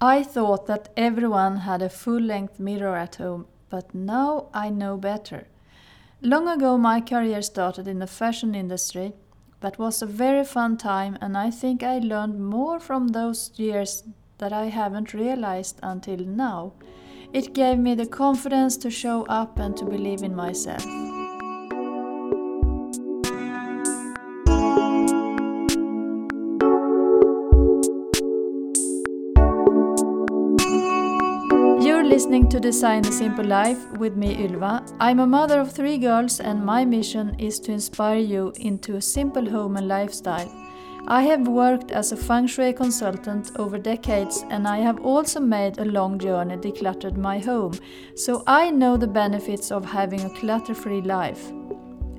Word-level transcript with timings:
I 0.00 0.24
thought 0.24 0.66
that 0.66 0.90
everyone 0.94 1.56
had 1.56 1.80
a 1.80 1.88
full 1.88 2.20
length 2.20 2.60
mirror 2.60 2.94
at 2.96 3.16
home, 3.16 3.46
but 3.70 3.94
now 3.94 4.48
I 4.52 4.68
know 4.68 4.98
better. 4.98 5.48
Long 6.20 6.48
ago, 6.48 6.76
my 6.76 7.00
career 7.00 7.40
started 7.40 7.88
in 7.88 8.00
the 8.00 8.06
fashion 8.06 8.54
industry. 8.54 9.14
That 9.60 9.78
was 9.78 10.02
a 10.02 10.06
very 10.06 10.44
fun 10.44 10.76
time, 10.76 11.16
and 11.22 11.34
I 11.34 11.50
think 11.50 11.82
I 11.82 11.98
learned 11.98 12.46
more 12.46 12.78
from 12.78 13.08
those 13.08 13.52
years 13.56 14.02
that 14.36 14.52
I 14.52 14.66
haven't 14.66 15.14
realized 15.14 15.80
until 15.82 16.18
now. 16.18 16.74
It 17.32 17.54
gave 17.54 17.78
me 17.78 17.94
the 17.94 18.06
confidence 18.06 18.76
to 18.78 18.90
show 18.90 19.24
up 19.30 19.58
and 19.58 19.74
to 19.78 19.86
believe 19.86 20.22
in 20.22 20.36
myself. 20.36 20.84
Listening 32.06 32.48
to 32.48 32.60
Design 32.60 33.04
a 33.04 33.10
Simple 33.10 33.44
Life 33.44 33.90
with 33.98 34.16
me, 34.16 34.44
Ylva. 34.44 34.84
I'm 35.00 35.18
a 35.18 35.26
mother 35.26 35.58
of 35.60 35.72
three 35.72 35.98
girls, 35.98 36.38
and 36.38 36.64
my 36.64 36.84
mission 36.84 37.34
is 37.40 37.58
to 37.60 37.72
inspire 37.72 38.20
you 38.20 38.52
into 38.60 38.94
a 38.94 39.02
simple 39.02 39.50
home 39.50 39.76
and 39.76 39.88
lifestyle. 39.88 40.48
I 41.08 41.22
have 41.22 41.48
worked 41.48 41.90
as 41.90 42.12
a 42.12 42.16
feng 42.16 42.46
shui 42.46 42.72
consultant 42.72 43.50
over 43.56 43.76
decades, 43.76 44.44
and 44.50 44.68
I 44.68 44.78
have 44.78 45.04
also 45.04 45.40
made 45.40 45.78
a 45.78 45.84
long 45.84 46.20
journey 46.20 46.56
decluttered 46.56 47.16
my 47.16 47.40
home, 47.40 47.74
so 48.14 48.44
I 48.46 48.70
know 48.70 48.96
the 48.96 49.08
benefits 49.08 49.72
of 49.72 49.84
having 49.84 50.20
a 50.20 50.30
clutter 50.38 50.74
free 50.74 51.00
life. 51.00 51.50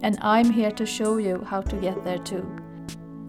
And 0.03 0.17
I'm 0.21 0.51
here 0.51 0.71
to 0.71 0.85
show 0.85 1.15
you 1.15 1.45
how 1.45 1.61
to 1.61 1.75
get 1.77 2.03
there 2.03 2.19
too. 2.19 2.45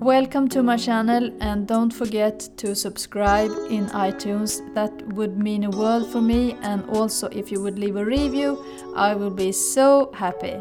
Welcome 0.01 0.49
to 0.51 0.63
my 0.63 0.77
channel 0.77 1.29
and 1.41 1.67
don't 1.67 1.91
forget 1.91 2.49
to 2.59 2.77
subscribe 2.77 3.51
in 3.69 3.87
iTunes. 3.87 4.63
That 4.73 4.93
would 5.15 5.37
mean 5.37 5.65
a 5.65 5.71
world 5.71 6.13
for 6.13 6.21
me 6.21 6.57
and 6.63 6.89
also 6.91 7.27
if 7.33 7.51
you 7.51 7.61
would 7.63 7.81
leave 7.81 7.97
a 7.97 8.05
review, 8.05 8.65
I 8.95 9.17
will 9.17 9.33
be 9.33 9.51
so 9.51 10.13
happy. 10.15 10.55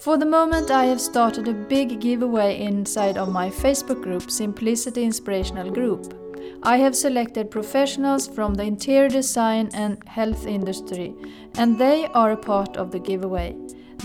For 0.00 0.16
the 0.16 0.24
moment 0.24 0.70
I 0.70 0.86
have 0.86 1.02
started 1.02 1.46
a 1.46 1.52
big 1.52 2.00
giveaway 2.00 2.62
inside 2.62 3.18
of 3.18 3.30
my 3.30 3.50
Facebook 3.50 4.02
group 4.02 4.30
Simplicity 4.30 5.04
Inspirational 5.04 5.70
Group. 5.70 6.18
I 6.62 6.78
have 6.78 6.96
selected 6.96 7.50
professionals 7.50 8.26
from 8.26 8.54
the 8.54 8.62
interior 8.62 9.10
design 9.10 9.68
and 9.74 10.02
health 10.08 10.46
industry 10.46 11.14
and 11.58 11.78
they 11.78 12.06
are 12.14 12.32
a 12.32 12.38
part 12.38 12.78
of 12.78 12.90
the 12.90 13.00
giveaway. 13.00 13.54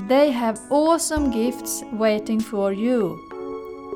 They 0.09 0.31
have 0.31 0.59
awesome 0.69 1.31
gifts 1.31 1.83
waiting 1.93 2.41
for 2.41 2.73
you. 2.73 3.28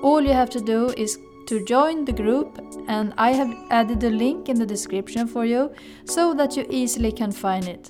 All 0.04 0.22
you 0.22 0.34
have 0.34 0.50
to 0.50 0.60
do 0.60 0.90
is 0.98 1.18
to 1.48 1.64
join 1.64 2.04
the 2.04 2.12
group 2.12 2.60
and 2.90 3.14
I 3.18 3.32
have 3.32 3.56
added 3.70 4.04
a 4.04 4.10
link 4.10 4.50
in 4.50 4.60
the 4.60 4.66
description 4.66 5.28
for 5.28 5.46
you 5.46 5.72
so 6.04 6.34
that 6.34 6.58
you 6.58 6.66
easily 6.70 7.14
can 7.14 7.32
find 7.32 7.66
it. 7.70 7.90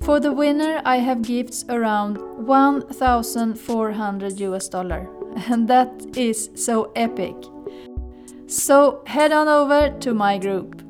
For 0.00 0.18
the 0.18 0.32
winner 0.32 0.80
I 0.86 0.96
have 0.96 1.20
gifts 1.20 1.66
around 1.68 2.16
1400 2.46 4.40
US 4.40 4.68
dollar 4.70 5.10
and 5.50 5.68
that 5.68 5.92
is 6.16 6.48
so 6.54 6.90
epic. 6.96 7.36
So 8.46 9.02
head 9.06 9.30
on 9.30 9.46
over 9.46 9.90
to 10.00 10.14
my 10.14 10.38
group. 10.38 10.82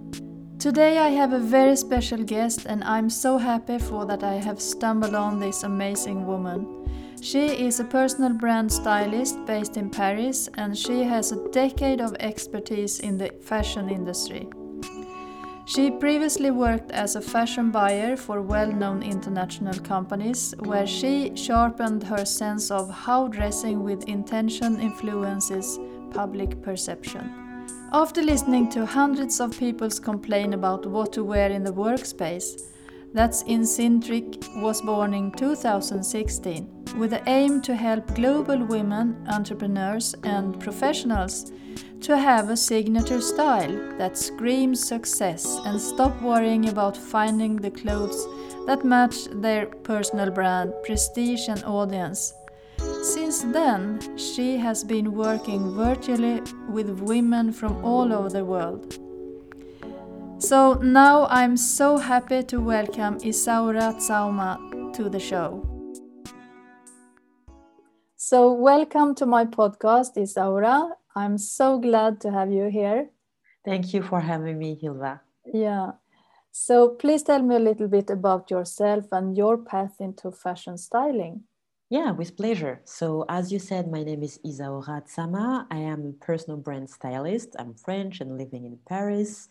Today 0.60 0.98
I 0.98 1.08
have 1.08 1.32
a 1.32 1.40
very 1.40 1.74
special 1.74 2.22
guest 2.22 2.66
and 2.66 2.84
I'm 2.84 3.10
so 3.10 3.36
happy 3.36 3.80
for 3.80 4.06
that 4.06 4.22
I 4.22 4.34
have 4.34 4.60
stumbled 4.60 5.16
on 5.16 5.40
this 5.40 5.64
amazing 5.64 6.24
woman. 6.24 6.79
She 7.22 7.66
is 7.66 7.78
a 7.80 7.84
personal 7.84 8.32
brand 8.32 8.72
stylist 8.72 9.44
based 9.44 9.76
in 9.76 9.90
Paris 9.90 10.48
and 10.54 10.76
she 10.76 11.02
has 11.02 11.32
a 11.32 11.48
decade 11.50 12.00
of 12.00 12.16
expertise 12.18 13.00
in 13.00 13.18
the 13.18 13.30
fashion 13.42 13.90
industry. 13.90 14.48
She 15.66 15.90
previously 15.90 16.50
worked 16.50 16.90
as 16.90 17.14
a 17.14 17.20
fashion 17.20 17.70
buyer 17.70 18.16
for 18.16 18.40
well 18.40 18.72
known 18.72 19.02
international 19.02 19.78
companies, 19.80 20.54
where 20.60 20.86
she 20.86 21.36
sharpened 21.36 22.02
her 22.04 22.24
sense 22.24 22.70
of 22.70 22.90
how 22.90 23.28
dressing 23.28 23.84
with 23.84 24.08
intention 24.08 24.80
influences 24.80 25.78
public 26.12 26.60
perception. 26.62 27.66
After 27.92 28.22
listening 28.22 28.70
to 28.70 28.86
hundreds 28.86 29.40
of 29.40 29.56
people's 29.56 30.00
complain 30.00 30.54
about 30.54 30.86
what 30.86 31.12
to 31.12 31.22
wear 31.22 31.50
in 31.50 31.64
the 31.64 31.72
workspace, 31.72 32.62
that's 33.12 33.42
in 33.42 33.60
Incentric 33.60 34.62
was 34.62 34.80
born 34.82 35.14
in 35.14 35.32
2016 35.32 36.84
with 36.96 37.10
the 37.10 37.22
aim 37.28 37.60
to 37.62 37.74
help 37.74 38.14
global 38.14 38.64
women 38.64 39.26
entrepreneurs 39.28 40.14
and 40.22 40.58
professionals 40.60 41.52
to 42.00 42.16
have 42.16 42.50
a 42.50 42.56
signature 42.56 43.20
style 43.20 43.98
that 43.98 44.16
screams 44.16 44.86
success 44.86 45.58
and 45.66 45.80
stop 45.80 46.20
worrying 46.22 46.68
about 46.68 46.96
finding 46.96 47.56
the 47.56 47.70
clothes 47.70 48.26
that 48.66 48.84
match 48.84 49.24
their 49.32 49.66
personal 49.66 50.30
brand, 50.30 50.72
prestige, 50.84 51.48
and 51.48 51.62
audience. 51.64 52.34
Since 53.02 53.42
then, 53.52 54.16
she 54.16 54.56
has 54.56 54.84
been 54.84 55.12
working 55.12 55.74
virtually 55.74 56.40
with 56.68 57.00
women 57.00 57.52
from 57.52 57.84
all 57.84 58.12
over 58.12 58.28
the 58.28 58.44
world. 58.44 59.09
So 60.40 60.72
now 60.80 61.26
I'm 61.26 61.54
so 61.54 61.98
happy 61.98 62.42
to 62.44 62.62
welcome 62.62 63.18
Isaura 63.18 63.92
Tsauma 64.00 64.56
to 64.94 65.10
the 65.10 65.20
show. 65.20 65.60
So, 68.16 68.50
welcome 68.50 69.14
to 69.16 69.26
my 69.26 69.44
podcast, 69.44 70.16
Isaura. 70.16 70.92
I'm 71.14 71.36
so 71.36 71.78
glad 71.78 72.22
to 72.22 72.32
have 72.32 72.50
you 72.50 72.70
here. 72.70 73.10
Thank 73.66 73.92
you 73.92 74.02
for 74.02 74.18
having 74.18 74.58
me, 74.58 74.80
Hilva. 74.82 75.20
Yeah. 75.52 75.92
So, 76.52 76.88
please 76.88 77.22
tell 77.22 77.42
me 77.42 77.56
a 77.56 77.58
little 77.58 77.88
bit 77.88 78.08
about 78.08 78.50
yourself 78.50 79.04
and 79.12 79.36
your 79.36 79.58
path 79.58 79.96
into 80.00 80.30
fashion 80.30 80.78
styling. 80.78 81.42
Yeah, 81.90 82.12
with 82.12 82.34
pleasure. 82.38 82.80
So, 82.86 83.26
as 83.28 83.52
you 83.52 83.58
said, 83.58 83.90
my 83.90 84.04
name 84.04 84.22
is 84.22 84.40
Isaura 84.46 85.04
Tsama. 85.04 85.66
I 85.70 85.76
am 85.76 86.06
a 86.06 86.24
personal 86.24 86.56
brand 86.56 86.88
stylist. 86.88 87.56
I'm 87.58 87.74
French 87.74 88.22
and 88.22 88.38
living 88.38 88.64
in 88.64 88.78
Paris. 88.88 89.48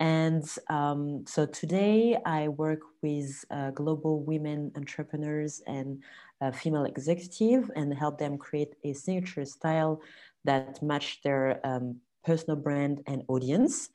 And 0.00 0.44
um, 0.68 1.24
so 1.26 1.46
today 1.46 2.18
I 2.26 2.48
work 2.48 2.80
with 3.02 3.44
uh, 3.50 3.70
global 3.70 4.22
women 4.24 4.72
entrepreneurs 4.76 5.62
and 5.66 6.02
uh, 6.40 6.50
female 6.50 6.84
executive 6.84 7.70
and 7.76 7.94
help 7.94 8.18
them 8.18 8.36
create 8.36 8.74
a 8.84 8.92
signature 8.92 9.44
style 9.44 10.00
that 10.44 10.82
match 10.82 11.20
their 11.22 11.64
um, 11.64 12.00
personal 12.24 12.56
brand 12.56 13.02
and 13.06 13.22
audience. 13.28 13.90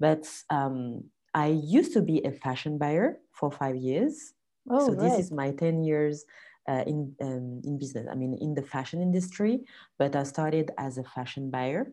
But 0.00 0.28
um, 0.50 1.04
I 1.34 1.46
used 1.48 1.92
to 1.94 2.02
be 2.02 2.24
a 2.24 2.32
fashion 2.32 2.78
buyer 2.78 3.18
for 3.32 3.50
five 3.50 3.76
years. 3.76 4.34
Oh, 4.68 4.86
so 4.86 4.94
right. 4.94 5.10
this 5.10 5.18
is 5.18 5.30
my 5.30 5.52
10 5.52 5.84
years 5.84 6.24
uh, 6.68 6.82
in, 6.86 7.14
um, 7.20 7.60
in 7.64 7.78
business, 7.78 8.06
I 8.10 8.14
mean, 8.14 8.38
in 8.40 8.54
the 8.54 8.62
fashion 8.62 9.02
industry, 9.02 9.64
but 9.98 10.16
I 10.16 10.22
started 10.22 10.70
as 10.78 10.98
a 10.98 11.04
fashion 11.04 11.50
buyer. 11.50 11.92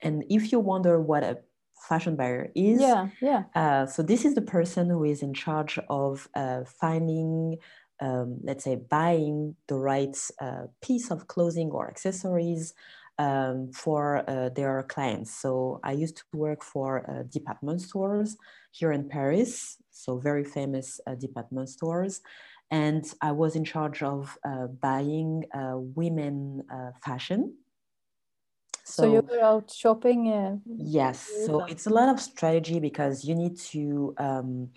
And 0.00 0.24
if 0.30 0.52
you 0.52 0.60
wonder 0.60 1.00
what 1.00 1.22
a 1.24 1.38
fashion 1.80 2.16
buyer 2.16 2.50
is. 2.54 2.80
Yeah, 2.80 3.08
yeah. 3.20 3.44
Uh, 3.54 3.86
so 3.86 4.02
this 4.02 4.24
is 4.24 4.34
the 4.34 4.42
person 4.42 4.90
who 4.90 5.04
is 5.04 5.22
in 5.22 5.34
charge 5.34 5.78
of 5.88 6.28
uh, 6.34 6.64
finding, 6.80 7.56
um, 8.00 8.38
let's 8.42 8.64
say, 8.64 8.76
buying 8.76 9.56
the 9.68 9.76
right 9.76 10.16
uh, 10.40 10.64
piece 10.82 11.10
of 11.10 11.26
clothing 11.26 11.70
or 11.70 11.88
accessories 11.88 12.74
um, 13.18 13.70
for 13.72 14.28
uh, 14.28 14.48
their 14.50 14.82
clients. 14.84 15.32
So 15.34 15.80
I 15.82 15.92
used 15.92 16.18
to 16.18 16.24
work 16.32 16.62
for 16.62 17.08
uh, 17.10 17.22
department 17.24 17.82
stores 17.82 18.36
here 18.70 18.92
in 18.92 19.08
Paris, 19.08 19.76
so 19.90 20.18
very 20.18 20.44
famous 20.44 21.00
uh, 21.06 21.14
department 21.14 21.68
stores. 21.68 22.20
And 22.70 23.04
I 23.22 23.32
was 23.32 23.56
in 23.56 23.64
charge 23.64 24.02
of 24.02 24.36
buying 24.80 25.44
women 25.96 26.62
fashion 27.02 27.54
so, 28.88 29.02
so 29.02 29.12
you 29.12 29.20
were 29.20 29.44
out 29.44 29.70
shopping? 29.70 30.32
Uh, 30.32 30.56
yes. 30.64 31.30
So 31.44 31.64
it's 31.66 31.86
a 31.86 31.90
lot 31.90 32.08
of 32.08 32.18
strategy 32.18 32.80
because 32.80 33.24
you 33.24 33.34
need 33.34 33.58
to 33.72 34.14
um, 34.16 34.70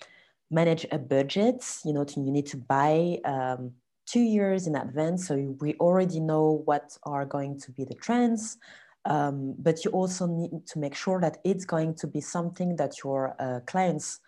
manage 0.50 0.86
a 0.92 1.00
budget. 1.00 1.64
You 1.86 1.94
know, 1.94 2.04
to, 2.04 2.20
you 2.20 2.32
need 2.32 2.46
to 2.48 2.58
buy 2.58 3.20
um, 3.24 3.72
two 4.06 4.20
years 4.20 4.68
in 4.68 4.76
advance. 4.76 5.28
So 5.28 5.56
we 5.62 5.76
already 5.76 6.20
know 6.20 6.62
what 6.66 6.98
are 7.04 7.26
going 7.26 7.60
to 7.62 7.72
be 7.72 7.86
the 7.86 7.96
trends. 7.96 8.58
Um, 9.06 9.56
but 9.58 9.84
you 9.86 9.92
also 9.92 10.28
need 10.28 10.68
to 10.68 10.80
make 10.80 10.94
sure 10.94 11.22
that 11.22 11.38
it's 11.46 11.66
going 11.66 11.96
to 11.96 12.08
be 12.08 12.20
something 12.22 12.76
that 12.76 13.04
your 13.04 13.36
uh, 13.40 13.62
clients 13.66 14.20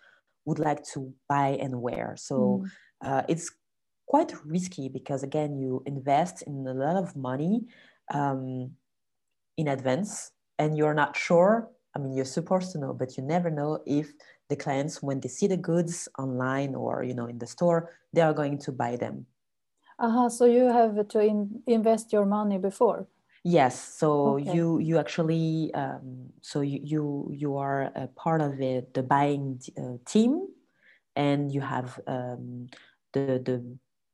would 0.46 0.58
like 0.58 0.82
to 0.94 1.12
buy 1.28 1.58
and 1.60 1.80
wear. 1.80 2.14
So 2.18 2.64
mm. 2.64 2.70
uh, 3.04 3.22
it's 3.28 3.52
quite 4.06 4.32
risky 4.44 4.88
because 4.88 5.22
again, 5.22 5.58
you 5.58 5.82
invest 5.84 6.42
in 6.42 6.66
a 6.66 6.74
lot 6.74 6.96
of 6.96 7.14
money. 7.14 7.66
Um, 8.12 8.72
in 9.56 9.68
advance 9.68 10.32
and 10.58 10.76
you're 10.76 10.94
not 10.94 11.16
sure 11.16 11.70
i 11.94 11.98
mean 11.98 12.14
you're 12.14 12.24
supposed 12.24 12.72
to 12.72 12.78
know 12.78 12.92
but 12.92 13.16
you 13.16 13.22
never 13.22 13.50
know 13.50 13.82
if 13.86 14.12
the 14.48 14.56
clients 14.56 15.02
when 15.02 15.20
they 15.20 15.28
see 15.28 15.46
the 15.46 15.56
goods 15.56 16.08
online 16.18 16.74
or 16.74 17.02
you 17.02 17.14
know 17.14 17.26
in 17.26 17.38
the 17.38 17.46
store 17.46 17.90
they 18.12 18.20
are 18.20 18.34
going 18.34 18.58
to 18.58 18.72
buy 18.72 18.96
them 18.96 19.26
uh-huh 19.98 20.28
so 20.28 20.44
you 20.44 20.64
have 20.66 21.06
to 21.08 21.20
in- 21.20 21.62
invest 21.66 22.12
your 22.12 22.26
money 22.26 22.58
before 22.58 23.06
Yes, 23.46 23.76
so 23.78 24.38
okay. 24.40 24.56
you 24.56 24.78
you 24.78 24.96
actually 24.98 25.68
um, 25.74 26.32
so 26.40 26.62
you, 26.62 26.80
you 26.82 27.28
you 27.30 27.56
are 27.58 27.92
a 27.94 28.08
part 28.08 28.40
of 28.40 28.58
it, 28.58 28.94
the 28.94 29.02
buying 29.02 29.60
uh, 29.76 30.00
team, 30.06 30.48
and 31.14 31.52
you 31.52 31.60
have 31.60 32.00
um, 32.06 32.68
the 33.12 33.42
the 33.44 33.60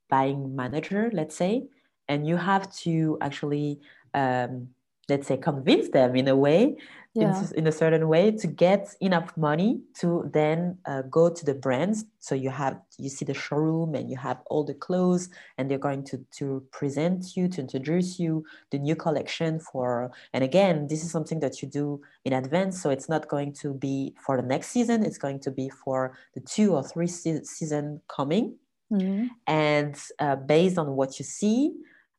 buying 0.09 0.57
manager, 0.57 1.11
let's 1.15 1.37
say, 1.37 1.69
and 2.09 2.27
you 2.27 2.37
have 2.37 2.75
to 2.83 3.19
actually 3.21 3.79
um, 4.15 4.75
let's 5.11 5.27
say 5.27 5.37
convince 5.37 5.89
them 5.91 6.17
in 6.17 6.29
a 6.29 6.37
way 6.37 6.77
yeah. 7.15 7.43
in, 7.51 7.59
in, 7.59 7.67
a 7.67 7.73
certain 7.73 8.07
way 8.09 8.31
to 8.31 8.47
get 8.47 8.95
enough 9.01 9.37
money 9.37 9.81
to 9.95 10.31
then 10.33 10.79
uh, 10.87 11.03
go 11.03 11.29
to 11.29 11.45
the 11.45 11.55
brands 11.55 12.05
so 12.21 12.35
you 12.35 12.51
have 12.51 12.81
you 12.99 13.09
see 13.09 13.25
the 13.25 13.35
showroom 13.35 13.95
and 13.95 14.09
you 14.09 14.17
have 14.17 14.39
all 14.47 14.62
the 14.62 14.75
clothes 14.75 15.29
and 15.59 15.69
they're 15.69 15.79
going 15.79 16.05
to 16.05 16.25
to 16.31 16.62
present 16.71 17.37
you 17.37 17.49
to 17.49 17.61
introduce 17.61 18.21
you 18.21 18.45
the 18.71 18.79
new 18.79 18.95
collection 18.95 19.59
for 19.59 20.11
and 20.33 20.45
again 20.45 20.87
this 20.87 21.03
is 21.03 21.11
something 21.11 21.41
that 21.41 21.61
you 21.61 21.69
do 21.69 22.01
in 22.25 22.33
advance 22.33 22.81
so 22.81 22.91
it's 22.91 23.09
not 23.09 23.27
going 23.29 23.53
to 23.53 23.75
be 23.75 24.15
for 24.25 24.37
the 24.37 24.47
next 24.47 24.69
season 24.69 25.05
it's 25.05 25.19
going 25.19 25.41
to 25.41 25.51
be 25.51 25.69
for 25.69 26.17
the 26.35 26.41
two 26.41 26.75
or 26.75 26.83
three 26.83 27.09
se- 27.09 27.43
season 27.43 28.01
coming 28.07 28.55
mm-hmm. 28.93 29.27
and 29.49 29.97
uh, 30.21 30.37
based 30.37 30.79
on 30.79 30.95
what 30.95 31.19
you 31.19 31.25
see 31.25 31.73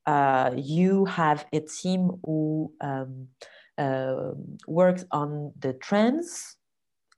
uh, 0.06 0.52
you 0.56 1.06
have 1.06 1.46
a 1.54 1.60
team 1.60 2.12
who 2.26 2.72
um, 2.82 3.28
uh, 3.78 4.32
works 4.68 5.06
on 5.12 5.54
the 5.60 5.74
trends 5.74 6.58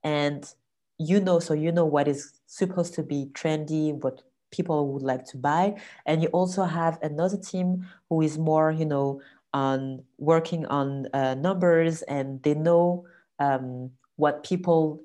and 0.02 0.52
you 0.98 1.18
know 1.18 1.40
so 1.40 1.54
you 1.54 1.72
know 1.72 1.84
what 1.84 2.06
is 2.06 2.40
supposed 2.46 2.94
to 2.94 3.02
be 3.02 3.26
trendy 3.34 3.92
what 4.02 4.22
people 4.54 4.92
would 4.92 5.02
like 5.02 5.24
to 5.26 5.36
buy. 5.36 5.74
And 6.06 6.22
you 6.22 6.28
also 6.28 6.64
have 6.64 6.98
another 7.02 7.36
team 7.36 7.86
who 8.08 8.22
is 8.22 8.38
more 8.38 8.70
you 8.70 8.86
know 8.86 9.20
on 9.52 10.02
working 10.18 10.66
on 10.66 11.06
uh, 11.12 11.34
numbers 11.34 12.02
and 12.02 12.42
they 12.42 12.54
know 12.54 13.06
um, 13.38 13.90
what 14.16 14.44
people 14.44 15.00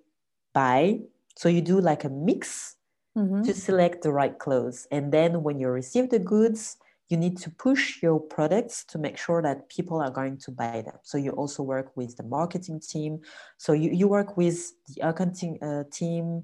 buy. 0.54 1.00
So 1.36 1.50
you 1.50 1.62
do 1.62 1.80
like 1.80 2.04
a 2.04 2.10
mix 2.10 2.76
mm-hmm. 3.18 3.44
to 3.44 3.54
select 3.54 4.02
the 4.02 4.12
right 4.12 4.38
clothes. 4.38 4.88
And 4.92 5.12
then 5.12 5.44
when 5.44 5.60
you 5.60 5.70
receive 5.70 6.10
the 6.10 6.20
goods 6.20 6.78
you 7.10 7.18
need 7.18 7.38
to 7.40 7.50
push 7.50 8.02
your 8.04 8.20
products 8.20 8.86
to 8.86 8.98
make 8.98 9.18
sure 9.18 9.42
that 9.42 9.68
people 9.70 10.00
are 10.00 10.12
going 10.12 10.38
to 10.38 10.52
buy 10.52 10.82
them. 10.86 10.98
So 11.04 11.18
you 11.18 11.32
also 11.32 11.64
work 11.64 11.98
with 11.98 12.16
the 12.18 12.24
marketing 12.24 12.80
team. 12.80 13.22
So 13.58 13.74
you, 13.74 13.90
you 13.92 14.08
work 14.08 14.38
with 14.38 14.72
the 14.88 15.10
accounting 15.10 15.62
uh, 15.64 15.86
team, 15.92 16.44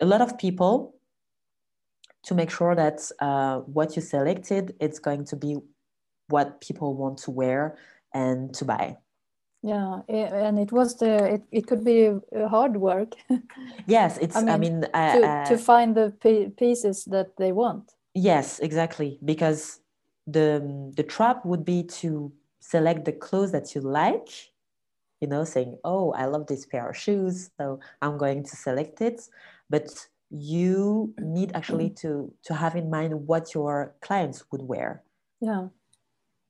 a 0.00 0.06
lot 0.06 0.22
of 0.22 0.38
people 0.38 0.94
to 2.24 2.34
make 2.34 2.50
sure 2.50 2.74
that 2.74 3.00
uh, 3.20 3.58
what 3.60 3.96
you 3.96 4.02
selected 4.02 4.74
it's 4.80 4.98
going 4.98 5.24
to 5.26 5.36
be 5.36 5.58
what 6.28 6.60
people 6.60 6.94
want 6.94 7.18
to 7.18 7.30
wear 7.30 7.76
and 8.14 8.54
to 8.54 8.64
buy 8.64 8.96
yeah 9.62 10.00
and 10.08 10.58
it 10.58 10.72
was 10.72 10.96
the 10.96 11.34
it, 11.34 11.42
it 11.52 11.66
could 11.66 11.84
be 11.84 12.10
hard 12.48 12.76
work 12.76 13.12
yes 13.86 14.18
it's 14.18 14.36
i 14.36 14.40
mean, 14.40 14.50
I 14.50 14.56
mean 14.56 14.84
uh, 14.94 15.12
to, 15.14 15.28
uh, 15.28 15.44
to 15.46 15.58
find 15.58 15.94
the 15.94 16.12
pieces 16.56 17.04
that 17.06 17.36
they 17.36 17.52
want 17.52 17.92
yes 18.14 18.58
exactly 18.60 19.18
because 19.24 19.80
the 20.26 20.92
the 20.96 21.02
trap 21.02 21.44
would 21.44 21.64
be 21.64 21.82
to 21.82 22.32
select 22.60 23.04
the 23.04 23.12
clothes 23.12 23.52
that 23.52 23.74
you 23.74 23.80
like 23.80 24.28
you 25.20 25.28
know 25.28 25.44
saying 25.44 25.76
oh 25.84 26.12
i 26.12 26.26
love 26.26 26.46
this 26.46 26.64
pair 26.66 26.88
of 26.88 26.96
shoes 26.96 27.50
so 27.58 27.80
i'm 28.02 28.16
going 28.16 28.42
to 28.42 28.56
select 28.56 29.00
it 29.00 29.28
but 29.68 30.06
you 30.30 31.12
need 31.18 31.50
actually 31.54 31.90
to 31.90 32.32
to 32.42 32.54
have 32.54 32.76
in 32.76 32.88
mind 32.88 33.12
what 33.26 33.54
your 33.54 33.94
clients 34.00 34.44
would 34.50 34.62
wear 34.62 35.02
yeah 35.40 35.66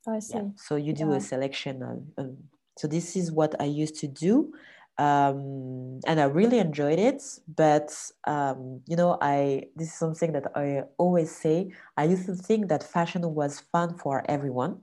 oh, 0.06 0.14
i 0.14 0.18
see 0.18 0.36
yeah. 0.36 0.48
so 0.56 0.76
you 0.76 0.92
do 0.92 1.08
yeah. 1.08 1.16
a 1.16 1.20
selection 1.20 1.82
of, 1.82 2.02
of, 2.18 2.36
so 2.78 2.86
this 2.86 3.16
is 3.16 3.32
what 3.32 3.58
i 3.60 3.64
used 3.64 3.96
to 3.96 4.06
do 4.06 4.52
um, 4.98 6.00
and 6.06 6.20
I 6.20 6.24
really 6.24 6.58
enjoyed 6.58 6.98
it. 6.98 7.22
But 7.48 7.94
um, 8.26 8.80
you 8.86 8.96
know, 8.96 9.18
I 9.20 9.64
this 9.76 9.88
is 9.88 9.94
something 9.94 10.32
that 10.32 10.52
I 10.54 10.84
always 10.98 11.30
say. 11.34 11.72
I 11.96 12.04
used 12.04 12.26
to 12.26 12.34
think 12.34 12.68
that 12.68 12.82
fashion 12.82 13.22
was 13.34 13.60
fun 13.72 13.96
for 13.98 14.24
everyone, 14.28 14.80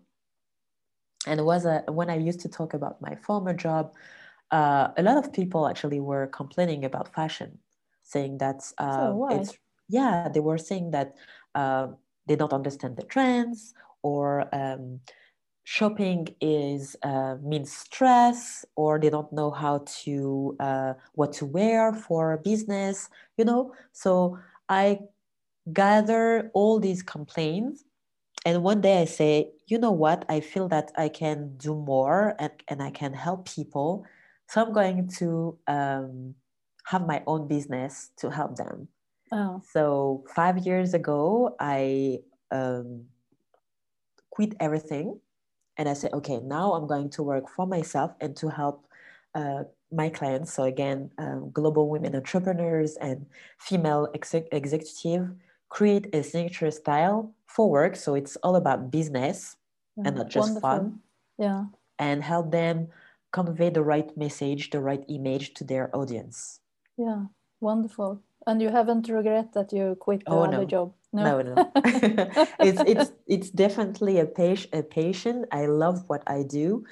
and 1.28 1.40
it 1.40 1.44
was 1.44 1.66
a, 1.66 1.84
when 1.88 2.10
I 2.10 2.18
used 2.18 2.40
to 2.42 2.50
talk 2.50 2.74
about 2.74 3.02
my 3.02 3.16
former 3.16 3.54
job, 3.54 3.94
uh, 4.52 4.90
a 4.98 5.04
lot 5.04 5.18
of 5.18 5.32
people 5.32 5.68
actually 5.68 6.00
were 6.00 6.28
complaining 6.28 6.86
about 6.86 7.14
fashion, 7.14 7.60
saying 8.04 8.40
that 8.40 8.62
uh, 8.78 9.12
so 9.12 9.28
it's 9.32 9.58
yeah, 9.88 10.30
they 10.34 10.40
were 10.40 10.58
saying 10.58 10.92
that 10.92 11.16
uh, 11.56 11.88
they 12.28 12.36
don't 12.36 12.54
understand 12.54 12.96
the 12.98 13.04
trends 13.04 13.74
or 14.02 14.48
um, 14.56 15.00
shopping 15.70 16.28
is 16.42 16.96
uh, 17.04 17.36
means 17.44 17.72
stress 17.72 18.66
or 18.76 18.98
they 19.00 19.12
don't 19.12 19.32
know 19.32 19.52
how 19.52 19.86
to 19.86 20.58
uh, 20.60 20.94
what 21.14 21.32
to 21.32 21.46
wear 21.46 21.94
for 21.94 22.38
business 22.38 23.08
you 23.38 23.46
know? 23.46 23.72
So 23.92 24.40
i 24.68 24.98
gather 25.72 26.50
all 26.56 26.80
these 26.80 27.04
complaints 27.04 27.84
and 28.48 28.64
one 28.64 28.82
day 28.82 29.04
i 29.04 29.06
say 29.06 29.52
you 29.68 29.78
know 29.78 29.92
what? 29.92 30.26
I 30.28 30.40
feel 30.40 30.68
that 30.70 30.92
i 30.98 31.08
can 31.08 31.56
do 31.58 31.76
more 31.76 32.34
and, 32.40 32.54
and 32.68 32.82
i 32.82 32.90
can 32.90 33.14
help 33.14 33.48
people. 33.48 34.06
So 34.48 34.66
i'm 34.66 34.74
going 34.74 35.08
to 35.20 35.56
um, 35.68 36.34
have 36.86 37.06
my 37.06 37.22
own 37.28 37.48
business 37.48 38.10
to 38.18 38.32
help 38.32 38.56
them. 38.56 38.88
Oh. 39.32 39.62
so 39.72 40.24
five 40.34 40.58
years 40.66 40.96
ago 40.96 41.56
i 41.60 42.18
um, 42.50 43.06
quit 44.32 44.56
everything 44.60 45.20
and 45.80 45.88
I 45.88 45.94
said, 45.94 46.12
okay, 46.14 46.42
now 46.44 46.74
I'm 46.74 46.86
going 46.88 47.10
to 47.12 47.24
work 47.24 47.48
for 47.50 47.66
myself 47.66 48.12
and 48.20 48.36
to 48.36 48.50
help 48.50 48.86
uh, 49.34 49.64
my 49.92 50.10
clients. 50.10 50.54
So 50.54 50.64
again, 50.64 51.10
um, 51.18 51.52
global 51.52 51.88
women 51.88 52.16
entrepreneurs 52.16 52.98
and 52.98 53.26
female 53.58 54.10
ex- 54.14 54.36
executive 54.52 55.32
create 55.70 56.14
a 56.14 56.22
signature 56.22 56.70
style 56.70 57.34
for 57.48 57.72
work. 57.72 57.96
So 57.96 58.14
it's 58.14 58.36
all 58.44 58.58
about 58.58 58.92
business 58.92 59.56
yeah, 59.96 60.04
and 60.08 60.18
not 60.18 60.28
just 60.28 60.48
wonderful. 60.48 60.70
fun. 60.70 61.00
Yeah. 61.38 61.66
And 61.98 62.24
help 62.24 62.52
them 62.52 62.90
convey 63.32 63.70
the 63.70 63.84
right 63.84 64.16
message, 64.18 64.72
the 64.72 64.82
right 64.82 65.06
image 65.08 65.54
to 65.56 65.64
their 65.64 65.96
audience. 65.96 66.60
Yeah, 66.98 67.32
wonderful. 67.62 68.22
And 68.50 68.60
you 68.64 68.70
haven't 68.70 69.08
regret 69.08 69.54
that 69.54 69.72
you 69.72 69.96
quit 70.00 70.26
the 70.26 70.32
oh, 70.32 70.46
other 70.46 70.58
no. 70.58 70.66
job? 70.66 70.94
No, 71.14 71.40
no, 71.44 71.54
no. 71.54 71.72
it's 72.60 72.82
it's 72.88 73.12
it's 73.28 73.50
definitely 73.52 74.18
a 74.18 74.26
passion. 74.26 74.70
A 74.74 74.82
passion. 74.82 75.46
I 75.52 75.68
love 75.68 76.04
what 76.08 76.24
I 76.26 76.42
do, 76.42 76.84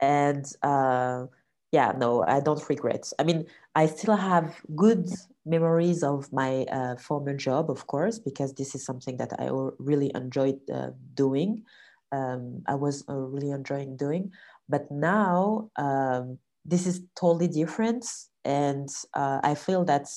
and 0.00 0.46
uh, 0.62 1.26
yeah, 1.70 1.92
no, 1.98 2.24
I 2.24 2.40
don't 2.40 2.66
regret. 2.66 3.12
I 3.18 3.24
mean, 3.24 3.44
I 3.74 3.86
still 3.88 4.16
have 4.16 4.56
good 4.74 5.10
memories 5.44 6.02
of 6.02 6.32
my 6.32 6.64
uh, 6.72 6.96
former 6.96 7.34
job, 7.34 7.70
of 7.70 7.86
course, 7.86 8.18
because 8.18 8.54
this 8.54 8.74
is 8.74 8.82
something 8.82 9.18
that 9.18 9.34
I 9.38 9.50
really 9.78 10.10
enjoyed 10.14 10.60
uh, 10.72 10.92
doing. 11.12 11.62
Um, 12.10 12.62
I 12.66 12.74
was 12.74 13.04
uh, 13.06 13.14
really 13.14 13.50
enjoying 13.50 13.98
doing, 13.98 14.32
but 14.66 14.90
now 14.90 15.68
um, 15.76 16.38
this 16.64 16.86
is 16.86 17.02
totally 17.20 17.48
different, 17.48 18.06
and 18.46 18.88
uh, 19.12 19.40
I 19.44 19.54
feel 19.54 19.84
that 19.84 20.08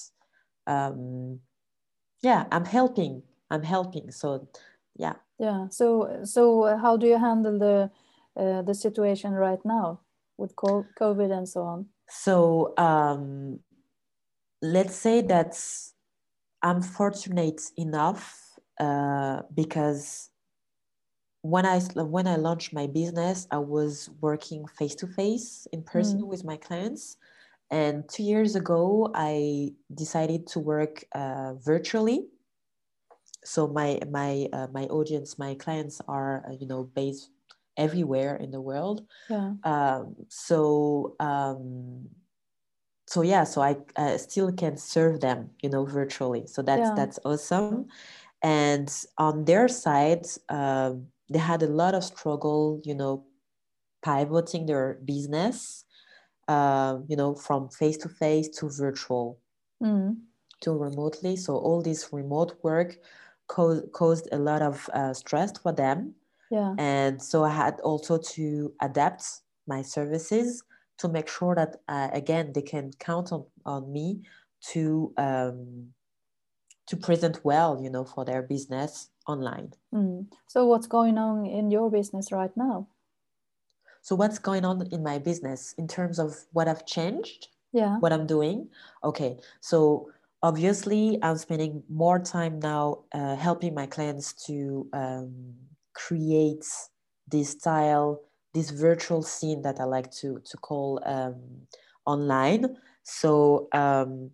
um, 0.67 1.39
yeah, 2.22 2.45
I'm 2.51 2.65
helping 2.65 3.24
I'm 3.50 3.63
helping. 3.63 4.12
So 4.12 4.48
yeah. 4.95 5.15
Yeah. 5.39 5.67
So 5.69 6.22
so 6.24 6.77
how 6.77 6.98
do 6.98 7.07
you 7.07 7.19
handle 7.19 7.60
the 7.60 7.91
uh, 8.39 8.62
the 8.62 8.74
situation 8.74 9.34
right 9.34 9.63
now 9.65 10.01
with 10.38 10.55
COVID 10.55 11.31
and 11.31 11.48
so 11.48 11.62
on? 11.63 11.86
So 12.10 12.74
um, 12.77 13.60
let's 14.62 14.95
say 14.95 15.22
that 15.24 15.60
I'm 16.62 16.81
fortunate 16.81 17.62
enough 17.77 18.57
uh, 18.79 19.41
because 19.53 20.29
when 21.41 21.65
I 21.65 21.79
when 21.79 22.27
I 22.27 22.38
launched 22.38 22.74
my 22.74 22.88
business, 22.88 23.48
I 23.51 23.60
was 23.60 24.10
working 24.19 24.65
face 24.67 24.95
to 24.95 25.07
face 25.07 25.67
in 25.72 25.84
person 25.84 26.22
mm. 26.22 26.27
with 26.27 26.43
my 26.43 26.57
clients, 26.57 27.17
and 27.72 28.07
two 28.07 28.24
years 28.24 28.55
ago, 28.55 29.12
I 29.15 29.74
decided 29.93 30.48
to 30.48 30.60
work 30.60 31.03
uh, 31.13 31.53
virtually. 31.55 32.27
So 33.43 33.67
my 33.67 34.00
my 34.10 34.48
uh, 34.53 34.67
my 34.72 34.86
audience 34.86 35.38
my 35.38 35.55
clients 35.55 36.01
are 36.07 36.45
uh, 36.48 36.53
you 36.60 36.67
know 36.67 36.84
based 36.84 37.29
everywhere 37.77 38.36
in 38.38 38.51
the 38.51 38.62
world. 38.62 39.05
Yeah. 39.29 39.53
um, 39.63 40.15
so 40.29 41.15
um, 41.19 42.10
so 43.07 43.22
yeah 43.22 43.43
so 43.43 43.62
i 43.62 43.77
uh, 43.98 44.17
still 44.17 44.51
can 44.51 44.77
serve 44.77 45.22
them 45.22 45.50
you 45.62 45.69
know 45.69 45.86
virtually. 45.86 46.48
So 46.48 46.62
that's 46.62 46.89
yeah. 46.89 46.93
that's 46.95 47.19
awesome. 47.25 47.88
And 48.43 48.91
on 49.17 49.45
their 49.45 49.67
side 49.67 50.25
um, 50.50 51.07
they 51.29 51.39
had 51.39 51.63
a 51.63 51.67
lot 51.67 51.95
of 51.95 52.03
struggle 52.03 52.81
you 52.84 52.93
know 52.93 53.25
pivoting 54.03 54.67
their 54.67 55.00
business 55.03 55.86
uh, 56.47 56.97
you 57.07 57.15
know 57.15 57.35
from 57.35 57.69
face 57.69 57.97
to 57.97 58.09
face 58.09 58.49
to 58.49 58.69
virtual 58.69 59.39
mm. 59.81 60.15
to 60.61 60.71
remotely 60.71 61.35
so 61.35 61.55
all 61.55 61.81
this 61.81 62.09
remote 62.11 62.57
work 62.63 62.97
caused, 63.47 63.91
caused 63.91 64.27
a 64.31 64.37
lot 64.37 64.61
of 64.61 64.89
uh, 64.93 65.13
stress 65.13 65.57
for 65.57 65.71
them. 65.71 66.13
Yeah. 66.51 66.75
And 66.77 67.21
so 67.21 67.43
I 67.43 67.49
had 67.49 67.79
also 67.81 68.17
to 68.17 68.73
adapt 68.81 69.23
my 69.67 69.81
services 69.81 70.63
to 70.99 71.09
make 71.09 71.27
sure 71.27 71.55
that 71.55 71.77
uh, 71.87 72.09
again 72.13 72.51
they 72.53 72.61
can 72.61 72.91
count 72.99 73.31
on, 73.31 73.45
on 73.65 73.91
me 73.91 74.21
to 74.71 75.13
um, 75.17 75.87
to 76.87 76.95
present 76.95 77.43
well, 77.43 77.79
you 77.81 77.89
know, 77.89 78.05
for 78.05 78.25
their 78.25 78.43
business 78.43 79.09
online. 79.27 79.73
Mm. 79.93 80.27
So 80.47 80.67
what's 80.67 80.87
going 80.87 81.17
on 81.17 81.45
in 81.45 81.71
your 81.71 81.89
business 81.89 82.31
right 82.31 82.55
now? 82.55 82.87
So 84.05 84.13
what's 84.13 84.38
going 84.38 84.65
on 84.65 84.88
in 84.91 85.01
my 85.01 85.17
business 85.17 85.74
in 85.79 85.88
terms 85.88 86.19
of 86.19 86.38
what 86.53 86.67
I've 86.67 86.85
changed? 86.85 87.47
Yeah. 87.74 87.97
What 87.97 88.13
I'm 88.13 88.27
doing? 88.27 88.69
Okay. 89.03 89.39
So 89.62 90.12
obviously 90.43 91.17
I'm 91.24 91.38
spending 91.38 91.81
more 91.89 92.19
time 92.19 92.59
now 92.59 93.00
uh, 93.15 93.35
helping 93.35 93.74
my 93.74 93.88
clients 93.88 94.33
to 94.45 94.88
um, 94.93 95.55
create 95.95 96.67
this 97.31 97.50
style, 97.50 98.21
this 98.53 98.69
virtual 98.69 99.24
scene 99.24 99.63
that 99.63 99.79
I 99.79 99.85
like 99.85 100.12
to 100.21 100.39
to 100.51 100.57
call 100.57 101.01
um, 101.03 101.41
online. 102.05 102.77
So 103.01 103.69
um, 103.71 104.29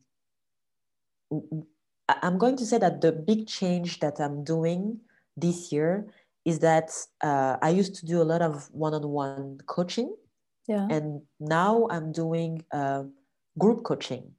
I'm 2.10 2.38
going 2.38 2.58
to 2.58 2.66
say 2.66 2.78
that 2.78 3.00
the 3.00 3.14
big 3.14 3.48
change 3.48 4.02
that 4.02 4.20
I'm 4.20 4.44
doing 4.44 5.00
this 5.38 5.72
year 5.72 6.12
is 6.46 6.60
that 6.60 6.92
uh, 7.22 7.58
I 7.62 7.70
used 7.70 7.96
to 7.96 8.06
do 8.06 8.22
a 8.22 8.24
lot 8.24 8.42
of 8.42 8.70
one-on-one 8.72 9.60
coaching, 9.68 10.16
yeah. 10.68 10.88
and 10.90 11.22
now 11.40 11.88
I'm 11.90 12.12
doing 12.12 12.64
uh, 12.72 13.04
group 13.58 13.84
coaching. 13.84 14.32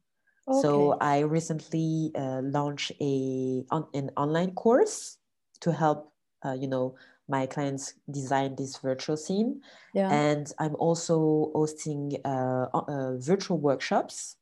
Okay. 0.49 0.61
So 0.61 0.97
I 1.00 1.21
recently 1.21 2.11
uh, 2.16 2.40
launched 2.42 2.92
a 3.00 3.64
on, 3.71 3.87
an 3.94 4.11
online 4.16 4.52
course 4.54 5.18
to 5.61 5.73
help 5.73 6.12
uh, 6.44 6.52
you 6.52 6.66
know 6.66 6.97
my 7.28 7.47
clients 7.47 7.94
design 8.11 8.56
this 8.56 8.78
virtual 8.78 9.16
scene, 9.16 9.61
yeah. 9.94 10.11
and 10.11 10.52
I'm 10.59 10.75
also 10.75 11.52
hosting 11.54 12.18
uh, 12.25 12.66
uh, 12.75 13.16
virtual 13.18 13.59
workshops 13.59 14.37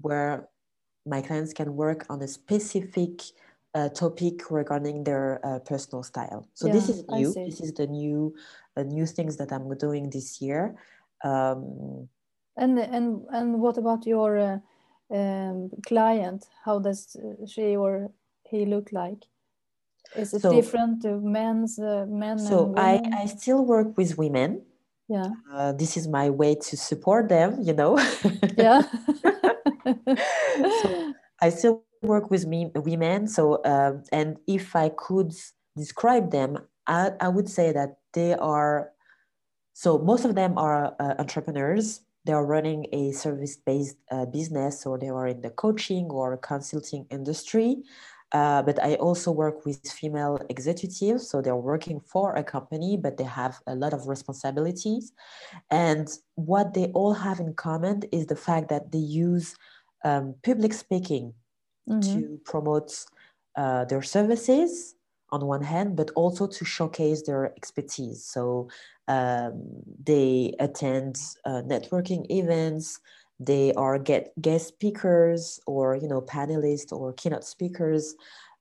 where 0.00 0.48
my 1.04 1.20
clients 1.20 1.52
can 1.52 1.74
work 1.74 2.06
on 2.08 2.22
a 2.22 2.28
specific 2.28 3.22
uh, 3.78 3.88
topic 3.90 4.50
regarding 4.50 5.04
their 5.04 5.40
uh, 5.44 5.58
personal 5.60 6.02
style. 6.02 6.48
So 6.54 6.66
yeah, 6.66 6.72
this 6.72 6.88
is 6.88 7.04
new. 7.08 7.32
This 7.32 7.60
is 7.60 7.72
the 7.72 7.86
new 7.86 8.34
uh, 8.76 8.82
new 8.82 9.06
things 9.06 9.36
that 9.36 9.52
I'm 9.52 9.72
doing 9.76 10.10
this 10.10 10.40
year. 10.40 10.74
Um, 11.24 12.08
and 12.56 12.78
and 12.78 13.24
and 13.30 13.60
what 13.60 13.78
about 13.78 14.06
your 14.06 14.38
uh, 14.38 14.58
um, 15.14 15.70
client? 15.86 16.46
How 16.64 16.80
does 16.80 17.16
she 17.46 17.76
or 17.76 18.10
he 18.50 18.66
look 18.66 18.90
like? 18.92 19.24
Is 20.16 20.34
it 20.34 20.42
so, 20.42 20.50
different 20.50 21.02
to 21.02 21.20
men's 21.20 21.78
uh, 21.78 22.06
men? 22.08 22.38
So 22.38 22.74
I 22.76 23.00
I 23.12 23.26
still 23.26 23.64
work 23.64 23.96
with 23.96 24.18
women. 24.18 24.62
Yeah. 25.08 25.30
Uh, 25.52 25.72
this 25.72 25.96
is 25.96 26.08
my 26.08 26.30
way 26.30 26.54
to 26.54 26.76
support 26.76 27.28
them. 27.28 27.58
You 27.62 27.74
know. 27.74 27.98
yeah. 28.58 28.82
so 30.82 31.14
I 31.40 31.50
still 31.50 31.84
work 32.02 32.30
with 32.30 32.46
me 32.46 32.70
women. 32.74 33.26
So 33.26 33.62
um, 33.64 34.04
and 34.12 34.36
if 34.46 34.74
I 34.76 34.90
could 34.90 35.32
describe 35.76 36.30
them, 36.30 36.58
I, 36.86 37.12
I 37.20 37.28
would 37.28 37.48
say 37.48 37.72
that 37.72 37.98
they 38.12 38.34
are. 38.34 38.90
So 39.72 39.98
most 39.98 40.24
of 40.24 40.34
them 40.34 40.58
are 40.58 40.96
uh, 40.98 41.14
entrepreneurs 41.20 42.00
they 42.28 42.34
are 42.34 42.44
running 42.44 42.84
a 42.92 43.10
service-based 43.12 43.96
uh, 44.10 44.26
business 44.26 44.84
or 44.84 44.98
they 44.98 45.08
are 45.08 45.28
in 45.28 45.40
the 45.40 45.48
coaching 45.48 46.10
or 46.10 46.36
consulting 46.36 47.06
industry. 47.10 47.78
Uh, 48.32 48.60
but 48.60 48.78
I 48.82 48.96
also 48.96 49.32
work 49.32 49.64
with 49.64 49.80
female 49.90 50.38
executives. 50.50 51.30
So 51.30 51.40
they're 51.40 51.56
working 51.56 52.00
for 52.00 52.34
a 52.34 52.44
company, 52.44 52.98
but 52.98 53.16
they 53.16 53.24
have 53.24 53.58
a 53.66 53.74
lot 53.74 53.94
of 53.94 54.06
responsibilities. 54.06 55.12
And 55.70 56.06
what 56.34 56.74
they 56.74 56.88
all 56.88 57.14
have 57.14 57.40
in 57.40 57.54
common 57.54 58.02
is 58.12 58.26
the 58.26 58.36
fact 58.36 58.68
that 58.68 58.92
they 58.92 58.98
use 58.98 59.56
um, 60.04 60.34
public 60.44 60.74
speaking 60.74 61.32
mm-hmm. 61.88 62.20
to 62.20 62.40
promote 62.44 63.04
uh, 63.56 63.84
their 63.86 64.02
services 64.02 64.94
on 65.30 65.44
one 65.46 65.62
hand, 65.62 65.96
but 65.96 66.10
also 66.14 66.46
to 66.46 66.64
showcase 66.64 67.22
their 67.22 67.46
expertise. 67.56 68.24
So 68.24 68.68
um, 69.08 69.62
they 70.02 70.54
attend 70.58 71.18
uh, 71.44 71.62
networking 71.66 72.30
events. 72.30 73.00
They 73.40 73.72
are 73.74 73.98
get 73.98 74.32
guest 74.40 74.68
speakers 74.68 75.60
or 75.66 75.96
you 75.96 76.08
know 76.08 76.20
panelists 76.20 76.92
or 76.92 77.12
keynote 77.12 77.44
speakers. 77.44 78.14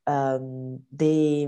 Um, 0.05 0.81
they 0.91 1.47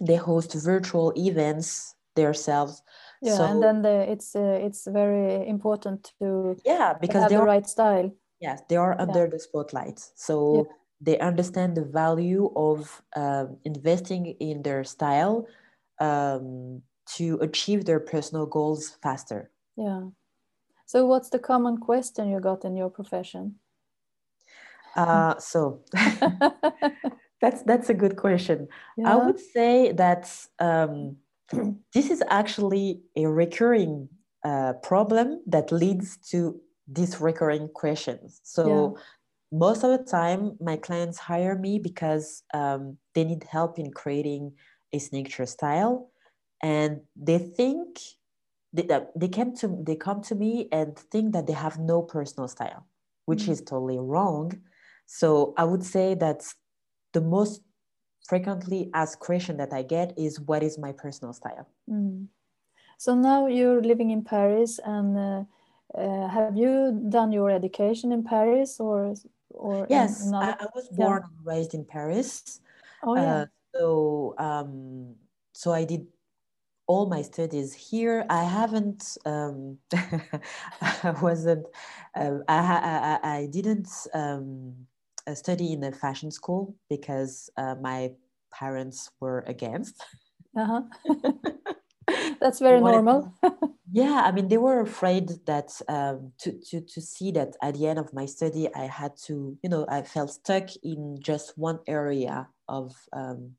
they 0.00 0.16
host 0.16 0.54
virtual 0.54 1.12
events 1.16 1.94
themselves. 2.16 2.82
Yeah, 3.22 3.36
so, 3.36 3.44
and 3.44 3.62
then 3.62 3.82
the, 3.82 4.10
it's 4.10 4.34
uh, 4.34 4.58
it's 4.62 4.86
very 4.86 5.46
important 5.46 6.10
to 6.20 6.56
yeah 6.64 6.94
because 6.98 7.22
have 7.22 7.30
the 7.30 7.42
right 7.42 7.68
style. 7.68 8.12
Yes, 8.40 8.62
they 8.68 8.76
are 8.76 8.98
under 9.00 9.24
yeah. 9.24 9.30
the 9.30 9.38
spotlight. 9.38 10.00
So. 10.14 10.66
Yeah 10.68 10.74
they 11.00 11.18
understand 11.18 11.76
the 11.76 11.84
value 11.84 12.52
of 12.54 13.02
um, 13.16 13.56
investing 13.64 14.26
in 14.38 14.62
their 14.62 14.84
style 14.84 15.46
um, 15.98 16.82
to 17.16 17.38
achieve 17.40 17.84
their 17.84 18.00
personal 18.00 18.46
goals 18.46 18.98
faster. 19.02 19.50
Yeah. 19.76 20.08
So, 20.86 21.06
what's 21.06 21.30
the 21.30 21.38
common 21.38 21.78
question 21.78 22.28
you 22.28 22.40
got 22.40 22.64
in 22.64 22.76
your 22.76 22.90
profession? 22.90 23.56
Uh, 24.96 25.38
so 25.38 25.82
that's 27.40 27.62
that's 27.62 27.88
a 27.88 27.94
good 27.94 28.16
question. 28.16 28.68
Yeah. 28.96 29.12
I 29.12 29.26
would 29.26 29.38
say 29.38 29.92
that 29.92 30.30
um, 30.58 31.16
this 31.94 32.10
is 32.10 32.22
actually 32.28 33.00
a 33.16 33.26
recurring 33.26 34.08
uh, 34.44 34.74
problem 34.82 35.42
that 35.46 35.70
leads 35.72 36.16
to 36.30 36.60
these 36.90 37.20
recurring 37.20 37.68
questions. 37.68 38.40
So 38.42 38.94
yeah 38.94 39.02
most 39.52 39.82
of 39.82 39.90
the 39.90 40.04
time 40.04 40.56
my 40.60 40.76
clients 40.76 41.18
hire 41.18 41.58
me 41.58 41.78
because 41.78 42.42
um, 42.54 42.96
they 43.14 43.24
need 43.24 43.44
help 43.44 43.78
in 43.78 43.90
creating 43.90 44.52
a 44.92 44.98
signature 44.98 45.46
style 45.46 46.10
and 46.62 47.00
they 47.16 47.38
think 47.38 47.98
they, 48.72 48.86
they 49.16 49.28
came 49.28 49.54
to 49.56 49.82
they 49.82 49.96
come 49.96 50.22
to 50.22 50.34
me 50.34 50.68
and 50.70 50.96
think 50.96 51.32
that 51.32 51.46
they 51.46 51.52
have 51.52 51.78
no 51.78 52.02
personal 52.02 52.48
style 52.48 52.86
which 53.26 53.42
mm-hmm. 53.42 53.52
is 53.52 53.60
totally 53.60 53.98
wrong 53.98 54.52
so 55.06 55.54
i 55.56 55.64
would 55.64 55.84
say 55.84 56.14
that 56.14 56.42
the 57.12 57.20
most 57.20 57.62
frequently 58.28 58.90
asked 58.94 59.18
question 59.18 59.56
that 59.56 59.72
i 59.72 59.82
get 59.82 60.12
is 60.16 60.38
what 60.40 60.62
is 60.62 60.78
my 60.78 60.92
personal 60.92 61.32
style 61.32 61.68
mm. 61.88 62.26
so 62.98 63.14
now 63.14 63.46
you're 63.46 63.82
living 63.82 64.10
in 64.10 64.22
paris 64.22 64.78
and 64.84 65.18
uh, 65.18 65.42
uh, 65.94 66.28
have 66.28 66.56
you 66.56 67.00
done 67.08 67.32
your 67.32 67.50
education 67.50 68.12
in 68.12 68.22
paris 68.22 68.78
or 68.80 69.14
or 69.50 69.86
yes 69.90 70.26
another... 70.26 70.56
I, 70.60 70.64
I, 70.64 70.66
was 70.74 70.88
born 70.88 71.22
yeah. 71.22 71.28
and 71.36 71.46
raised 71.46 71.74
in 71.74 71.84
paris. 71.84 72.60
Oh 73.02 73.16
yeah. 73.16 73.34
Uh, 73.34 73.46
so 73.74 74.34
um 74.38 75.14
so 75.52 75.72
i 75.72 75.84
did 75.84 76.06
all 76.86 77.06
my 77.06 77.22
studies 77.22 77.72
here. 77.72 78.26
I 78.28 78.42
haven't 78.42 79.16
um 79.24 79.78
i 79.92 81.14
wasn't 81.22 81.66
uh, 82.16 82.38
I, 82.48 83.18
I 83.22 83.36
i 83.36 83.46
didn't 83.46 83.88
um 84.12 84.74
uh, 85.26 85.34
study 85.34 85.72
in 85.72 85.84
a 85.84 85.92
fashion 85.92 86.30
school 86.30 86.74
because 86.88 87.48
uh, 87.56 87.76
my 87.80 88.10
parents 88.52 89.10
were 89.20 89.44
against. 89.46 90.02
Uh-huh 90.56 90.82
that's 92.40 92.58
very 92.58 92.80
normal. 92.80 93.32
Yeah 93.92 94.22
i 94.24 94.30
mean 94.30 94.46
they 94.46 94.56
were 94.56 94.80
afraid 94.80 95.30
that 95.46 95.72
um, 95.88 96.32
to, 96.38 96.52
to 96.68 96.80
to 96.80 97.00
see 97.00 97.32
that 97.32 97.56
at 97.60 97.74
the 97.74 97.88
end 97.88 97.98
of 97.98 98.14
my 98.14 98.24
study 98.24 98.72
i 98.72 98.86
had 98.86 99.16
to 99.26 99.58
you 99.64 99.68
know 99.68 99.84
i 99.88 100.02
felt 100.02 100.30
stuck 100.30 100.68
in 100.84 101.18
just 101.20 101.58
one 101.58 101.80
area 101.88 102.46
of 102.68 102.94
um, 103.12 103.56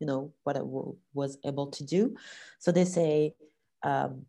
you 0.00 0.06
know 0.06 0.32
what 0.42 0.56
I 0.56 0.60
w- 0.60 0.96
was 1.12 1.38
able 1.44 1.68
to 1.68 1.84
do. 1.84 2.14
So 2.58 2.72
they 2.72 2.84
say 2.84 3.34
um, 3.82 4.26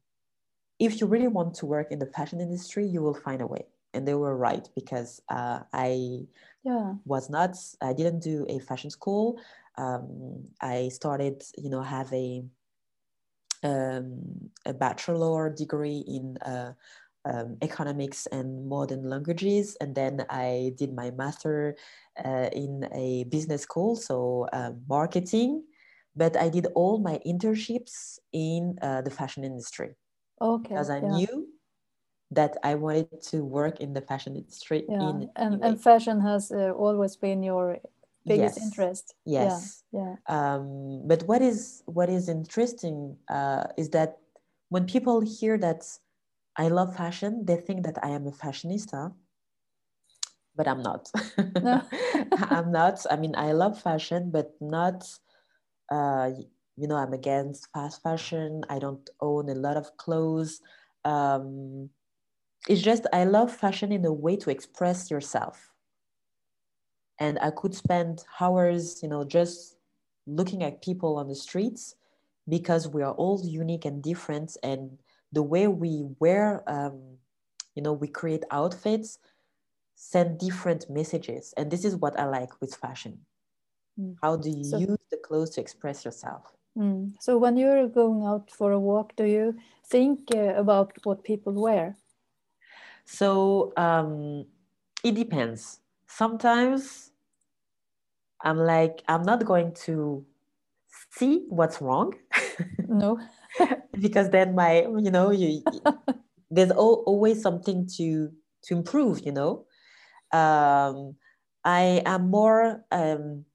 if 0.79 0.99
you 0.99 1.07
really 1.07 1.27
want 1.27 1.55
to 1.55 1.65
work 1.65 1.91
in 1.91 1.99
the 1.99 2.05
fashion 2.05 2.39
industry 2.39 2.85
you 2.85 3.01
will 3.01 3.13
find 3.13 3.41
a 3.41 3.47
way. 3.47 3.65
And 3.93 4.05
they 4.07 4.13
were 4.13 4.35
right 4.35 4.67
because 4.75 5.21
uh, 5.29 5.59
i 5.73 6.19
yeah. 6.63 6.93
was 7.05 7.29
not 7.29 7.55
i 7.81 7.93
didn't 7.93 8.21
do 8.21 8.45
a 8.49 8.59
fashion 8.59 8.89
school. 8.89 9.39
Um, 9.77 10.45
i 10.61 10.89
started 10.89 11.43
you 11.57 11.69
know 11.69 11.81
have 11.81 12.11
a 12.13 12.43
um, 13.65 14.51
a 14.65 14.73
bachelor 14.73 15.49
degree 15.49 16.05
in 16.07 16.37
uh, 16.45 16.73
um, 17.25 17.57
economics 17.61 18.27
and 18.27 18.69
modern 18.69 19.09
languages, 19.09 19.75
and 19.81 19.95
then 19.95 20.25
I 20.29 20.73
did 20.77 20.93
my 20.93 21.09
master 21.11 21.75
uh, 22.23 22.49
in 22.53 22.87
a 22.93 23.25
business 23.25 23.63
school, 23.63 23.95
so 23.95 24.47
uh, 24.53 24.71
marketing. 24.87 25.63
But 26.15 26.37
I 26.37 26.47
did 26.47 26.67
all 26.75 26.99
my 26.99 27.19
internships 27.25 28.19
in 28.31 28.77
uh, 28.81 29.01
the 29.01 29.11
fashion 29.11 29.43
industry. 29.43 29.95
Okay. 30.39 30.69
Because 30.69 30.89
I 30.89 31.01
yeah. 31.01 31.11
knew 31.11 31.47
that 32.31 32.57
I 32.63 32.75
wanted 32.75 33.21
to 33.31 33.43
work 33.43 33.81
in 33.81 33.93
the 33.93 34.01
fashion 34.01 34.35
industry. 34.35 34.85
Yeah, 34.87 35.09
in, 35.09 35.29
and, 35.35 35.63
and 35.63 35.81
fashion 35.81 36.21
has 36.21 36.51
uh, 36.51 36.71
always 36.71 37.15
been 37.17 37.43
your 37.43 37.79
biggest 38.27 38.57
Yes. 38.57 38.63
interest. 38.63 39.15
Yes. 39.25 39.83
Yeah. 39.91 40.15
Um, 40.27 41.03
but 41.07 41.23
what 41.23 41.41
is 41.41 41.83
what 41.85 42.09
is 42.09 42.29
interesting 42.29 43.17
uh, 43.29 43.65
is 43.77 43.89
that 43.91 44.17
when 44.69 44.85
people 44.85 45.21
hear 45.21 45.57
that 45.59 45.85
I 46.57 46.69
love 46.69 46.95
fashion, 46.95 47.45
they 47.45 47.57
think 47.57 47.85
that 47.85 47.97
I 48.03 48.09
am 48.09 48.27
a 48.27 48.31
fashionista, 48.31 49.13
but 50.55 50.67
I'm 50.67 50.81
not. 50.81 51.11
No. 51.61 51.81
I'm 52.37 52.71
not. 52.71 53.05
I 53.09 53.15
mean, 53.17 53.35
I 53.35 53.51
love 53.51 53.81
fashion, 53.81 54.31
but 54.31 54.53
not. 54.61 55.07
Uh, 55.91 56.31
you 56.77 56.87
know, 56.87 56.95
I'm 56.95 57.13
against 57.13 57.67
fast 57.73 58.01
fashion. 58.03 58.63
I 58.69 58.79
don't 58.79 59.09
own 59.21 59.49
a 59.49 59.55
lot 59.55 59.77
of 59.77 59.95
clothes. 59.97 60.61
Um, 61.05 61.89
it's 62.67 62.81
just 62.81 63.05
I 63.13 63.25
love 63.25 63.51
fashion 63.55 63.91
in 63.91 64.05
a 64.05 64.13
way 64.13 64.37
to 64.37 64.49
express 64.49 65.11
yourself. 65.11 65.74
And 67.19 67.39
I 67.39 67.51
could 67.51 67.73
spend 67.73 68.23
hours, 68.39 69.01
you 69.01 69.09
know, 69.09 69.23
just 69.23 69.77
looking 70.27 70.63
at 70.63 70.81
people 70.81 71.17
on 71.17 71.27
the 71.27 71.35
streets 71.35 71.95
because 72.47 72.87
we 72.87 73.01
are 73.03 73.13
all 73.13 73.41
unique 73.45 73.85
and 73.85 74.01
different. 74.03 74.57
And 74.63 74.97
the 75.31 75.43
way 75.43 75.67
we 75.67 76.05
wear, 76.19 76.63
um, 76.67 77.17
you 77.75 77.81
know, 77.81 77.93
we 77.93 78.07
create 78.07 78.43
outfits 78.51 79.19
send 79.95 80.37
different 80.39 80.89
messages. 80.89 81.53
And 81.57 81.71
this 81.71 81.85
is 81.85 81.95
what 81.95 82.19
I 82.19 82.25
like 82.25 82.49
with 82.59 82.75
fashion. 82.75 83.25
Mm. 83.99 84.17
How 84.21 84.35
do 84.35 84.49
you 84.49 84.63
So- 84.65 84.77
use 84.77 84.97
the 85.09 85.17
clothes 85.17 85.51
to 85.51 85.61
express 85.61 86.03
yourself? 86.03 86.53
Mm. 86.77 87.13
So 87.21 87.37
when 87.37 87.55
you're 87.55 87.87
going 87.87 88.23
out 88.23 88.51
for 88.51 88.73
a 88.73 88.79
walk, 88.79 89.15
do 89.15 89.23
you 89.23 89.55
think 89.85 90.35
uh, 90.35 90.53
about 90.55 90.91
what 91.05 91.23
people 91.23 91.53
wear? 91.53 91.95
So 93.05 93.71
um, 93.77 94.45
it 95.03 95.15
depends. 95.15 95.79
Sometimes 96.17 97.11
I'm 98.41 98.57
like, 98.57 99.03
I'm 99.07 99.23
not 99.23 99.45
going 99.45 99.73
to 99.85 100.25
see 101.11 101.45
what's 101.49 101.81
wrong 101.81 102.13
No. 102.87 103.19
because 103.99 104.29
then 104.29 104.55
my, 104.55 104.81
you 104.81 105.11
know, 105.11 105.31
you, 105.31 105.61
there's 106.51 106.71
al- 106.71 107.03
always 107.05 107.41
something 107.41 107.87
to 107.97 108.31
to 108.63 108.75
improve. 108.75 109.25
You 109.25 109.31
know, 109.31 109.65
um, 110.31 111.15
I 111.63 112.01
am 112.05 112.29
more. 112.29 112.85
Um, 112.91 113.45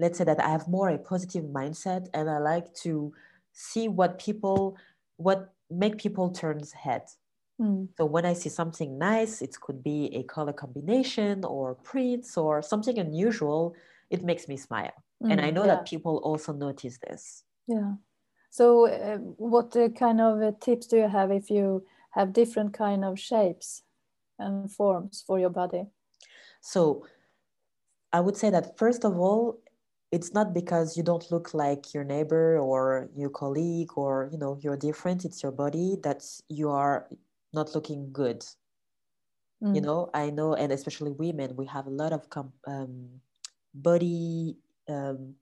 let's 0.00 0.18
say 0.18 0.24
that 0.24 0.40
I 0.40 0.48
have 0.48 0.68
more 0.68 0.88
a 0.88 0.98
positive 0.98 1.44
mindset, 1.44 2.08
and 2.14 2.28
I 2.30 2.38
like 2.38 2.74
to 2.82 3.12
see 3.52 3.88
what 3.88 4.18
people, 4.18 4.76
what 5.16 5.52
make 5.70 5.98
people 5.98 6.30
turn 6.30 6.60
head. 6.72 7.02
Mm. 7.60 7.88
So 7.96 8.04
when 8.04 8.24
I 8.24 8.32
see 8.32 8.48
something 8.48 8.98
nice, 8.98 9.40
it 9.40 9.58
could 9.60 9.82
be 9.82 10.10
a 10.14 10.22
color 10.24 10.52
combination 10.52 11.44
or 11.44 11.74
prints 11.76 12.36
or 12.36 12.62
something 12.62 12.98
unusual, 12.98 13.74
it 14.10 14.22
makes 14.24 14.48
me 14.48 14.56
smile. 14.56 14.92
and 15.30 15.40
I 15.40 15.50
Mm, 15.50 15.54
know 15.54 15.64
yeah. 15.66 15.76
that 15.76 15.86
people 15.86 16.18
also 16.24 16.52
notice 16.52 16.98
this. 16.98 17.44
Yeah. 17.66 17.94
So, 18.50 18.86
uh, 18.86 19.18
what 19.18 19.74
uh, 19.76 19.88
kind 19.88 20.20
of 20.20 20.42
uh, 20.42 20.52
tips 20.60 20.86
do 20.86 20.96
you 20.96 21.08
have 21.08 21.30
if 21.32 21.50
you 21.50 21.86
have 22.10 22.32
different 22.32 22.72
kind 22.74 23.04
of 23.04 23.18
shapes 23.18 23.82
and 24.38 24.70
forms 24.70 25.24
for 25.26 25.38
your 25.38 25.50
body? 25.50 25.86
So 26.60 27.06
I 28.12 28.20
would 28.20 28.36
say 28.36 28.50
that 28.50 28.78
first 28.78 29.04
of 29.04 29.18
all, 29.18 29.58
it's 30.12 30.32
not 30.32 30.54
because 30.54 30.96
you 30.96 31.02
don't 31.02 31.28
look 31.32 31.54
like 31.54 31.92
your 31.92 32.04
neighbor 32.04 32.58
or 32.58 33.08
your 33.16 33.30
colleague 33.30 33.90
or 33.96 34.28
you 34.30 34.38
know 34.38 34.58
you're 34.60 34.76
different. 34.76 35.24
It's 35.24 35.42
your 35.42 35.52
body 35.52 35.96
that 36.04 36.22
you 36.48 36.70
are 36.70 37.08
not 37.54 37.74
looking 37.74 38.12
good. 38.12 38.44
You 39.60 39.80
Mm. 39.80 39.84
know, 39.84 40.10
I 40.12 40.30
know, 40.30 40.54
and 40.54 40.72
especially 40.72 41.12
women, 41.12 41.56
we 41.56 41.66
have 41.66 41.86
a 41.86 41.90
lot 41.90 42.12
of 42.12 42.28
com- 42.28 42.52
um, 42.66 43.20
body 43.72 44.56
um, 44.88 45.34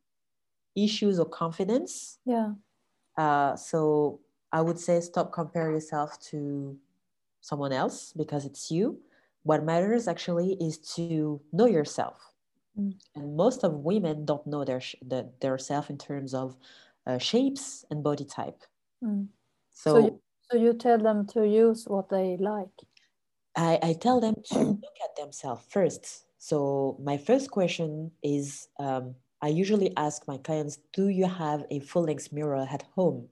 issues 0.77 1.19
or 1.19 1.27
confidence. 1.27 2.19
Yeah. 2.25 2.55
Uh, 3.17 3.57
so 3.57 4.21
I 4.53 4.61
would 4.61 4.79
say 4.79 5.01
stop 5.01 5.33
compare 5.33 5.71
yourself 5.73 6.21
to 6.31 6.79
someone 7.41 7.73
else 7.73 8.13
because 8.13 8.45
it's 8.45 8.71
you. 8.71 9.01
What 9.43 9.65
matters 9.65 10.07
actually 10.07 10.55
is 10.61 10.79
to 10.97 11.41
know 11.53 11.67
yourself. 11.67 12.33
Mm. 12.79 12.95
And 13.17 13.37
most 13.37 13.65
of 13.65 13.73
women 13.85 14.25
don't 14.25 14.47
know 14.47 14.65
their 14.65 14.81
sh- 14.81 14.95
the, 15.03 15.29
their 15.41 15.59
self 15.59 15.91
in 15.91 15.99
terms 15.99 16.33
of 16.33 16.57
uh, 17.07 17.19
shapes 17.19 17.85
and 17.91 18.03
body 18.05 18.25
type. 18.25 18.63
Mm. 19.05 19.27
So, 19.75 19.91
So 19.95 19.99
you- 19.99 20.21
So 20.53 20.59
you 20.59 20.75
tell 20.75 20.99
them 20.99 21.27
to 21.29 21.49
use 21.49 21.85
what 21.87 22.11
they 22.11 22.37
like. 22.39 22.77
I, 23.57 23.79
I 23.83 23.93
tell 23.95 24.21
them 24.21 24.35
to 24.53 24.59
look 24.59 24.99
at 25.03 25.17
themselves 25.17 25.65
first. 25.71 26.27
So 26.37 26.99
my 27.03 27.17
first 27.17 27.51
question 27.51 28.11
is 28.23 28.69
um, 28.79 29.15
I 29.41 29.49
usually 29.49 29.97
ask 29.97 30.29
my 30.29 30.37
clients, 30.37 30.79
do 30.93 31.09
you 31.09 31.27
have 31.27 31.65
a 31.71 31.81
full 31.81 32.03
length 32.03 32.33
mirror 32.33 32.67
at 32.71 32.83
home? 32.95 33.29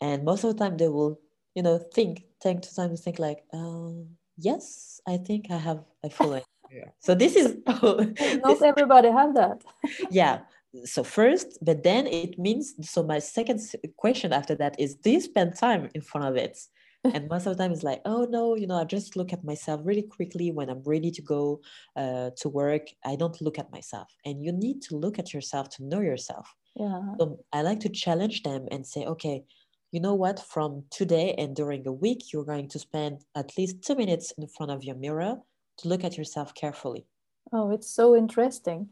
And 0.00 0.24
most 0.24 0.44
of 0.44 0.56
the 0.56 0.64
time 0.64 0.76
they 0.76 0.88
will, 0.88 1.18
you 1.56 1.64
know, 1.64 1.78
think, 1.78 2.22
take 2.40 2.62
the 2.62 2.68
time 2.68 2.90
to 2.90 2.96
think 2.96 3.18
like, 3.18 3.42
um, 3.52 4.06
yes, 4.38 5.00
I 5.08 5.16
think 5.16 5.46
I 5.50 5.56
have 5.56 5.82
a 6.04 6.10
full 6.10 6.28
length 6.28 6.46
mirror. 6.70 6.92
So 7.00 7.16
this 7.16 7.34
is, 7.34 7.56
Not 7.66 8.62
everybody 8.62 9.08
have 9.08 9.34
that. 9.34 9.64
yeah. 10.12 10.40
So 10.84 11.02
first, 11.04 11.58
but 11.62 11.82
then 11.82 12.06
it 12.06 12.38
means, 12.38 12.74
so 12.82 13.02
my 13.02 13.18
second 13.18 13.60
question 13.96 14.32
after 14.32 14.54
that 14.56 14.78
is, 14.78 14.94
do 14.94 15.10
you 15.10 15.20
spend 15.20 15.56
time 15.56 15.88
in 15.94 16.00
front 16.00 16.26
of 16.26 16.36
it? 16.36 16.58
And 17.14 17.28
most 17.28 17.46
of 17.46 17.56
the 17.56 17.62
time 17.62 17.70
it's 17.70 17.84
like, 17.84 18.00
oh 18.04 18.26
no, 18.28 18.56
you 18.56 18.66
know, 18.66 18.78
I 18.80 18.84
just 18.84 19.14
look 19.14 19.32
at 19.32 19.44
myself 19.44 19.80
really 19.84 20.02
quickly 20.02 20.50
when 20.50 20.68
I'm 20.68 20.82
ready 20.84 21.12
to 21.12 21.22
go 21.22 21.60
uh, 21.94 22.30
to 22.38 22.48
work. 22.48 22.88
I 23.04 23.14
don't 23.14 23.40
look 23.40 23.60
at 23.60 23.70
myself. 23.70 24.08
And 24.24 24.44
you 24.44 24.50
need 24.50 24.82
to 24.82 24.96
look 24.96 25.18
at 25.20 25.32
yourself 25.32 25.68
to 25.76 25.84
know 25.84 26.00
yourself. 26.00 26.52
Yeah. 26.74 27.00
So 27.20 27.38
I 27.52 27.62
like 27.62 27.78
to 27.80 27.88
challenge 27.88 28.42
them 28.42 28.66
and 28.72 28.84
say, 28.84 29.04
okay, 29.04 29.44
you 29.92 30.00
know 30.00 30.14
what? 30.14 30.40
From 30.40 30.84
today 30.90 31.34
and 31.38 31.54
during 31.54 31.86
a 31.86 31.92
week, 31.92 32.32
you're 32.32 32.44
going 32.44 32.68
to 32.70 32.78
spend 32.78 33.20
at 33.36 33.56
least 33.56 33.82
two 33.82 33.94
minutes 33.94 34.32
in 34.36 34.48
front 34.48 34.72
of 34.72 34.82
your 34.82 34.96
mirror 34.96 35.38
to 35.78 35.88
look 35.88 36.02
at 36.02 36.18
yourself 36.18 36.54
carefully. 36.54 37.06
Oh, 37.52 37.70
it's 37.70 37.88
so 37.88 38.16
interesting. 38.16 38.88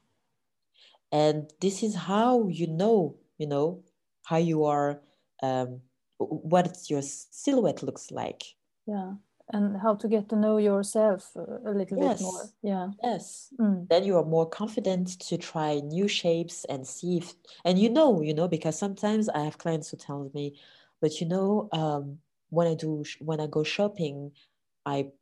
And 1.12 1.50
this 1.60 1.82
is 1.82 1.94
how 1.94 2.48
you 2.48 2.66
know, 2.66 3.16
you 3.38 3.46
know, 3.46 3.82
how 4.24 4.38
you 4.38 4.64
are, 4.64 5.00
um, 5.42 5.80
what 6.18 6.78
your 6.88 7.02
silhouette 7.02 7.82
looks 7.82 8.10
like. 8.10 8.42
Yeah. 8.86 9.14
And 9.52 9.76
how 9.76 9.94
to 9.96 10.08
get 10.08 10.30
to 10.30 10.36
know 10.36 10.56
yourself 10.56 11.30
uh, 11.36 11.42
a 11.66 11.72
little 11.72 11.98
bit 11.98 12.20
more. 12.20 12.48
Yeah. 12.62 12.88
Yes. 13.02 13.52
Mm. 13.60 13.88
Then 13.88 14.04
you 14.04 14.16
are 14.16 14.24
more 14.24 14.48
confident 14.48 15.20
to 15.20 15.36
try 15.36 15.80
new 15.80 16.08
shapes 16.08 16.64
and 16.64 16.86
see 16.86 17.18
if, 17.18 17.34
and 17.64 17.78
you 17.78 17.90
know, 17.90 18.22
you 18.22 18.32
know, 18.32 18.48
because 18.48 18.78
sometimes 18.78 19.28
I 19.28 19.40
have 19.44 19.58
clients 19.58 19.90
who 19.90 19.98
tell 19.98 20.30
me, 20.34 20.58
but 21.02 21.20
you 21.20 21.28
know, 21.28 21.68
um, 21.72 22.18
when 22.48 22.66
I 22.66 22.74
do, 22.74 23.04
when 23.20 23.38
I 23.38 23.46
go 23.46 23.64
shopping, 23.64 24.32
I, 24.86 25.12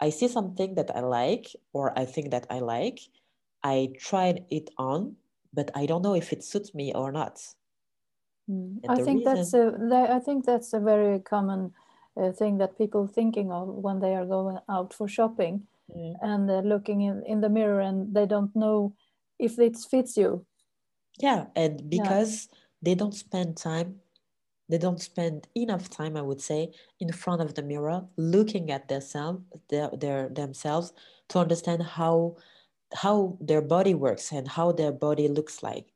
I 0.00 0.10
see 0.10 0.26
something 0.26 0.74
that 0.74 0.90
I 0.96 1.00
like 1.00 1.46
or 1.72 1.96
I 1.96 2.04
think 2.04 2.32
that 2.32 2.48
I 2.50 2.58
like. 2.58 2.98
I 3.62 3.90
tried 3.98 4.44
it 4.50 4.70
on, 4.78 5.16
but 5.52 5.70
I 5.74 5.86
don't 5.86 6.02
know 6.02 6.14
if 6.14 6.32
it 6.32 6.44
suits 6.44 6.74
me 6.74 6.92
or 6.94 7.12
not. 7.12 7.40
Mm. 8.50 8.80
I 8.88 8.96
think 9.02 9.24
that's 9.24 9.54
a 9.54 9.72
I 10.14 10.18
think 10.18 10.44
that's 10.44 10.72
a 10.72 10.80
very 10.80 11.20
common 11.20 11.72
uh, 12.16 12.32
thing 12.32 12.58
that 12.58 12.76
people 12.78 13.06
thinking 13.06 13.52
of 13.52 13.68
when 13.68 14.00
they 14.00 14.14
are 14.14 14.26
going 14.26 14.58
out 14.68 14.92
for 14.94 15.08
shopping 15.08 15.66
Mm. 15.90 16.14
and 16.22 16.50
uh, 16.50 16.60
looking 16.60 17.02
in, 17.02 17.22
in 17.26 17.40
the 17.40 17.48
mirror 17.50 17.80
and 17.80 18.14
they 18.14 18.24
don't 18.24 18.54
know 18.56 18.94
if 19.38 19.58
it 19.58 19.76
fits 19.76 20.16
you. 20.16 20.46
Yeah, 21.18 21.46
and 21.54 21.80
Yeah. 21.80 21.88
because 21.90 22.48
they 22.80 22.94
don't 22.94 23.14
spend 23.14 23.56
time, 23.56 24.00
they 24.68 24.78
don't 24.78 25.00
spend 25.00 25.48
enough 25.54 25.90
time, 25.90 26.16
I 26.16 26.22
would 26.22 26.40
say, 26.40 26.72
in 26.98 27.12
front 27.12 27.42
of 27.42 27.54
the 27.54 27.62
mirror, 27.62 28.06
looking 28.16 28.70
at 28.70 28.88
themselves, 28.88 29.42
their, 29.68 29.90
their 29.90 30.28
themselves 30.28 30.92
to 31.28 31.38
understand 31.38 31.82
how 31.82 32.36
how 32.94 33.36
their 33.40 33.62
body 33.62 33.94
works 33.94 34.32
and 34.32 34.46
how 34.48 34.72
their 34.72 34.92
body 34.92 35.28
looks 35.28 35.62
like. 35.62 35.92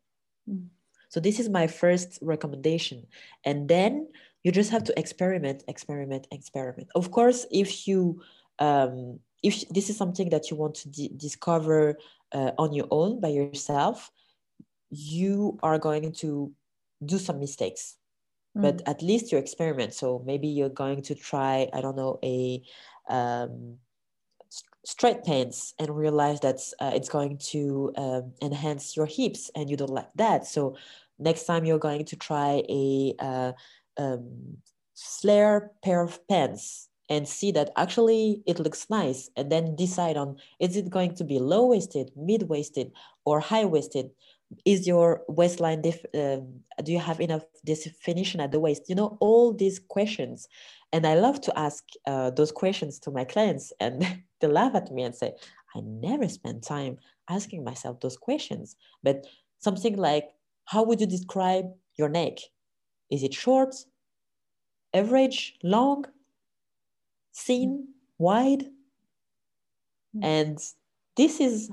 Mm. 0.48 0.68
So 1.08 1.20
this 1.20 1.38
is 1.38 1.48
my 1.48 1.66
first 1.66 2.18
recommendation. 2.20 3.06
And 3.44 3.68
then 3.68 4.08
you 4.42 4.52
just 4.52 4.70
have 4.70 4.84
to 4.84 4.98
experiment, 4.98 5.64
experiment, 5.68 6.26
experiment. 6.30 6.88
Of 6.94 7.10
course, 7.10 7.46
if 7.50 7.86
you 7.88 8.22
um, 8.58 9.20
if 9.42 9.68
this 9.68 9.90
is 9.90 9.96
something 9.96 10.30
that 10.30 10.50
you 10.50 10.56
want 10.56 10.74
to 10.76 10.88
di- 10.88 11.12
discover 11.16 11.98
uh, 12.32 12.52
on 12.58 12.72
your 12.72 12.86
own 12.90 13.20
by 13.20 13.28
yourself, 13.28 14.10
you 14.90 15.58
are 15.62 15.78
going 15.78 16.12
to 16.12 16.52
do 17.04 17.18
some 17.18 17.38
mistakes 17.38 17.96
but 18.56 18.78
Mm. 18.78 18.88
at 18.88 19.02
least 19.02 19.30
you 19.30 19.38
experiment 19.38 19.92
so 19.92 20.22
maybe 20.24 20.48
you're 20.48 20.72
going 20.72 21.02
to 21.02 21.14
try 21.14 21.68
i 21.72 21.80
don't 21.80 21.96
know 21.96 22.18
a 22.24 22.62
um, 23.08 23.78
straight 24.84 25.24
pants 25.24 25.74
and 25.78 25.96
realize 25.96 26.40
that 26.40 26.60
uh, 26.80 26.92
it's 26.94 27.08
going 27.08 27.38
to 27.38 27.92
um, 27.96 28.32
enhance 28.40 28.96
your 28.96 29.06
hips 29.06 29.50
and 29.54 29.68
you 29.68 29.76
don't 29.76 29.90
like 29.90 30.12
that. 30.14 30.46
So 30.46 30.76
next 31.18 31.44
time 31.44 31.64
you're 31.64 31.78
going 31.78 32.04
to 32.04 32.16
try 32.16 32.62
a 32.68 33.14
uh, 33.18 33.52
um, 33.98 34.58
flare 34.94 35.72
pair 35.82 36.02
of 36.02 36.26
pants 36.28 36.88
and 37.08 37.28
see 37.28 37.52
that 37.52 37.70
actually 37.76 38.42
it 38.46 38.58
looks 38.58 38.88
nice 38.90 39.30
and 39.36 39.50
then 39.50 39.76
decide 39.76 40.16
on 40.16 40.36
is 40.58 40.76
it 40.76 40.90
going 40.90 41.14
to 41.14 41.24
be 41.24 41.38
low 41.38 41.66
waisted 41.66 42.10
mid 42.16 42.48
waisted 42.48 42.90
or 43.24 43.38
high 43.38 43.64
waisted 43.64 44.10
is 44.64 44.86
your 44.86 45.22
waistline 45.28 45.82
um, 46.14 46.60
do 46.82 46.92
you 46.92 46.98
have 46.98 47.20
enough 47.20 47.42
definition 47.64 48.40
at 48.40 48.52
the 48.52 48.60
waist? 48.60 48.82
You 48.88 48.94
know 48.94 49.16
all 49.20 49.52
these 49.52 49.78
questions. 49.78 50.48
And 50.92 51.06
i 51.06 51.14
love 51.14 51.40
to 51.42 51.58
ask 51.58 51.84
uh, 52.06 52.30
those 52.30 52.52
questions 52.52 52.98
to 53.00 53.10
my 53.10 53.24
clients 53.24 53.72
and 53.80 54.06
they 54.40 54.46
laugh 54.46 54.74
at 54.74 54.92
me 54.92 55.02
and 55.02 55.14
say 55.14 55.32
i 55.74 55.80
never 55.82 56.28
spend 56.28 56.62
time 56.62 56.98
asking 57.28 57.64
myself 57.64 58.00
those 58.00 58.16
questions. 58.16 58.76
But 59.02 59.26
something 59.58 59.96
like 59.96 60.28
how 60.66 60.82
would 60.82 61.00
you 61.00 61.06
describe 61.06 61.66
your 61.98 62.08
neck? 62.08 62.38
Is 63.10 63.22
it 63.22 63.34
short 63.34 63.74
average 64.94 65.58
long 65.62 66.06
thin 67.34 67.88
wide? 68.18 68.66
Mm. 70.16 70.24
and 70.24 70.58
this 71.16 71.40
is 71.40 71.70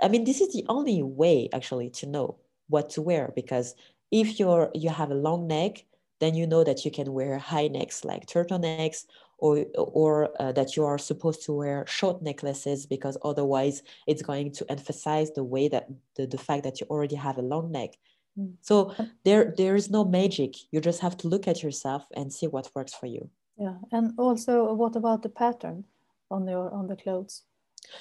I 0.00 0.08
mean, 0.08 0.24
this 0.24 0.40
is 0.40 0.52
the 0.52 0.64
only 0.68 1.02
way 1.02 1.48
actually 1.52 1.90
to 1.90 2.06
know 2.06 2.38
what 2.68 2.90
to 2.90 3.02
wear 3.02 3.32
because 3.34 3.74
if 4.10 4.38
you're 4.38 4.70
you 4.74 4.90
have 4.90 5.10
a 5.10 5.14
long 5.14 5.46
neck, 5.46 5.84
then 6.20 6.34
you 6.34 6.46
know 6.46 6.64
that 6.64 6.84
you 6.84 6.90
can 6.90 7.12
wear 7.12 7.38
high 7.38 7.68
necks 7.68 8.04
like 8.04 8.26
turtlenecks 8.26 9.04
or 9.38 9.66
or 9.76 10.30
uh, 10.40 10.52
that 10.52 10.76
you 10.76 10.84
are 10.84 10.98
supposed 10.98 11.42
to 11.44 11.52
wear 11.52 11.84
short 11.86 12.22
necklaces 12.22 12.86
because 12.86 13.16
otherwise 13.22 13.82
it's 14.06 14.22
going 14.22 14.52
to 14.52 14.70
emphasize 14.70 15.32
the 15.32 15.44
way 15.44 15.68
that 15.68 15.88
the, 16.16 16.26
the 16.26 16.38
fact 16.38 16.64
that 16.64 16.80
you 16.80 16.86
already 16.88 17.16
have 17.16 17.38
a 17.38 17.42
long 17.42 17.70
neck. 17.72 17.90
Mm. 18.38 18.54
So 18.60 18.94
there 19.24 19.54
there 19.56 19.76
is 19.76 19.90
no 19.90 20.04
magic. 20.04 20.54
You 20.70 20.80
just 20.80 21.00
have 21.00 21.16
to 21.18 21.28
look 21.28 21.48
at 21.48 21.62
yourself 21.62 22.06
and 22.16 22.32
see 22.32 22.46
what 22.46 22.70
works 22.74 22.94
for 22.94 23.06
you. 23.06 23.30
Yeah, 23.58 23.76
and 23.92 24.12
also 24.18 24.72
what 24.72 24.96
about 24.96 25.22
the 25.22 25.28
pattern 25.28 25.84
on 26.30 26.46
your 26.46 26.70
on 26.72 26.86
the 26.86 26.96
clothes? 26.96 27.42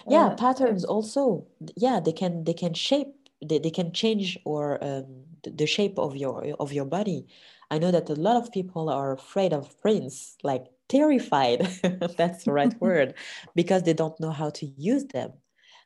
Yeah 0.08 0.28
uh, 0.28 0.36
patterns 0.36 0.86
also 0.86 1.46
yeah 1.76 2.00
they 2.00 2.12
can 2.12 2.44
they 2.44 2.54
can 2.54 2.74
shape 2.74 3.08
they, 3.42 3.60
they 3.60 3.72
can 3.72 3.92
change 3.92 4.38
or 4.46 4.84
um, 4.84 5.24
the 5.44 5.66
shape 5.66 5.98
of 5.98 6.16
your 6.16 6.56
of 6.60 6.74
your 6.74 6.86
body. 6.86 7.28
I 7.72 7.78
know 7.78 7.92
that 7.92 8.10
a 8.10 8.16
lot 8.16 8.36
of 8.36 8.52
people 8.52 8.90
are 8.90 9.14
afraid 9.14 9.54
of 9.54 9.80
prints 9.82 10.38
like 10.44 10.66
terrified 10.88 11.60
that's 12.18 12.44
the 12.44 12.52
right 12.52 12.74
word 12.82 13.14
because 13.56 13.84
they 13.84 13.94
don't 13.94 14.20
know 14.20 14.32
how 14.32 14.50
to 14.50 14.66
use 14.66 15.06
them. 15.06 15.34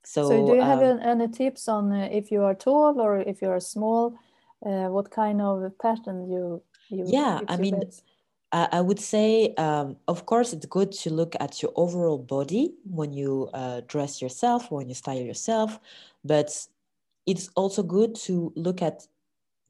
So, 0.03 0.29
so 0.29 0.45
do 0.45 0.53
you 0.55 0.61
have 0.61 0.81
um, 0.81 0.99
any 1.01 1.27
tips 1.27 1.67
on 1.67 1.91
uh, 1.91 2.09
if 2.11 2.31
you 2.31 2.43
are 2.43 2.55
tall 2.55 2.99
or 2.99 3.19
if 3.19 3.41
you 3.41 3.49
are 3.49 3.59
small 3.59 4.15
uh, 4.65 4.87
what 4.87 5.11
kind 5.11 5.41
of 5.41 5.77
pattern 5.77 6.29
you 6.29 6.61
you 6.89 7.05
yeah 7.07 7.41
i 7.47 7.57
mean 7.57 7.79
best? 7.79 8.03
I 8.53 8.81
would 8.81 8.99
say, 8.99 9.53
um, 9.57 9.97
of 10.07 10.25
course, 10.27 10.53
it's 10.53 10.67
good 10.67 10.91
to 10.91 11.09
look 11.09 11.35
at 11.39 11.61
your 11.63 11.71
overall 11.75 12.19
body 12.19 12.75
when 12.85 13.11
you 13.11 13.49
uh, 13.53 13.81
dress 13.87 14.21
yourself, 14.21 14.69
when 14.71 14.87
you 14.89 14.95
style 14.95 15.17
yourself, 15.19 15.79
but 16.23 16.67
it's 17.25 17.49
also 17.55 17.83
good 17.83 18.15
to 18.27 18.53
look 18.55 18.81
at 18.81 19.07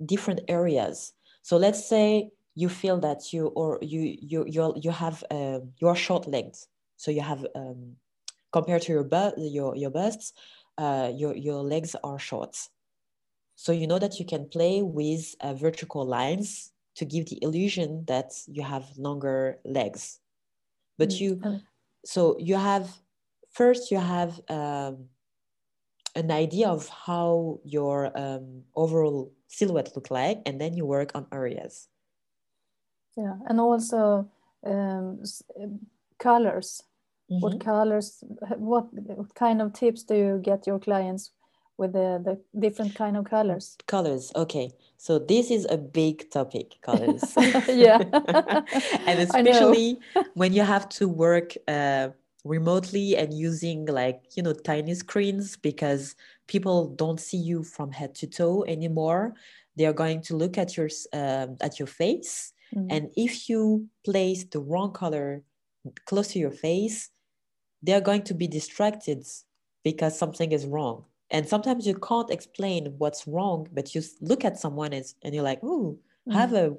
different 0.06 0.41
areas. 0.50 1.13
So 1.43 1.58
let's 1.58 1.88
say 1.88 2.32
you 2.56 2.69
feel 2.69 3.00
that 3.02 3.34
you 3.34 3.48
or 3.48 3.80
you 3.82 4.17
you 4.22 4.46
you 4.48 4.74
you 4.78 4.91
have 4.91 5.24
uh, 5.32 5.60
your 5.80 5.96
short 5.96 6.28
legs, 6.28 6.67
so 6.98 7.12
you 7.12 7.22
have 7.22 7.46
um, 7.56 7.98
compared 8.52 8.84
to 8.84 8.93
your 8.93 9.06
butt 9.06 9.36
your 9.38 9.76
your 9.78 9.91
busts, 9.91 10.34
uh, 10.78 11.12
your 11.15 11.36
your 11.36 11.63
legs 11.63 11.96
are 12.04 12.19
short. 12.19 12.58
So 13.56 13.72
you 13.72 13.88
know 13.88 14.00
that 14.00 14.19
you 14.19 14.26
can 14.26 14.50
play 14.50 14.82
with 14.84 15.36
uh, 15.41 15.54
vertical 15.54 16.06
lines 16.06 16.72
to 16.95 17.06
give 17.06 17.25
the 17.27 17.39
illusion 17.41 18.06
that 18.06 18.34
you 18.47 18.63
have 18.63 18.86
longer 18.97 19.60
legs. 19.65 20.19
But 20.97 21.10
mm. 21.10 21.19
you 21.19 21.62
so 22.06 22.38
you 22.39 22.56
have 22.56 22.89
first 23.51 23.91
you 23.91 23.97
have 23.97 24.39
um, 24.49 25.06
an 26.15 26.32
idea 26.32 26.69
of 26.69 26.88
how 26.89 27.60
your 27.63 28.15
um, 28.17 28.63
overall 28.75 29.32
silhouette 29.47 29.91
look 29.95 30.12
like 30.12 30.41
and 30.45 30.60
then 30.60 30.75
you 30.75 30.86
work 30.86 31.12
on 31.15 31.25
areas. 31.32 31.88
Yeah 33.17 33.36
and 33.47 33.60
also 33.60 34.29
um, 34.65 35.23
colors. 36.19 36.84
Mm-hmm. 37.32 37.39
what 37.39 37.60
colors 37.62 38.21
what, 38.58 38.86
what 38.91 39.34
kind 39.34 39.62
of 39.62 39.71
tips 39.71 40.03
do 40.03 40.13
you 40.13 40.41
get 40.43 40.67
your 40.67 40.77
clients 40.77 41.32
with 41.77 41.93
the, 41.93 42.21
the 42.23 42.60
different 42.60 42.95
kind 42.95 43.15
of 43.15 43.23
colors? 43.23 43.77
Colors 43.88 44.32
okay 44.36 44.69
so 45.04 45.20
this 45.20 45.52
is 45.52 45.68
a 45.70 45.78
big 45.78 46.32
topic 46.32 46.78
colors 46.82 47.34
yeah. 47.68 48.00
And 49.06 49.20
especially 49.20 50.00
when 50.34 50.54
you 50.54 50.62
have 50.62 50.88
to 50.98 51.10
work 51.10 51.58
uh, 51.68 52.10
remotely 52.46 53.18
and 53.18 53.34
using 53.34 53.86
like 53.86 54.22
you 54.38 54.44
know 54.44 54.54
tiny 54.54 54.96
screens 54.96 55.58
because 55.58 56.16
people 56.48 56.96
don't 56.96 57.20
see 57.20 57.42
you 57.50 57.63
from 57.63 57.92
head 57.92 58.16
to 58.16 58.28
toe 58.28 58.63
anymore. 58.66 59.34
They 59.76 59.86
are 59.88 59.98
going 60.04 60.22
to 60.28 60.38
look 60.38 60.58
at 60.58 60.78
your 60.78 60.89
um, 61.12 61.58
at 61.60 61.80
your 61.80 61.92
face. 62.02 62.54
Mm. 62.74 62.88
and 62.89 63.04
if 63.16 63.50
you 63.50 63.88
place 64.04 64.46
the 64.46 64.60
wrong 64.60 64.94
color 64.94 65.44
close 66.06 66.30
to 66.30 66.39
your 66.39 66.56
face 66.68 67.12
they 67.84 67.94
are 67.94 68.02
going 68.10 68.24
to 68.24 68.34
be 68.34 68.48
distracted 68.48 69.22
because 69.84 70.18
something 70.18 70.52
is 70.52 70.66
wrong 70.66 71.06
and 71.34 71.48
sometimes 71.48 71.86
you 71.86 71.96
can't 71.96 72.30
explain 72.30 72.93
what's 72.98 73.28
wrong 73.28 73.67
but 73.74 73.93
you 73.93 74.02
look 74.22 74.46
at 74.46 74.58
someone 74.58 74.93
and, 74.93 75.06
and 75.24 75.36
you're 75.36 75.43
like 75.43 75.60
oh 75.63 75.98
mm. 76.28 76.34
have 76.34 76.54
a 76.54 76.74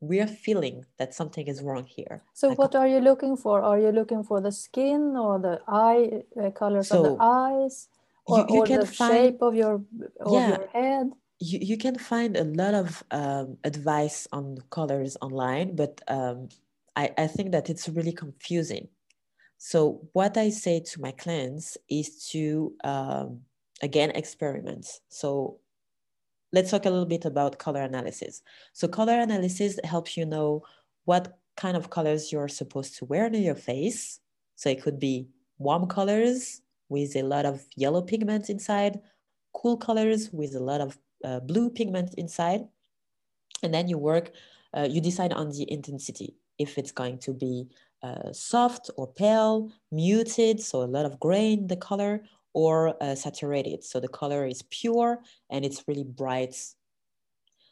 weird 0.00 0.30
feeling 0.30 0.84
that 0.98 1.14
something 1.14 1.46
is 1.46 1.60
wrong 1.62 1.84
here. 1.84 2.22
So 2.32 2.54
what 2.54 2.74
are 2.74 2.88
you 2.88 3.00
looking 3.00 3.36
for? 3.36 3.60
Are 3.60 3.78
you 3.78 3.92
looking 3.92 4.24
for 4.24 4.40
the 4.40 4.50
skin 4.50 5.14
or 5.14 5.38
the 5.38 5.60
eye 5.68 6.22
uh, 6.42 6.50
colors 6.52 6.88
so 6.88 7.04
of 7.04 7.04
the 7.04 7.16
eyes? 7.22 7.88
or, 8.26 8.38
you, 8.38 8.46
you 8.48 8.60
or 8.60 8.66
the 8.66 8.86
find, 8.86 9.12
shape 9.12 9.42
of 9.42 9.54
your 9.54 9.74
of 10.20 10.32
yeah, 10.32 10.48
your 10.48 10.68
head? 10.72 11.10
You, 11.38 11.58
you 11.60 11.76
can 11.76 11.98
find 11.98 12.36
a 12.36 12.44
lot 12.44 12.74
of 12.74 13.02
um, 13.10 13.58
advice 13.64 14.28
on 14.32 14.58
colors 14.70 15.16
online 15.20 15.74
but 15.74 16.00
um, 16.08 16.48
I, 16.96 17.12
I 17.16 17.26
think 17.26 17.52
that 17.52 17.70
it's 17.70 17.88
really 17.88 18.12
confusing 18.12 18.88
so 19.62 20.08
what 20.14 20.38
I 20.38 20.48
say 20.48 20.80
to 20.80 21.00
my 21.02 21.12
clients 21.12 21.76
is 21.86 22.26
to 22.30 22.72
um, 22.82 23.42
again 23.82 24.10
experiment. 24.12 24.86
So 25.10 25.58
let's 26.50 26.70
talk 26.70 26.86
a 26.86 26.90
little 26.90 27.04
bit 27.04 27.26
about 27.26 27.58
color 27.58 27.82
analysis. 27.82 28.40
So 28.72 28.88
color 28.88 29.20
analysis 29.20 29.78
helps 29.84 30.16
you 30.16 30.24
know 30.24 30.62
what 31.04 31.36
kind 31.58 31.76
of 31.76 31.90
colors 31.90 32.32
you're 32.32 32.48
supposed 32.48 32.96
to 32.96 33.04
wear 33.04 33.26
on 33.26 33.34
your 33.34 33.54
face. 33.54 34.20
So 34.56 34.70
it 34.70 34.82
could 34.82 34.98
be 34.98 35.28
warm 35.58 35.86
colors 35.88 36.62
with 36.88 37.14
a 37.14 37.22
lot 37.22 37.44
of 37.44 37.62
yellow 37.76 38.00
pigment 38.00 38.48
inside, 38.48 38.98
cool 39.52 39.76
colors 39.76 40.30
with 40.32 40.54
a 40.54 40.60
lot 40.60 40.80
of 40.80 40.96
uh, 41.22 41.40
blue 41.40 41.68
pigment 41.68 42.14
inside. 42.14 42.62
And 43.62 43.74
then 43.74 43.88
you 43.88 43.98
work, 43.98 44.30
uh, 44.74 44.88
you 44.90 45.02
decide 45.02 45.34
on 45.34 45.50
the 45.50 45.70
intensity, 45.70 46.34
if 46.58 46.78
it's 46.78 46.92
going 46.92 47.18
to 47.18 47.34
be 47.34 47.68
uh, 48.02 48.32
soft 48.32 48.90
or 48.96 49.06
pale, 49.06 49.70
muted, 49.90 50.60
so 50.60 50.82
a 50.82 50.84
lot 50.84 51.06
of 51.06 51.20
gray 51.20 51.52
in 51.54 51.66
the 51.66 51.76
color, 51.76 52.22
or 52.52 53.00
uh, 53.00 53.14
saturated, 53.14 53.84
so 53.84 54.00
the 54.00 54.08
color 54.08 54.44
is 54.44 54.62
pure 54.70 55.22
and 55.50 55.64
it's 55.64 55.86
really 55.86 56.02
bright. 56.02 56.56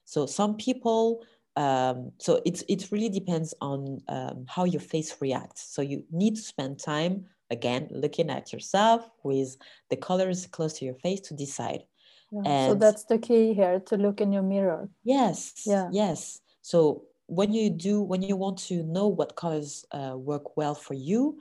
So 0.04 0.24
some 0.24 0.56
people, 0.56 1.24
um, 1.56 2.12
so 2.18 2.40
it, 2.46 2.62
it 2.68 2.88
really 2.92 3.08
depends 3.08 3.54
on 3.60 4.00
um, 4.08 4.46
how 4.46 4.64
your 4.64 4.80
face 4.80 5.16
reacts. 5.20 5.74
So 5.74 5.82
you 5.82 6.04
need 6.12 6.36
to 6.36 6.42
spend 6.42 6.78
time, 6.78 7.26
again, 7.50 7.88
looking 7.90 8.30
at 8.30 8.52
yourself 8.52 9.10
with 9.24 9.56
the 9.90 9.96
colors 9.96 10.46
close 10.46 10.74
to 10.74 10.84
your 10.84 10.94
face 10.94 11.20
to 11.22 11.34
decide. 11.34 11.82
Yeah, 12.30 12.42
and 12.44 12.72
so 12.72 12.78
that's 12.78 13.04
the 13.04 13.18
key 13.18 13.54
here 13.54 13.80
to 13.80 13.96
look 13.96 14.20
in 14.20 14.32
your 14.32 14.42
mirror. 14.42 14.88
Yes. 15.02 15.64
Yeah. 15.66 15.88
Yes. 15.90 16.40
So 16.62 17.07
when 17.28 17.52
you 17.52 17.68
do 17.68 18.00
when 18.00 18.22
you 18.22 18.34
want 18.34 18.58
to 18.58 18.82
know 18.82 19.06
what 19.06 19.36
colors 19.36 19.84
uh, 19.92 20.16
work 20.16 20.56
well 20.56 20.74
for 20.74 20.94
you 20.94 21.38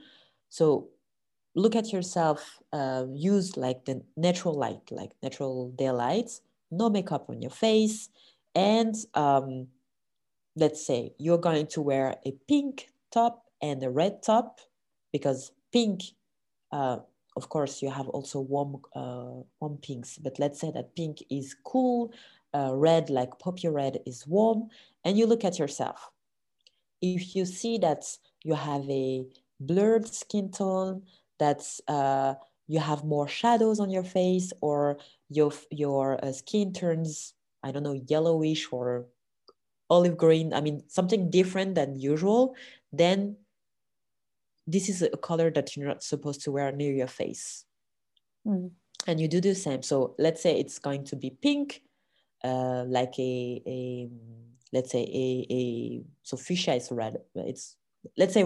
so 0.49 0.89
look 1.55 1.75
at 1.75 1.91
yourself 1.91 2.59
uh, 2.73 3.05
use 3.13 3.57
like 3.57 3.85
the 3.85 4.01
natural 4.17 4.53
light 4.53 4.81
like 4.91 5.11
natural 5.23 5.71
daylight 5.71 6.29
no 6.71 6.89
makeup 6.89 7.25
on 7.29 7.41
your 7.41 7.51
face 7.51 8.09
and 8.53 8.95
um, 9.13 9.67
let's 10.57 10.85
say 10.85 11.13
you're 11.17 11.37
going 11.37 11.65
to 11.65 11.81
wear 11.81 12.15
a 12.25 12.31
pink 12.49 12.89
top 13.11 13.45
and 13.61 13.81
a 13.81 13.89
red 13.89 14.21
top 14.21 14.59
because 15.13 15.51
pink 15.71 16.01
uh, 16.73 16.97
of 17.37 17.47
course 17.47 17.81
you 17.81 17.89
have 17.89 18.09
also 18.09 18.41
warm 18.41 18.81
uh, 18.93 19.41
warm 19.61 19.77
pinks 19.81 20.17
but 20.17 20.37
let's 20.37 20.59
say 20.59 20.69
that 20.71 20.93
pink 20.97 21.23
is 21.29 21.55
cool 21.63 22.11
uh, 22.57 22.71
red 22.73 23.09
like 23.09 23.39
poppy 23.39 23.67
red 23.67 23.95
is 24.05 24.25
warm 24.27 24.59
and 25.03 25.17
you 25.17 25.25
look 25.25 25.43
at 25.45 25.59
yourself 25.59 26.09
if 27.01 27.35
you 27.35 27.45
see 27.45 27.77
that 27.77 28.03
you 28.43 28.55
have 28.55 28.85
a 28.89 29.25
blurred 29.59 30.07
skin 30.07 30.49
tone 30.49 31.01
that's 31.39 31.81
uh, 31.87 32.33
you 32.67 32.79
have 32.79 33.03
more 33.03 33.27
shadows 33.27 33.79
on 33.79 33.89
your 33.89 34.03
face 34.03 34.51
or 34.61 34.97
your 35.29 35.51
your 35.71 36.05
uh, 36.25 36.31
skin 36.31 36.73
turns 36.73 37.33
i 37.63 37.71
don't 37.71 37.83
know 37.83 37.99
yellowish 38.07 38.67
or 38.71 39.05
olive 39.89 40.17
green 40.17 40.53
i 40.53 40.61
mean 40.61 40.81
something 40.87 41.29
different 41.29 41.75
than 41.75 41.99
usual 41.99 42.55
then 42.91 43.37
this 44.67 44.89
is 44.89 45.01
a 45.01 45.17
color 45.17 45.49
that 45.49 45.75
you're 45.75 45.87
not 45.87 46.03
supposed 46.03 46.41
to 46.41 46.51
wear 46.51 46.71
near 46.73 46.91
your 46.91 47.07
face. 47.07 47.65
Mm. 48.45 48.71
And 49.07 49.19
you 49.19 49.29
do 49.29 49.39
the 49.39 49.55
same. 49.55 49.81
So 49.81 50.15
let's 50.19 50.43
say 50.43 50.59
it's 50.59 50.77
going 50.77 51.05
to 51.05 51.15
be 51.15 51.29
pink, 51.29 51.81
uh, 52.43 52.83
like 52.87 53.17
a, 53.19 53.61
a 53.65 54.09
let's 54.73 54.91
say 54.91 55.01
a, 55.03 55.53
a 55.53 56.03
so 56.23 56.37
fuchsia 56.37 56.75
is 56.75 56.91
red. 56.91 57.17
It's 57.35 57.75
let's 58.17 58.33
say 58.33 58.45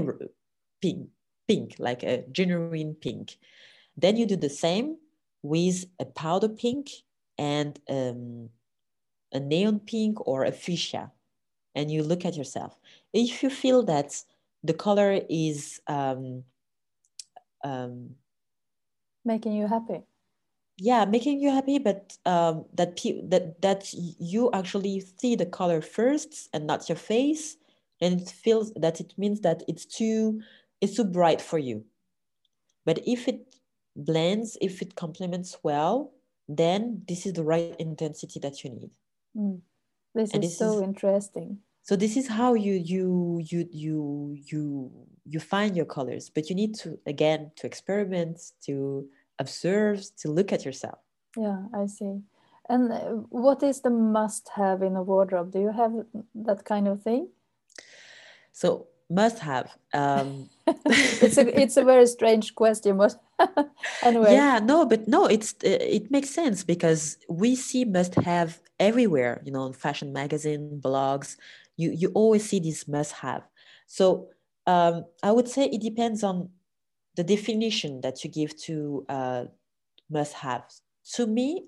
pink, 0.82 1.10
pink, 1.48 1.76
like 1.80 2.04
a 2.04 2.24
genuine 2.32 2.96
pink. 2.96 3.38
Then 3.98 4.18
you 4.18 4.26
do 4.26 4.36
the 4.36 4.50
same 4.50 4.98
with 5.44 5.86
a 6.00 6.06
powder 6.06 6.50
pink 6.50 6.90
and 7.38 7.80
um, 7.90 8.50
a 9.34 9.40
neon 9.40 9.80
pink 9.80 10.26
or 10.28 10.46
a 10.46 10.52
fuchsia. 10.52 11.12
And 11.74 11.90
you 11.90 12.04
look 12.04 12.26
at 12.26 12.36
yourself. 12.36 12.78
If 13.14 13.44
you 13.44 13.50
feel 13.50 13.84
that 13.84 14.22
the 14.64 14.74
color 14.74 15.22
is 15.30 15.80
um, 15.88 16.44
um, 17.64 18.12
making 19.24 19.54
you 19.54 19.68
happy 19.68 20.02
yeah 20.82 21.06
making 21.06 21.40
you 21.40 21.52
happy 21.52 21.78
but 21.78 22.18
um, 22.26 22.66
that 22.74 22.98
pe- 22.98 23.22
that 23.28 23.62
that 23.62 23.94
you 23.94 24.50
actually 24.52 25.00
see 25.20 25.36
the 25.36 25.46
color 25.46 25.80
first 25.80 26.50
and 26.54 26.66
not 26.66 26.90
your 26.90 26.96
face 26.96 27.58
and 28.02 28.20
it 28.20 28.30
feels 28.30 28.74
that 28.74 29.00
it 29.00 29.14
means 29.16 29.42
that 29.42 29.62
it's 29.68 29.86
too 29.86 30.42
it's 30.82 30.96
too 30.96 31.04
bright 31.04 31.40
for 31.40 31.60
you. 31.60 31.86
But 32.84 33.00
if 33.06 33.28
it 33.28 33.56
blends 33.96 34.58
if 34.60 34.82
it 34.82 34.96
complements 34.96 35.58
well 35.62 36.14
then 36.50 37.04
this 37.08 37.26
is 37.26 37.34
the 37.34 37.44
right 37.44 37.76
intensity 37.78 38.40
that 38.40 38.64
you 38.64 38.72
need. 38.72 38.90
Mm. 39.38 39.62
this 40.16 40.34
and 40.34 40.44
is 40.44 40.50
this 40.50 40.58
so 40.58 40.78
is, 40.78 40.82
interesting. 40.82 41.60
So 41.84 41.96
this 41.96 42.18
is 42.18 42.28
how 42.28 42.56
you 42.56 42.74
you 42.74 43.40
you 43.44 43.68
you 43.72 44.38
you 44.50 44.92
you 45.26 45.40
find 45.40 45.76
your 45.78 45.86
colors. 45.86 46.32
But 46.34 46.50
you 46.50 46.56
need 46.56 46.74
to 46.82 46.98
again 47.06 47.52
to 47.58 47.68
experiment 47.68 48.42
to 48.66 49.08
observe 49.44 49.98
to 50.22 50.26
look 50.38 50.50
at 50.56 50.66
yourself. 50.66 51.00
Yeah 51.46 51.62
i 51.74 51.88
see. 51.88 52.14
And 52.70 52.92
uh, 52.92 53.00
what 53.44 53.60
is 53.64 53.82
the 53.82 53.90
must 53.90 54.46
have 54.56 54.80
in 54.88 54.96
a 54.96 55.04
wardrobe? 55.04 55.52
Do 55.52 55.60
you 55.60 55.74
have 55.82 55.94
that 56.48 56.64
kind 56.64 56.88
of 56.88 57.02
thing? 57.02 57.24
So 58.52 58.88
must 59.10 59.40
have 59.40 59.68
um 59.94 60.50
it's 61.26 61.38
a 61.38 61.62
it's 61.62 61.78
a 61.78 61.84
very 61.84 62.08
strange 62.08 62.56
question 62.56 62.98
but 62.98 63.14
anyway. 64.04 64.32
Yeah 64.34 64.60
no 64.72 64.86
but 64.86 65.08
no 65.08 65.26
it's 65.26 65.56
it 65.64 66.10
makes 66.16 66.30
sense 66.30 66.64
because 66.64 67.18
we 67.28 67.56
see 67.56 67.84
must 67.84 68.16
have 68.16 68.60
everywhere 68.80 69.42
you 69.46 69.52
know 69.52 69.66
in 69.68 69.74
fashion 69.74 70.14
magazine 70.14 70.80
blogs. 70.86 71.36
You 71.76 71.92
you 71.92 72.08
always 72.14 72.44
see 72.50 72.60
this 72.60 72.88
must 72.88 73.14
have 73.26 73.44
so 73.88 74.30
um, 74.68 75.06
i 75.24 75.32
would 75.32 75.50
say 75.50 75.66
it 75.66 75.82
depends 75.82 76.24
on 76.24 76.50
the 77.16 77.24
definition 77.24 78.02
that 78.02 78.24
you 78.24 78.30
give 78.30 78.56
to 78.58 79.06
uh, 79.10 79.46
must 80.10 80.34
have 80.34 80.64
to 81.14 81.28
me 81.28 81.66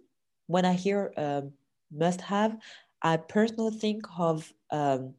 when 0.47 0.65
i 0.65 0.73
hear 0.73 1.13
um, 1.17 1.51
must 1.91 2.21
have 2.21 2.57
i 3.01 3.17
personally 3.17 3.75
think 3.77 4.05
of 4.17 4.53
um, 4.71 5.13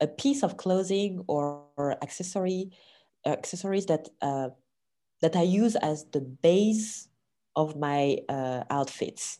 a 0.00 0.06
piece 0.06 0.42
of 0.42 0.56
clothing 0.56 1.22
or, 1.28 1.64
or 1.76 1.92
accessory 2.02 2.70
accessories 3.26 3.86
that 3.86 4.08
uh, 4.20 4.48
that 5.20 5.36
i 5.36 5.42
use 5.42 5.76
as 5.76 6.04
the 6.12 6.20
base 6.20 7.08
of 7.54 7.76
my 7.76 8.18
uh, 8.28 8.64
outfits 8.70 9.38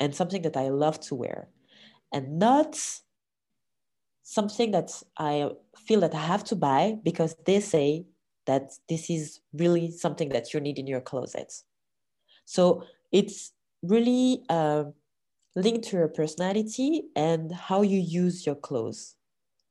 and 0.00 0.14
something 0.14 0.42
that 0.42 0.56
i 0.56 0.68
love 0.68 0.98
to 1.00 1.14
wear. 1.14 1.48
And 2.12 2.38
not 2.38 2.78
something 4.22 4.70
that 4.72 4.90
I 5.18 5.50
feel 5.76 6.00
that 6.00 6.14
I 6.14 6.18
have 6.20 6.44
to 6.44 6.56
buy 6.56 6.96
because 7.02 7.34
they 7.44 7.60
say 7.60 8.06
that 8.48 8.72
this 8.88 9.10
is 9.10 9.40
really 9.52 9.90
something 9.90 10.30
that 10.30 10.52
you 10.52 10.58
need 10.58 10.78
in 10.78 10.86
your 10.86 11.02
closet. 11.02 11.52
So 12.46 12.82
it's 13.12 13.52
really 13.82 14.42
uh, 14.48 14.84
linked 15.54 15.88
to 15.88 15.98
your 15.98 16.08
personality 16.08 17.04
and 17.14 17.52
how 17.52 17.82
you 17.82 18.00
use 18.00 18.46
your 18.46 18.54
clothes. 18.54 19.16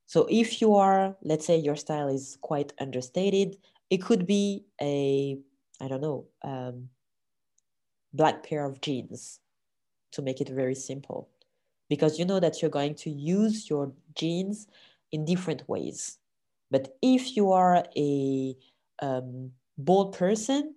So 0.06 0.26
if 0.30 0.62
you 0.62 0.76
are, 0.76 1.16
let's 1.22 1.44
say 1.44 1.58
your 1.58 1.76
style 1.76 2.08
is 2.08 2.38
quite 2.40 2.72
understated, 2.80 3.58
it 3.90 3.98
could 3.98 4.26
be 4.26 4.64
a, 4.80 5.38
I 5.80 5.88
don't 5.88 6.00
know, 6.00 6.26
um, 6.44 6.88
black 8.12 8.44
pair 8.44 8.64
of 8.64 8.80
jeans 8.80 9.40
to 10.12 10.22
make 10.22 10.40
it 10.40 10.48
very 10.48 10.74
simple 10.74 11.28
because 11.88 12.18
you 12.18 12.24
know 12.24 12.40
that 12.40 12.62
you're 12.62 12.70
going 12.70 12.94
to 12.94 13.10
use 13.10 13.68
your 13.68 13.92
jeans 14.14 14.68
in 15.10 15.24
different 15.24 15.68
ways. 15.68 16.18
But 16.70 16.96
if 17.02 17.36
you 17.36 17.52
are 17.52 17.84
a 17.96 18.54
um, 19.00 19.52
bold 19.76 20.16
person, 20.16 20.74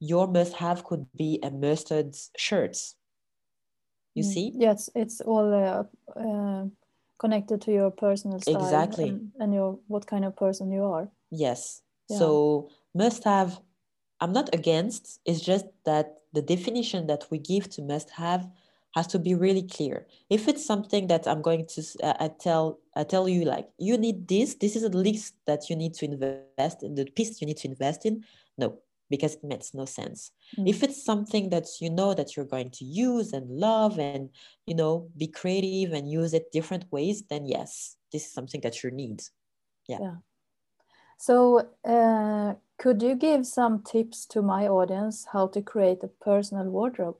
your 0.00 0.26
must 0.26 0.54
have 0.54 0.84
could 0.84 1.06
be 1.16 1.38
a 1.42 1.50
mustard 1.50 2.16
shirt. 2.36 2.76
You 4.14 4.24
mm. 4.24 4.26
see? 4.26 4.52
Yes, 4.54 4.90
it's 4.94 5.20
all 5.20 5.52
uh, 5.52 5.84
uh, 6.18 6.66
connected 7.18 7.60
to 7.62 7.72
your 7.72 7.90
personal 7.90 8.40
style. 8.40 8.56
Exactly. 8.56 9.08
And, 9.08 9.32
and, 9.38 9.54
your 9.54 9.78
what 9.86 10.06
kind 10.06 10.24
of 10.24 10.36
person 10.36 10.70
you 10.70 10.84
are. 10.84 11.08
Yes. 11.30 11.82
Yeah. 12.08 12.18
So 12.18 12.70
must 12.94 13.24
have, 13.24 13.60
I'm 14.20 14.32
not 14.32 14.54
against, 14.54 15.20
it's 15.24 15.40
just 15.40 15.66
that 15.84 16.18
the 16.32 16.42
definition 16.42 17.06
that 17.06 17.26
we 17.30 17.38
give 17.38 17.68
to 17.70 17.82
must 17.82 18.10
have 18.10 18.48
has 18.94 19.06
to 19.08 19.18
be 19.18 19.34
really 19.34 19.62
clear. 19.62 20.06
If 20.30 20.46
it's 20.48 20.64
something 20.64 21.08
that 21.08 21.26
I'm 21.26 21.42
going 21.42 21.66
to 21.66 21.82
uh, 22.02 22.14
I 22.20 22.28
tell 22.28 22.78
I 22.96 23.04
tell 23.04 23.28
you 23.28 23.44
like 23.44 23.68
you 23.78 23.98
need 23.98 24.28
this, 24.28 24.54
this 24.54 24.76
is 24.76 24.82
the 24.82 24.96
least 24.96 25.34
that 25.46 25.68
you 25.68 25.76
need 25.76 25.94
to 25.94 26.04
invest 26.04 26.82
in 26.82 26.94
the 26.94 27.04
piece 27.04 27.40
you 27.40 27.46
need 27.46 27.58
to 27.58 27.68
invest 27.68 28.06
in. 28.06 28.24
No, 28.56 28.78
because 29.10 29.34
it 29.34 29.44
makes 29.44 29.74
no 29.74 29.84
sense. 29.84 30.30
Mm. 30.56 30.68
If 30.68 30.82
it's 30.82 31.04
something 31.04 31.50
that 31.50 31.66
you 31.80 31.90
know 31.90 32.14
that 32.14 32.36
you're 32.36 32.46
going 32.46 32.70
to 32.70 32.84
use 32.84 33.32
and 33.32 33.50
love 33.50 33.98
and 33.98 34.30
you 34.66 34.76
know 34.76 35.08
be 35.16 35.26
creative 35.26 35.92
and 35.92 36.08
use 36.08 36.32
it 36.32 36.52
different 36.52 36.90
ways, 36.92 37.24
then 37.28 37.46
yes, 37.46 37.96
this 38.12 38.26
is 38.26 38.32
something 38.32 38.60
that 38.60 38.82
you 38.82 38.90
need. 38.90 39.22
Yeah. 39.88 39.98
yeah. 40.00 40.16
So, 41.18 41.68
uh, 41.84 42.54
could 42.78 43.02
you 43.02 43.14
give 43.14 43.46
some 43.46 43.82
tips 43.82 44.26
to 44.26 44.42
my 44.42 44.66
audience 44.68 45.26
how 45.32 45.46
to 45.48 45.62
create 45.62 46.02
a 46.02 46.08
personal 46.08 46.66
wardrobe? 46.66 47.16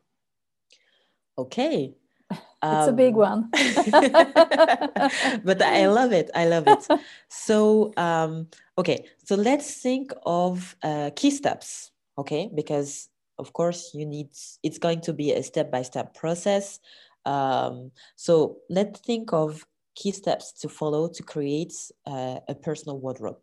Okay. 1.39 1.95
It's 2.31 2.89
um, 2.89 2.89
a 2.89 2.93
big 2.93 3.15
um, 3.15 3.21
one. 3.21 3.51
But 5.45 5.61
i 5.61 5.87
love 5.87 6.13
it. 6.13 6.31
I 6.35 6.47
love 6.47 6.67
it. 6.67 6.89
So 7.29 7.93
um, 7.97 8.49
okay. 8.79 9.05
So 9.25 9.35
let's 9.37 9.83
think 9.83 10.13
of 10.25 10.75
uh, 10.83 11.11
key 11.15 11.31
steps 11.31 11.93
okay? 12.19 12.51
Because 12.55 13.09
of 13.39 13.53
course 13.53 13.91
you 13.95 14.07
need 14.07 14.29
it's 14.63 14.79
going 14.79 15.01
to 15.03 15.13
be 15.13 15.33
a 15.33 15.43
step-by-step 15.43 16.15
process. 16.15 16.81
Um, 17.27 17.91
so 18.17 18.59
let's 18.69 19.01
think 19.01 19.33
of 19.33 19.67
key 19.95 20.13
steps 20.13 20.53
to 20.53 20.69
follow 20.69 21.09
to 21.09 21.23
create 21.23 21.73
uh, 22.07 22.41
a 22.49 22.55
personal 22.55 22.99
wardrobe. 22.99 23.39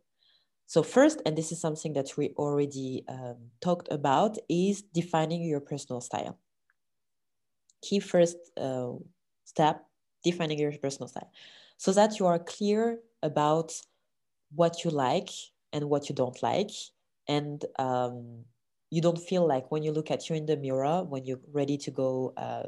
So 0.68 0.84
first 0.84 1.22
and 1.26 1.38
this 1.38 1.52
is 1.52 1.60
something 1.60 1.94
that 1.94 2.16
we 2.18 2.34
already 2.38 3.04
um, 3.10 3.38
talked 3.60 3.92
about 3.92 4.38
is 4.50 4.82
defining 4.82 5.44
your 5.44 5.60
personal 5.60 6.02
style 6.02 6.38
key 7.82 8.00
first 8.00 8.38
uh, 8.58 8.92
step 9.46 9.86
defining 10.24 10.60
your 10.60 10.72
personal 10.74 11.08
style. 11.08 11.32
So 11.78 11.92
that 11.94 12.20
you 12.20 12.28
are 12.28 12.40
clear 12.40 13.00
about 13.24 13.74
what 14.54 14.84
you 14.84 14.92
like 14.92 15.30
and 15.74 15.90
what 15.90 16.10
you 16.10 16.16
don't 16.16 16.42
like. 16.44 16.72
And 17.28 17.64
um, 17.80 18.46
you 18.90 19.02
don't 19.02 19.18
feel 19.18 19.48
like 19.48 19.72
when 19.72 19.84
you 19.84 19.92
look 19.92 20.12
at 20.12 20.30
you 20.30 20.36
in 20.36 20.46
the 20.46 20.58
mirror 20.58 21.04
when 21.04 21.26
you're 21.26 21.40
ready 21.54 21.78
to 21.78 21.92
go 21.92 22.34
uh, 22.38 22.64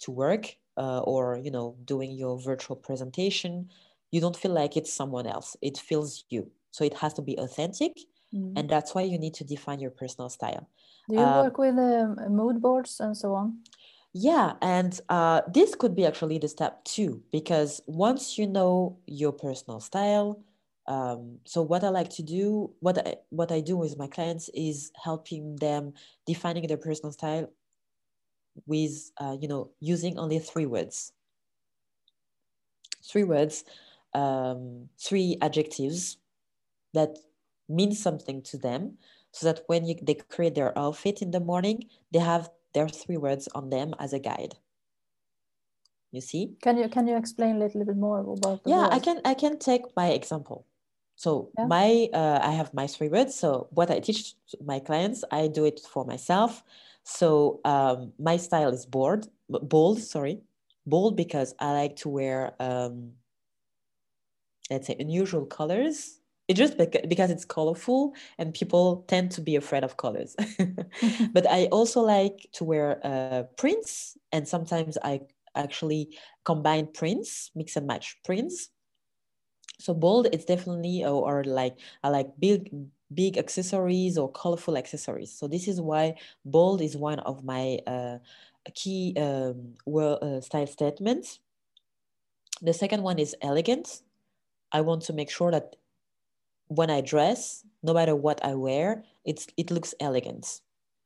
to 0.00 0.10
work 0.10 0.56
uh, 0.76 1.00
or 1.00 1.38
you 1.42 1.50
know 1.50 1.76
doing 1.84 2.10
your 2.12 2.40
virtual 2.40 2.76
presentation 2.76 3.68
you 4.10 4.20
don't 4.20 4.36
feel 4.36 4.52
like 4.52 4.76
it's 4.76 4.92
someone 4.92 5.26
else. 5.26 5.56
It 5.62 5.78
feels 5.78 6.24
you. 6.30 6.50
So 6.72 6.84
it 6.84 6.94
has 6.94 7.14
to 7.14 7.22
be 7.22 7.38
authentic. 7.38 7.92
Mm. 8.32 8.52
and 8.54 8.70
that's 8.70 8.94
why 8.94 9.02
you 9.02 9.18
need 9.18 9.34
to 9.34 9.44
define 9.44 9.80
your 9.80 9.90
personal 9.90 10.30
style. 10.30 10.68
Do 11.08 11.16
you 11.16 11.22
um, 11.22 11.34
work 11.34 11.58
with 11.58 11.76
um, 11.76 12.16
mood 12.28 12.62
boards 12.62 13.00
and 13.00 13.16
so 13.16 13.34
on 13.34 13.58
yeah, 14.12 14.54
and 14.60 14.98
uh, 15.08 15.42
this 15.52 15.74
could 15.74 15.94
be 15.94 16.04
actually 16.04 16.38
the 16.38 16.48
step 16.48 16.84
two 16.84 17.22
because 17.30 17.80
once 17.86 18.36
you 18.38 18.46
know 18.46 18.98
your 19.06 19.32
personal 19.32 19.80
style, 19.80 20.42
um, 20.88 21.38
so 21.44 21.62
what 21.62 21.84
I 21.84 21.90
like 21.90 22.10
to 22.10 22.22
do, 22.22 22.72
what 22.80 22.98
I, 23.06 23.16
what 23.30 23.52
I 23.52 23.60
do 23.60 23.76
with 23.76 23.96
my 23.96 24.08
clients 24.08 24.48
is 24.52 24.90
helping 25.00 25.56
them 25.56 25.94
defining 26.26 26.66
their 26.66 26.76
personal 26.76 27.12
style 27.12 27.50
with, 28.66 29.12
uh, 29.18 29.36
you 29.40 29.48
know, 29.48 29.70
using 29.80 30.18
only 30.18 30.38
three 30.38 30.66
words. 30.66 31.12
Three 33.04 33.24
words, 33.24 33.64
um, 34.14 34.88
three 34.98 35.36
adjectives 35.40 36.18
that 36.94 37.18
mean 37.68 37.92
something 37.92 38.42
to 38.42 38.58
them, 38.58 38.98
so 39.32 39.46
that 39.52 39.62
when 39.66 39.86
you, 39.86 39.96
they 40.02 40.14
create 40.14 40.54
their 40.54 40.76
outfit 40.78 41.22
in 41.22 41.30
the 41.30 41.40
morning, 41.40 41.86
they 42.12 42.18
have 42.18 42.50
there 42.72 42.84
are 42.84 42.88
three 42.88 43.16
words 43.16 43.48
on 43.54 43.70
them 43.70 43.94
as 43.98 44.12
a 44.12 44.18
guide 44.18 44.54
you 46.12 46.20
see 46.20 46.54
can 46.62 46.76
you 46.76 46.88
can 46.88 47.06
you 47.06 47.16
explain 47.16 47.56
a 47.56 47.58
little 47.58 47.84
bit 47.84 47.96
more 47.96 48.20
about 48.20 48.60
yeah 48.66 48.82
words? 48.82 48.96
i 48.96 48.98
can 48.98 49.20
i 49.24 49.34
can 49.34 49.58
take 49.58 49.82
my 49.96 50.08
example 50.08 50.66
So 51.20 51.52
yeah. 51.58 51.66
my 51.66 52.08
uh, 52.14 52.40
I 52.40 52.52
have 52.52 52.72
my 52.72 52.86
three 52.86 53.10
words. 53.12 53.34
So 53.34 53.68
what 53.76 53.90
I 53.90 54.00
teach 54.00 54.34
my 54.64 54.80
clients, 54.80 55.22
I 55.30 55.48
do 55.48 55.66
it 55.66 55.80
for 55.92 56.04
myself. 56.06 56.64
So 57.04 57.60
um, 57.64 58.12
my 58.18 58.38
style 58.38 58.72
is 58.72 58.86
bold, 58.86 59.28
bold. 59.48 60.00
Sorry, 60.00 60.40
bold 60.86 61.16
because 61.16 61.52
I 61.60 61.72
like 61.72 61.96
to 61.96 62.08
wear 62.08 62.54
um, 62.58 63.20
let's 64.70 64.86
say 64.86 64.96
unusual 64.98 65.44
colors. 65.44 66.19
It 66.50 66.56
just 66.56 66.76
because 66.76 67.30
it's 67.30 67.44
colorful 67.44 68.12
and 68.36 68.52
people 68.52 69.04
tend 69.06 69.30
to 69.32 69.40
be 69.40 69.54
afraid 69.54 69.84
of 69.84 69.96
colors. 69.96 70.34
but 71.32 71.48
I 71.48 71.66
also 71.66 72.00
like 72.00 72.48
to 72.54 72.64
wear 72.64 72.98
uh, 73.06 73.44
prints 73.56 74.18
and 74.32 74.48
sometimes 74.48 74.98
I 75.00 75.20
actually 75.54 76.18
combine 76.44 76.88
prints, 76.92 77.52
mix 77.54 77.76
and 77.76 77.86
match 77.86 78.18
prints. 78.24 78.70
So 79.78 79.94
bold 79.94 80.26
it's 80.32 80.44
definitely 80.44 81.04
or, 81.04 81.22
or 81.22 81.44
like 81.44 81.78
i 82.02 82.08
like 82.08 82.26
big 82.40 82.74
big 83.14 83.38
accessories 83.38 84.18
or 84.18 84.28
colorful 84.32 84.76
accessories. 84.76 85.30
So 85.30 85.46
this 85.46 85.68
is 85.68 85.80
why 85.80 86.16
bold 86.44 86.82
is 86.82 86.96
one 86.96 87.20
of 87.20 87.44
my 87.44 87.78
uh, 87.86 88.18
key 88.74 89.14
um, 89.16 89.74
well, 89.86 90.18
uh, 90.20 90.40
style 90.40 90.66
statements. 90.66 91.38
The 92.60 92.74
second 92.74 93.04
one 93.04 93.20
is 93.20 93.36
elegant 93.40 94.02
i 94.72 94.80
want 94.80 95.02
to 95.02 95.12
make 95.12 95.30
sure 95.30 95.50
that 95.50 95.76
when 96.70 96.90
i 96.90 97.00
dress 97.00 97.64
no 97.82 97.92
matter 97.92 98.14
what 98.14 98.42
i 98.44 98.54
wear 98.54 99.04
it's 99.24 99.46
it 99.56 99.70
looks 99.70 99.94
elegant 100.00 100.60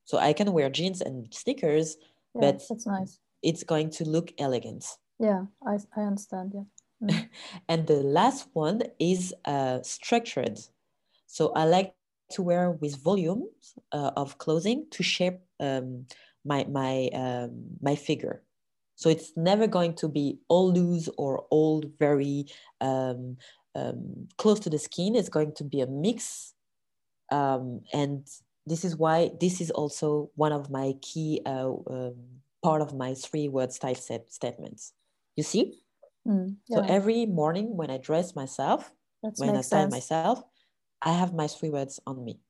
so 0.04 0.18
i 0.18 0.32
can 0.32 0.52
wear 0.52 0.70
jeans 0.70 1.00
and 1.00 1.32
sneakers 1.32 1.96
yeah, 2.34 2.40
but 2.40 2.62
that's 2.68 2.86
nice 2.86 3.18
it's 3.42 3.64
going 3.64 3.90
to 3.90 4.04
look 4.04 4.32
elegant 4.38 4.84
yeah 5.18 5.44
i, 5.66 5.78
I 5.96 6.02
understand 6.02 6.52
yeah 6.54 6.68
Mm. 7.02 7.28
and 7.68 7.86
the 7.86 8.02
last 8.02 8.48
one 8.52 8.82
is 8.98 9.34
uh, 9.44 9.82
structured. 9.82 10.58
So 11.26 11.52
I 11.52 11.64
like 11.64 11.94
to 12.32 12.42
wear 12.42 12.70
with 12.70 13.02
volumes 13.02 13.74
uh, 13.92 14.12
of 14.16 14.38
clothing 14.38 14.86
to 14.92 15.02
shape 15.02 15.40
um, 15.60 16.06
my 16.44 16.64
my 16.64 17.08
um, 17.12 17.64
my 17.80 17.96
figure. 17.96 18.42
So 18.96 19.08
it's 19.08 19.32
never 19.36 19.66
going 19.66 19.94
to 19.96 20.08
be 20.08 20.38
all 20.48 20.72
loose 20.72 21.08
or 21.18 21.46
all 21.50 21.82
very 21.98 22.46
um, 22.80 23.36
um 23.74 24.28
close 24.38 24.60
to 24.60 24.70
the 24.70 24.78
skin. 24.78 25.14
is 25.14 25.28
going 25.28 25.52
to 25.54 25.64
be 25.64 25.80
a 25.80 25.86
mix, 25.86 26.54
um, 27.30 27.80
and 27.92 28.26
this 28.66 28.84
is 28.84 28.96
why 28.96 29.30
this 29.40 29.60
is 29.60 29.70
also 29.70 30.30
one 30.36 30.52
of 30.52 30.70
my 30.70 30.94
key 31.02 31.42
uh, 31.46 31.72
um, 31.90 32.14
part 32.62 32.80
of 32.80 32.94
my 32.94 33.14
three 33.14 33.48
word 33.48 33.72
style 33.72 33.94
set 33.94 34.32
statements. 34.32 34.92
You 35.36 35.42
see? 35.42 35.80
Mm, 36.26 36.56
yeah. 36.68 36.76
So 36.76 36.84
every 36.88 37.26
morning 37.26 37.76
when 37.76 37.90
I 37.90 37.98
dress 37.98 38.34
myself, 38.34 38.92
That 39.22 39.34
when 39.36 39.56
I 39.56 39.60
style 39.60 39.82
sense. 39.82 39.92
myself, 39.92 40.42
I 41.02 41.12
have 41.12 41.34
my 41.34 41.46
three 41.46 41.70
words 41.70 42.00
on 42.06 42.24
me. 42.24 42.40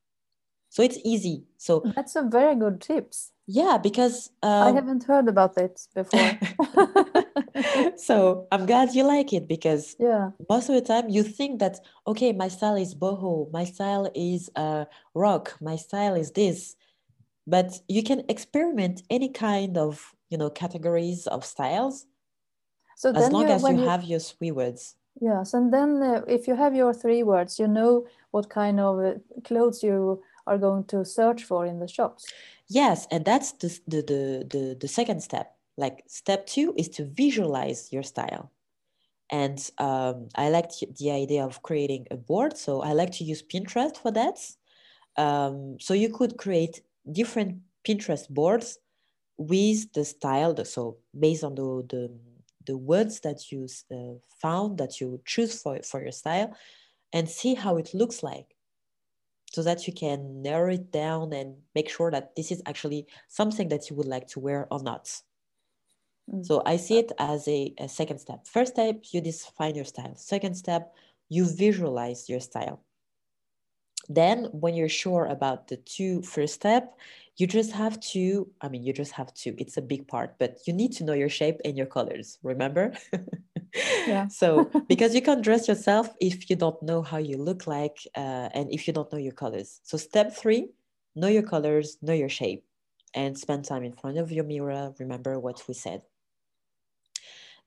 So 0.70 0.82
it's 0.82 0.98
easy. 1.04 1.44
So 1.56 1.82
that's 1.94 2.16
a 2.16 2.22
very 2.22 2.54
good 2.56 2.80
tips. 2.80 3.32
Yeah, 3.46 3.78
because 3.78 4.30
um, 4.42 4.68
I 4.68 4.70
haven't 4.72 5.04
heard 5.04 5.28
about 5.28 5.56
it 5.58 5.80
before. 5.94 6.38
so 7.96 8.46
I'm 8.52 8.66
glad 8.66 8.94
you 8.94 9.04
like 9.04 9.32
it 9.32 9.48
because 9.48 9.96
yeah, 9.98 10.30
most 10.48 10.68
of 10.68 10.74
the 10.74 10.80
time 10.80 11.08
you 11.08 11.22
think 11.22 11.60
that 11.60 11.80
okay, 12.06 12.32
my 12.32 12.48
style 12.48 12.76
is 12.76 12.94
boho, 12.94 13.50
my 13.52 13.64
style 13.64 14.10
is 14.14 14.50
uh, 14.56 14.84
rock, 15.14 15.56
my 15.60 15.76
style 15.76 16.14
is 16.14 16.32
this, 16.32 16.76
but 17.46 17.80
you 17.88 18.02
can 18.02 18.22
experiment 18.28 19.02
any 19.10 19.28
kind 19.28 19.76
of 19.76 20.14
you 20.30 20.38
know 20.38 20.50
categories 20.50 21.26
of 21.26 21.44
styles 21.44 22.06
so 22.96 23.12
as 23.14 23.32
long 23.32 23.48
you, 23.48 23.54
as 23.54 23.62
you, 23.62 23.76
you, 23.76 23.84
have 23.84 24.04
your 24.04 24.20
three 24.20 24.50
words. 24.50 24.96
Yes, 25.20 25.54
and 25.54 25.72
then 25.72 26.02
uh, 26.02 26.22
if 26.26 26.48
you 26.48 26.56
have 26.56 26.74
your 26.74 26.92
three 26.92 27.22
words, 27.22 27.58
you 27.58 27.68
know 27.68 28.06
what 28.30 28.48
kind 28.48 28.80
of 28.80 28.98
uh, 28.98 29.14
clothes 29.44 29.82
you 29.82 30.22
are 30.46 30.58
going 30.58 30.84
to 30.84 31.04
search 31.04 31.44
for 31.44 31.66
in 31.66 31.80
the 31.80 31.88
shops. 31.88 32.26
Yes, 32.68 33.06
and 33.10 33.24
that's 33.24 33.52
the, 33.52 33.68
the, 33.86 33.96
the, 34.02 34.46
the, 34.50 34.76
the 34.80 34.88
second 34.88 35.22
step. 35.22 35.54
Like 35.76 36.04
step 36.06 36.46
two 36.46 36.74
is 36.76 36.88
to 36.90 37.04
visualize 37.04 37.92
your 37.92 38.02
style. 38.02 38.50
And 39.30 39.58
um, 39.78 40.28
I 40.34 40.50
like 40.50 40.70
the 40.98 41.10
idea 41.10 41.44
of 41.44 41.62
creating 41.62 42.06
a 42.10 42.16
board. 42.16 42.56
So 42.56 42.82
I 42.82 42.92
like 42.92 43.10
to 43.12 43.24
use 43.24 43.42
Pinterest 43.42 43.96
for 43.96 44.12
that. 44.12 44.38
Um, 45.16 45.78
so 45.80 45.94
you 45.94 46.10
could 46.10 46.36
create 46.36 46.82
different 47.10 47.58
Pinterest 47.86 48.28
boards 48.28 48.78
with 49.36 49.92
the 49.92 50.04
style. 50.04 50.64
So 50.64 50.98
based 51.18 51.42
on 51.42 51.54
the, 51.54 51.84
the 51.88 52.10
the 52.66 52.76
words 52.76 53.20
that 53.20 53.52
you 53.52 53.68
uh, 53.92 54.18
found 54.40 54.78
that 54.78 55.00
you 55.00 55.20
choose 55.24 55.60
for, 55.60 55.78
for 55.82 56.02
your 56.02 56.12
style 56.12 56.54
and 57.12 57.28
see 57.28 57.54
how 57.54 57.76
it 57.76 57.92
looks 57.94 58.22
like 58.22 58.56
so 59.52 59.62
that 59.62 59.86
you 59.86 59.92
can 59.92 60.42
narrow 60.42 60.72
it 60.72 60.90
down 60.90 61.32
and 61.32 61.56
make 61.74 61.88
sure 61.88 62.10
that 62.10 62.34
this 62.34 62.50
is 62.50 62.62
actually 62.66 63.06
something 63.28 63.68
that 63.68 63.88
you 63.88 63.96
would 63.96 64.06
like 64.06 64.26
to 64.28 64.40
wear 64.40 64.66
or 64.70 64.82
not. 64.82 65.10
Mm. 66.30 66.44
So 66.44 66.62
I 66.64 66.76
see 66.76 66.98
it 66.98 67.12
as 67.18 67.46
a, 67.48 67.74
a 67.78 67.88
second 67.88 68.18
step. 68.18 68.46
First 68.46 68.74
step, 68.74 69.04
you 69.10 69.20
define 69.20 69.74
your 69.74 69.84
style. 69.84 70.14
Second 70.16 70.54
step, 70.54 70.94
you 71.28 71.44
visualize 71.46 72.28
your 72.28 72.40
style. 72.40 72.82
Then 74.08 74.44
when 74.52 74.74
you're 74.74 74.88
sure 74.88 75.26
about 75.26 75.68
the 75.68 75.78
two 75.78 76.22
first 76.22 76.54
step, 76.54 76.94
you 77.36 77.46
just 77.46 77.72
have 77.72 77.98
to 78.00 78.48
i 78.60 78.68
mean 78.68 78.82
you 78.82 78.92
just 78.92 79.12
have 79.12 79.32
to 79.34 79.54
it's 79.58 79.76
a 79.76 79.82
big 79.82 80.06
part 80.06 80.36
but 80.38 80.58
you 80.66 80.72
need 80.72 80.92
to 80.92 81.04
know 81.04 81.12
your 81.12 81.28
shape 81.28 81.60
and 81.64 81.76
your 81.76 81.86
colors 81.86 82.38
remember 82.42 82.92
yeah 84.06 84.28
so 84.28 84.70
because 84.88 85.14
you 85.14 85.22
can't 85.22 85.42
dress 85.42 85.66
yourself 85.66 86.08
if 86.20 86.48
you 86.48 86.56
don't 86.56 86.80
know 86.82 87.02
how 87.02 87.18
you 87.18 87.36
look 87.36 87.66
like 87.66 87.98
uh, 88.16 88.48
and 88.54 88.72
if 88.72 88.86
you 88.86 88.92
don't 88.92 89.12
know 89.12 89.18
your 89.18 89.32
colors 89.32 89.80
so 89.82 89.96
step 89.96 90.34
three 90.34 90.68
know 91.16 91.28
your 91.28 91.42
colors 91.42 91.96
know 92.02 92.12
your 92.12 92.28
shape 92.28 92.64
and 93.14 93.38
spend 93.38 93.64
time 93.64 93.84
in 93.84 93.92
front 93.92 94.18
of 94.18 94.30
your 94.30 94.44
mirror 94.44 94.94
remember 94.98 95.38
what 95.38 95.62
we 95.68 95.74
said 95.74 96.02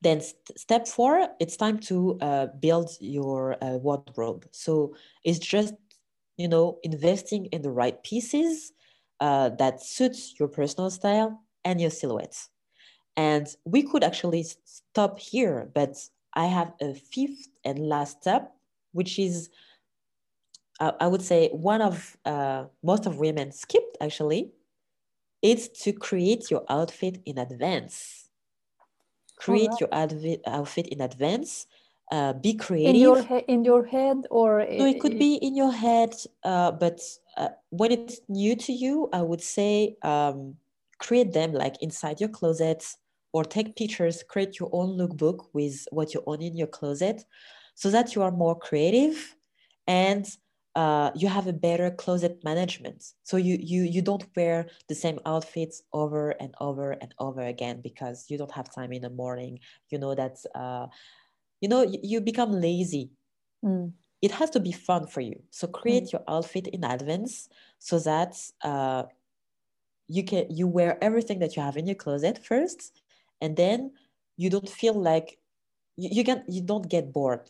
then 0.02 0.22
st- 0.22 0.58
step 0.60 0.88
four 0.88 1.28
it's 1.40 1.58
time 1.58 1.80
to 1.80 2.18
uh, 2.22 2.48
build 2.60 2.90
your 3.00 3.56
uh, 3.64 3.78
wardrobe 3.78 4.46
so 4.52 4.96
it's 5.24 5.40
just 5.40 5.74
you 6.38 6.48
know 6.48 6.78
investing 6.84 7.46
in 7.48 7.62
the 7.62 7.72
right 7.72 8.04
pieces 8.04 8.74
uh, 9.20 9.50
that 9.50 9.82
suits 9.82 10.40
your 10.40 10.48
personal 10.48 10.90
style 10.90 11.42
and 11.66 11.82
your 11.82 11.90
silhouette. 11.90 12.38
And 13.16 13.48
we 13.66 13.84
could 13.84 14.04
actually 14.04 14.46
stop 14.64 15.20
here, 15.20 15.70
but 15.74 15.98
I 16.34 16.46
have 16.46 16.74
a 16.80 16.94
fifth 16.94 17.50
and 17.66 17.80
last 17.80 18.22
step, 18.22 18.54
which 18.92 19.18
is, 19.18 19.50
I 20.80 21.08
would 21.08 21.24
say, 21.24 21.50
one 21.50 21.82
of 21.82 22.16
uh, 22.26 22.66
most 22.84 23.08
of 23.08 23.18
women 23.18 23.52
skipped 23.52 23.98
actually. 24.00 24.52
It's 25.42 25.68
to 25.84 25.94
create 25.94 26.52
your 26.52 26.64
outfit 26.70 27.22
in 27.26 27.38
advance. 27.38 28.27
Create 29.38 29.70
right. 29.70 29.80
your 29.80 29.90
outfit, 29.94 30.42
outfit 30.46 30.88
in 30.88 31.02
advance. 31.02 31.68
Uh, 32.12 32.34
be 32.34 32.54
creative. 32.54 32.96
In 32.96 33.02
your, 33.02 33.24
he- 33.24 33.46
in 33.48 33.64
your 33.64 33.86
head 33.86 34.18
or? 34.30 34.60
No, 34.60 34.86
it 34.86 35.00
could 35.00 35.18
be 35.20 35.36
in 35.36 35.56
your 35.56 35.72
head, 35.72 36.14
uh, 36.44 36.72
but 36.72 37.00
uh, 37.38 37.50
when 37.70 37.92
it's 37.92 38.20
new 38.28 38.56
to 38.56 38.74
you, 38.74 39.10
I 39.14 39.22
would 39.22 39.42
say 39.42 39.98
um, 40.04 40.56
create 41.00 41.34
them 41.34 41.54
like 41.54 41.82
inside 41.82 42.20
your 42.20 42.30
closet 42.30 42.84
or 43.34 43.44
take 43.44 43.76
pictures, 43.76 44.24
create 44.24 44.60
your 44.60 44.70
own 44.72 44.98
lookbook 44.98 45.48
with 45.54 45.86
what 45.92 46.14
you 46.14 46.24
own 46.26 46.42
in 46.42 46.56
your 46.56 46.68
closet 46.68 47.24
so 47.76 47.92
that 47.92 48.16
you 48.16 48.24
are 48.24 48.32
more 48.32 48.58
creative 48.58 49.36
and 49.86 50.28
uh, 50.78 51.10
you 51.16 51.28
have 51.28 51.48
a 51.48 51.54
better 51.68 51.90
closet 51.92 52.44
management. 52.44 53.04
So 53.24 53.36
you, 53.38 53.58
you, 53.60 53.84
you 53.84 54.02
don't 54.02 54.26
wear 54.36 54.68
the 54.88 54.96
same 54.96 55.20
outfits 55.26 55.82
over 55.92 56.32
and 56.40 56.54
over 56.60 56.92
and 56.92 57.14
over 57.18 57.42
again 57.42 57.82
because 57.82 58.26
you 58.30 58.38
don't 58.38 58.52
have 58.52 58.74
time 58.74 58.94
in 58.94 59.02
the 59.02 59.10
morning. 59.10 59.60
You 59.90 59.98
know 59.98 60.14
that, 60.14 60.38
uh, 60.54 60.88
you 61.62 61.68
know, 61.68 61.82
you, 61.82 62.00
you 62.04 62.22
become 62.22 62.52
lazy. 62.52 63.10
Mm 63.66 63.92
it 64.22 64.32
has 64.32 64.50
to 64.52 64.60
be 64.60 64.72
fun 64.72 65.08
for 65.08 65.22
you. 65.22 65.42
So 65.52 65.68
create 65.68 66.06
mm. 66.06 66.14
your 66.14 66.24
outfit 66.28 66.68
in 66.68 66.84
advance 66.84 67.50
so 67.80 68.00
that 68.00 68.36
uh, 68.64 69.04
you 70.08 70.24
can 70.24 70.48
you 70.50 70.68
wear 70.68 70.98
everything 71.04 71.40
that 71.40 71.56
you 71.56 71.62
have 71.62 71.78
in 71.78 71.86
your 71.86 71.96
closet 71.96 72.44
first, 72.44 73.02
and 73.42 73.56
then 73.56 73.92
you 74.36 74.50
don't 74.50 74.70
feel 74.70 74.94
like 74.94 75.38
you, 75.98 76.10
you 76.12 76.24
can 76.24 76.44
you 76.48 76.62
don't 76.62 76.90
get 76.90 77.14
bored. 77.14 77.50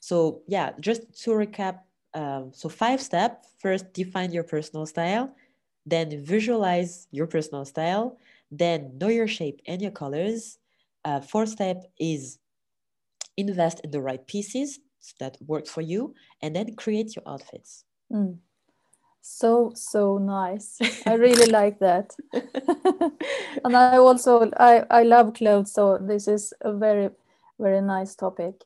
So 0.00 0.42
yeah, 0.46 0.72
just 0.80 1.02
to 1.24 1.30
recap, 1.30 1.80
um, 2.14 2.52
so 2.52 2.68
five 2.68 3.00
step. 3.00 3.44
First, 3.58 3.92
define 3.92 4.32
your 4.32 4.44
personal 4.44 4.86
style, 4.86 5.34
then 5.84 6.24
visualize 6.24 7.08
your 7.10 7.26
personal 7.26 7.64
style, 7.64 8.18
then 8.50 8.96
know 8.98 9.08
your 9.08 9.28
shape 9.28 9.60
and 9.66 9.82
your 9.82 9.90
colors. 9.90 10.58
Uh, 11.04 11.20
fourth 11.20 11.50
step 11.50 11.84
is 11.98 12.38
invest 13.36 13.80
in 13.84 13.90
the 13.90 14.00
right 14.00 14.26
pieces 14.26 14.80
that 15.20 15.36
work 15.46 15.66
for 15.66 15.80
you 15.80 16.14
and 16.42 16.56
then 16.56 16.74
create 16.74 17.14
your 17.14 17.22
outfits 17.26 17.84
mm. 18.12 18.36
so 19.20 19.72
so 19.74 20.18
nice 20.18 20.78
i 21.06 21.14
really 21.26 21.50
like 21.50 21.78
that 21.78 22.14
and 23.64 23.76
i 23.76 23.96
also 23.96 24.50
i 24.58 24.84
i 24.90 25.02
love 25.02 25.34
clothes 25.34 25.72
so 25.72 25.98
this 25.98 26.26
is 26.26 26.52
a 26.62 26.72
very 26.72 27.10
very 27.58 27.80
nice 27.80 28.14
topic 28.14 28.64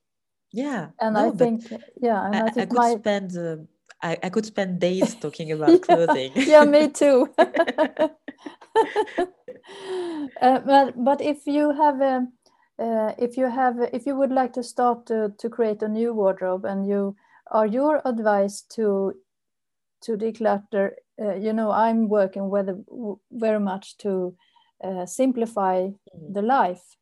yeah 0.52 0.88
and 1.00 1.16
no, 1.16 1.18
I 1.18 1.30
think 1.30 1.66
yeah, 2.00 2.26
and 2.26 2.42
I, 2.46 2.52
I, 2.56 2.62
I 2.62 2.66
could 2.66 2.84
my 2.84 3.00
spend 3.00 3.36
uh, 3.36 3.56
I, 4.02 4.18
I 4.22 4.28
could 4.30 4.46
spend 4.46 4.80
days 4.80 5.14
talking 5.20 5.52
about 5.52 5.82
yeah, 5.88 5.96
clothing 5.96 6.32
yeah, 6.46 6.64
me 6.64 6.88
too. 6.88 7.30
Uh, 10.40 10.58
but 10.60 10.94
but 11.04 11.20
if 11.20 11.46
you 11.46 11.72
have 11.72 12.00
a 12.00 12.26
uh, 12.78 13.12
if 13.18 13.36
you 13.36 13.46
have 13.50 13.76
if 13.92 14.06
you 14.06 14.16
would 14.16 14.32
like 14.32 14.52
to 14.54 14.62
start 14.62 15.06
to, 15.06 15.32
to 15.38 15.48
create 15.48 15.82
a 15.82 15.88
new 15.88 16.12
wardrobe 16.14 16.64
and 16.64 16.86
you 16.86 17.14
are 17.50 17.66
your 17.66 18.00
advice 18.06 18.62
to 18.62 19.12
to 20.02 20.16
declutter 20.16 20.92
uh, 21.20 21.34
you 21.34 21.52
know 21.52 21.70
i'm 21.70 22.08
working 22.08 22.50
with 22.50 22.68
very 23.32 23.60
much 23.60 23.96
to 23.98 24.34
uh, 24.84 25.06
simplify 25.06 25.88
Mhm. 26.14 26.32
the 26.34 26.42
life 26.42 26.96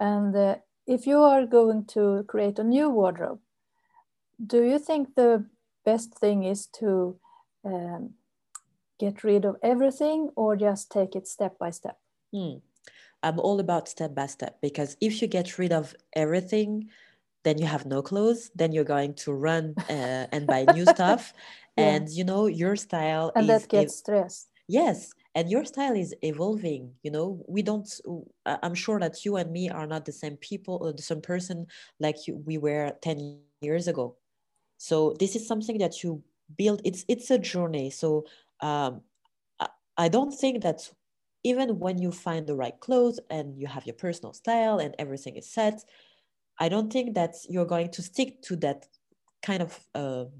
and 0.00 0.34
uh, 0.36 0.56
if 0.86 1.06
you 1.06 1.18
are 1.18 1.46
going 1.46 1.84
to 1.84 2.24
create 2.28 2.58
a 2.58 2.64
new 2.64 2.90
wardrobe 2.90 3.40
do 4.44 4.62
you 4.62 4.78
think 4.78 5.14
the 5.14 5.44
best 5.84 6.14
thing 6.14 6.44
is 6.44 6.66
to 6.66 7.18
um, 7.64 8.10
get 8.98 9.24
rid 9.24 9.44
of 9.44 9.56
everything 9.62 10.30
or 10.36 10.56
just 10.56 10.90
take 10.90 11.14
it 11.16 11.26
step 11.26 11.58
by 11.58 11.70
step 11.70 11.98
Hmm. 12.32 12.58
I'm 13.22 13.40
all 13.40 13.60
about 13.60 13.88
step 13.88 14.14
by 14.14 14.26
step 14.26 14.58
because 14.60 14.96
if 15.00 15.22
you 15.22 15.28
get 15.28 15.58
rid 15.58 15.72
of 15.72 15.94
everything, 16.14 16.90
then 17.44 17.58
you 17.58 17.66
have 17.66 17.86
no 17.86 18.02
clothes. 18.02 18.50
Then 18.54 18.72
you're 18.72 18.84
going 18.84 19.14
to 19.24 19.32
run 19.32 19.76
uh, 19.88 20.26
and 20.32 20.48
buy 20.48 20.64
new 20.66 20.84
stuff, 20.96 21.32
Yeah. 21.76 21.86
and 21.86 22.08
you 22.10 22.24
know 22.24 22.46
your 22.46 22.76
style 22.76 23.32
and 23.34 23.48
is 23.48 23.66
that 23.66 23.68
gets 23.68 23.96
stress 23.96 24.48
yes, 24.68 25.12
and 25.34 25.50
your 25.50 25.64
style 25.64 25.96
is 25.96 26.14
evolving. 26.22 26.92
You 27.02 27.10
know, 27.10 27.44
we 27.48 27.62
don't. 27.62 27.88
I'm 28.46 28.74
sure 28.74 29.00
that 29.00 29.24
you 29.24 29.36
and 29.36 29.50
me 29.50 29.68
are 29.68 29.86
not 29.86 30.04
the 30.04 30.12
same 30.12 30.36
people 30.36 30.78
or 30.80 30.92
the 30.92 31.02
same 31.02 31.20
person 31.20 31.66
like 31.98 32.26
you, 32.26 32.42
we 32.46 32.58
were 32.58 32.92
ten 33.02 33.40
years 33.60 33.88
ago. 33.88 34.16
So 34.78 35.14
this 35.18 35.34
is 35.34 35.46
something 35.46 35.78
that 35.78 36.02
you 36.02 36.22
build. 36.56 36.82
It's 36.84 37.04
it's 37.08 37.30
a 37.30 37.38
journey. 37.38 37.90
So 37.90 38.26
um, 38.60 39.00
I, 39.58 39.68
I 39.96 40.08
don't 40.08 40.32
think 40.32 40.62
that 40.62 40.88
even 41.42 41.78
when 41.78 41.98
you 41.98 42.10
find 42.10 42.46
the 42.46 42.54
right 42.54 42.78
clothes 42.80 43.20
and 43.28 43.58
you 43.58 43.66
have 43.66 43.86
your 43.86 43.94
personal 43.94 44.32
style 44.32 44.78
and 44.78 44.94
everything 44.98 45.36
is 45.36 45.50
set, 45.50 45.84
I 46.58 46.68
don't 46.68 46.92
think 46.92 47.14
that 47.14 47.34
you're 47.48 47.66
going 47.66 47.90
to 47.90 48.02
stick 48.02 48.40
to 48.42 48.56
that 48.56 48.86
kind 49.42 49.62
of 49.62 49.78
um, 49.94 50.30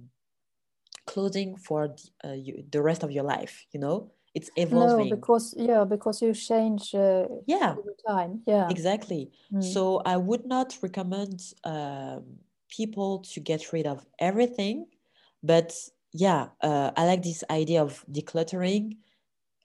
clothing 1.07 1.57
for 1.57 1.89
the, 1.89 2.31
uh, 2.31 2.33
you, 2.33 2.65
the 2.71 2.81
rest 2.81 3.03
of 3.03 3.11
your 3.11 3.25
life. 3.25 3.67
You 3.73 3.81
know, 3.81 4.13
it's 4.35 4.51
evolving 4.57 5.09
no 5.09 5.17
because 5.17 5.55
yeah 5.57 5.85
because 5.85 6.21
you 6.21 6.35
change 6.35 6.95
uh, 6.95 7.27
Yeah, 7.47 7.77
over 7.79 7.95
time 8.07 8.43
yeah 8.47 8.69
exactly. 8.69 9.31
Mm. 9.53 9.63
So 9.63 10.03
I 10.05 10.17
would 10.17 10.47
not 10.47 10.77
recommend 10.83 11.41
um, 11.65 12.25
people 12.69 13.21
to 13.33 13.41
get 13.41 13.73
rid 13.73 13.87
of 13.87 14.05
everything, 14.19 14.87
but 15.43 15.73
yeah, 16.13 16.49
uh, 16.61 16.91
I 16.97 17.07
like 17.07 17.23
this 17.23 17.45
idea 17.51 17.83
of 17.83 18.05
decluttering. 18.11 18.97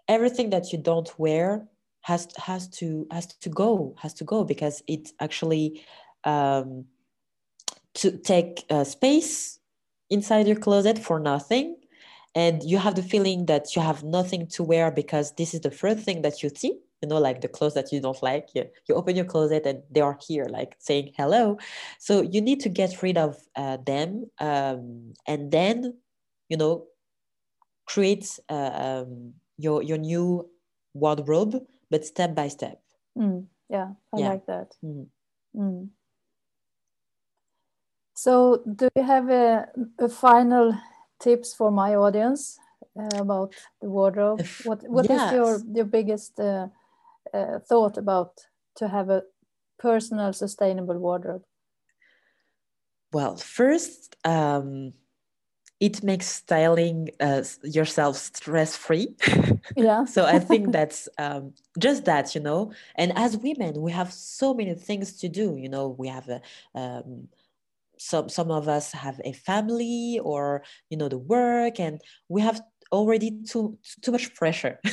Everything 0.07 0.49
that 0.51 0.71
you 0.71 0.79
don't 0.79 1.11
wear 1.19 1.67
has 2.01 2.27
has 2.37 2.67
to 2.79 3.07
has 3.11 3.27
to 3.27 3.49
go 3.49 3.95
has 3.97 4.13
to 4.15 4.23
go 4.23 4.43
because 4.43 4.83
it 4.87 5.11
actually 5.19 5.83
um, 6.23 6.85
to 7.95 8.17
take 8.17 8.65
uh, 8.69 8.83
space 8.83 9.59
inside 10.09 10.47
your 10.47 10.55
closet 10.55 10.97
for 10.97 11.19
nothing 11.19 11.75
and 12.35 12.63
you 12.63 12.77
have 12.77 12.95
the 12.95 13.03
feeling 13.03 13.45
that 13.47 13.75
you 13.75 13.81
have 13.81 14.03
nothing 14.03 14.47
to 14.47 14.63
wear 14.63 14.91
because 14.91 15.33
this 15.35 15.53
is 15.53 15.61
the 15.61 15.71
first 15.71 16.03
thing 16.03 16.21
that 16.21 16.43
you 16.43 16.49
see 16.49 16.79
you 17.01 17.07
know 17.07 17.17
like 17.17 17.41
the 17.41 17.47
clothes 17.47 17.73
that 17.73 17.91
you 17.91 18.01
don't 18.01 18.21
like. 18.21 18.49
You, 18.53 18.65
you 18.87 18.95
open 18.95 19.15
your 19.15 19.25
closet 19.25 19.65
and 19.65 19.83
they 19.89 20.01
are 20.01 20.17
here 20.27 20.45
like 20.45 20.75
saying 20.79 21.13
hello. 21.17 21.57
So 21.99 22.21
you 22.21 22.41
need 22.41 22.59
to 22.61 22.69
get 22.69 23.01
rid 23.01 23.17
of 23.17 23.37
uh, 23.55 23.77
them 23.85 24.25
um, 24.39 25.13
and 25.25 25.51
then 25.51 25.97
you 26.49 26.57
know 26.57 26.87
create 27.85 28.39
uh, 28.49 29.03
um, 29.05 29.33
your 29.57 29.81
your 29.81 29.97
new 29.97 30.49
wardrobe 30.93 31.55
but 31.89 32.05
step 32.05 32.35
by 32.35 32.47
step. 32.47 32.81
Mm, 33.17 33.45
yeah 33.69 33.89
i 34.13 34.19
yeah. 34.19 34.29
like 34.29 34.45
that. 34.45 34.75
Mhm. 34.83 35.07
Mm. 35.55 35.89
So, 38.15 38.61
do 38.75 38.89
you 38.97 39.03
have 39.03 39.29
a, 39.29 39.69
a 39.97 40.09
final 40.09 40.75
tips 41.19 41.53
for 41.53 41.71
my 41.71 41.95
audience 41.95 42.59
uh, 42.99 43.21
about 43.21 43.53
the 43.81 43.89
wardrobe? 43.89 44.39
What 44.63 44.83
What 44.89 45.09
is 45.09 45.31
your 45.31 45.51
yes. 45.51 45.63
your 45.75 45.85
biggest 45.85 46.39
uh, 46.39 46.67
uh, 47.33 47.59
thought 47.59 47.97
about 47.97 48.47
to 48.75 48.87
have 48.87 49.09
a 49.09 49.23
personal, 49.77 50.33
sustainable 50.33 50.97
wardrobe? 50.97 51.43
Well, 53.11 53.35
first, 53.37 54.15
um, 54.23 54.93
it 55.79 56.03
makes 56.03 56.27
styling 56.27 57.09
uh, 57.19 57.43
yourself 57.63 58.17
stress 58.17 58.75
free. 58.75 59.15
Yeah. 59.75 60.05
so 60.05 60.25
I 60.25 60.39
think 60.39 60.71
that's 60.71 61.07
um, 61.17 61.53
just 61.77 62.05
that, 62.05 62.35
you 62.35 62.41
know. 62.41 62.71
And 62.95 63.13
as 63.15 63.37
women, 63.37 63.81
we 63.81 63.91
have 63.91 64.11
so 64.11 64.53
many 64.53 64.73
things 64.75 65.13
to 65.19 65.29
do. 65.29 65.55
You 65.55 65.69
know, 65.69 65.87
we 65.87 66.07
have 66.07 66.27
a, 66.29 66.41
um, 66.75 67.29
some 67.99 68.29
some 68.29 68.49
of 68.49 68.67
us 68.67 68.91
have 68.93 69.19
a 69.25 69.33
family 69.33 70.19
or 70.23 70.63
you 70.89 70.97
know 70.97 71.09
the 71.09 71.17
work, 71.17 71.79
and 71.79 72.01
we 72.29 72.41
have 72.41 72.61
already 72.91 73.43
too 73.43 73.77
too 74.01 74.11
much 74.11 74.33
pressure. 74.33 74.79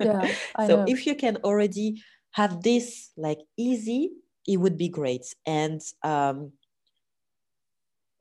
Yeah, 0.00 0.34
so 0.66 0.76
know. 0.76 0.84
if 0.86 1.06
you 1.06 1.14
can 1.14 1.36
already 1.44 2.02
have 2.32 2.62
this 2.62 3.10
like 3.16 3.38
easy, 3.58 4.12
it 4.46 4.56
would 4.56 4.78
be 4.78 4.88
great. 4.88 5.26
And 5.44 5.80
um, 6.02 6.52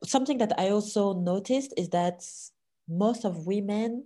something 0.03 0.39
that 0.39 0.59
I 0.59 0.69
also 0.69 1.13
noticed 1.13 1.73
is 1.77 1.89
that 1.89 2.23
most 2.87 3.23
of 3.23 3.45
women 3.47 4.05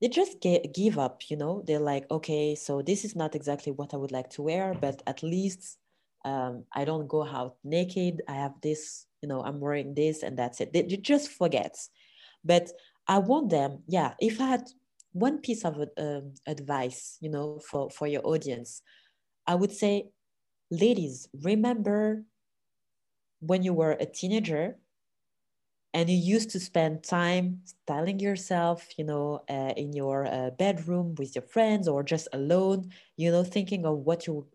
they 0.00 0.08
just 0.08 0.40
get, 0.40 0.74
give 0.74 0.98
up, 0.98 1.30
you 1.30 1.36
know. 1.36 1.62
They're 1.66 1.78
like, 1.78 2.10
okay, 2.10 2.54
so 2.54 2.82
this 2.82 3.04
is 3.04 3.16
not 3.16 3.34
exactly 3.34 3.72
what 3.72 3.94
I 3.94 3.96
would 3.96 4.12
like 4.12 4.28
to 4.30 4.42
wear, 4.42 4.74
but 4.74 5.02
at 5.06 5.22
least 5.22 5.78
um, 6.24 6.64
I 6.72 6.84
don't 6.84 7.08
go 7.08 7.24
out 7.24 7.56
naked. 7.62 8.22
I 8.28 8.34
have 8.34 8.60
this, 8.62 9.06
you 9.20 9.28
know, 9.28 9.42
I'm 9.42 9.60
wearing 9.60 9.94
this, 9.94 10.22
and 10.22 10.38
that's 10.38 10.60
it. 10.60 10.72
They, 10.72 10.82
they 10.82 10.96
just 10.96 11.30
forget. 11.30 11.76
But 12.44 12.70
I 13.06 13.18
want 13.18 13.50
them, 13.50 13.82
yeah. 13.86 14.14
If 14.18 14.40
I 14.40 14.46
had 14.46 14.64
one 15.12 15.38
piece 15.38 15.64
of 15.64 15.76
um, 15.98 16.34
advice, 16.46 17.18
you 17.20 17.30
know, 17.30 17.60
for 17.60 17.90
for 17.90 18.06
your 18.06 18.26
audience, 18.26 18.82
I 19.46 19.54
would 19.54 19.72
say, 19.72 20.08
ladies, 20.70 21.28
remember 21.42 22.24
when 23.40 23.62
you 23.62 23.74
were 23.74 23.92
a 23.92 24.06
teenager 24.06 24.78
and 25.94 26.10
you 26.10 26.16
used 26.16 26.50
to 26.50 26.60
spend 26.60 27.02
time 27.02 27.60
styling 27.64 28.18
yourself 28.20 28.86
you 28.98 29.04
know 29.04 29.42
uh, 29.48 29.72
in 29.76 29.92
your 29.92 30.26
uh, 30.26 30.50
bedroom 30.50 31.14
with 31.16 31.34
your 31.34 31.42
friends 31.42 31.88
or 31.88 32.02
just 32.02 32.28
alone 32.32 32.90
you 33.16 33.30
know 33.30 33.44
thinking 33.44 33.86
of 33.86 33.98
what 33.98 34.26
you 34.26 34.46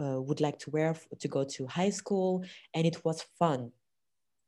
uh, 0.00 0.20
would 0.20 0.40
like 0.40 0.58
to 0.58 0.70
wear 0.70 0.94
to 1.18 1.28
go 1.28 1.44
to 1.44 1.66
high 1.66 1.90
school. 1.90 2.44
And 2.74 2.86
it 2.86 3.04
was 3.04 3.22
fun. 3.38 3.72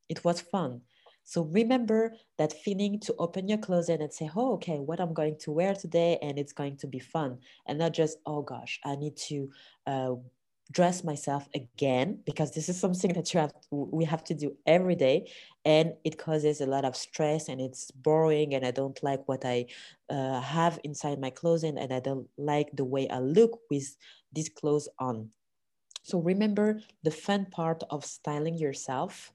It 0.09 0.25
was 0.25 0.41
fun. 0.41 0.83
So 1.25 1.43
remember 1.43 2.15
that 2.39 2.53
feeling 2.53 2.99
to 3.01 3.15
open 3.19 3.49
your 3.49 3.59
closet 3.59 4.01
and 4.01 4.13
say 4.13 4.29
oh 4.35 4.55
okay 4.55 4.79
what 4.81 4.99
i'm 5.01 5.15
going 5.15 5.39
to 5.39 5.53
wear 5.53 5.73
today 5.73 6.19
and 6.21 6.37
it's 6.37 6.53
going 6.53 6.77
to 6.79 6.87
be 6.87 6.99
fun. 6.99 7.39
And 7.67 7.79
not 7.79 7.93
just 7.93 8.19
oh 8.27 8.43
gosh 8.43 8.81
i 8.85 8.97
need 8.97 9.17
to 9.29 9.49
uh, 9.87 10.15
dress 10.73 11.05
myself 11.05 11.49
again 11.55 12.21
because 12.27 12.51
this 12.53 12.69
is 12.69 12.81
something 12.81 13.13
that 13.19 13.33
you 13.33 13.41
have 13.41 13.53
we 13.71 14.05
have 14.05 14.25
to 14.25 14.35
do 14.35 14.57
every 14.67 14.97
day. 14.97 15.31
And 15.65 15.95
it 16.05 16.19
causes 16.19 16.61
a 16.61 16.67
lot 16.67 16.85
of 16.85 16.97
stress 16.97 17.49
and 17.49 17.61
it's 17.61 17.91
boring 17.93 18.55
and 18.55 18.67
i 18.67 18.73
don't 18.73 19.01
like 19.03 19.23
what 19.29 19.45
i 19.45 19.67
uh, 20.11 20.41
have 20.41 20.81
inside 20.83 21.21
my 21.21 21.31
closet 21.31 21.77
and 21.79 21.93
i 21.93 22.01
don't 22.01 22.29
like 22.37 22.71
the 22.75 22.85
way 22.85 23.09
i 23.09 23.21
look 23.21 23.61
with 23.71 23.97
these 24.33 24.49
clothes 24.49 24.89
on. 24.99 25.31
So 26.03 26.19
remember 26.19 26.81
the 27.05 27.13
fun 27.13 27.47
part 27.47 27.85
of 27.91 28.05
styling 28.05 28.59
yourself. 28.59 29.33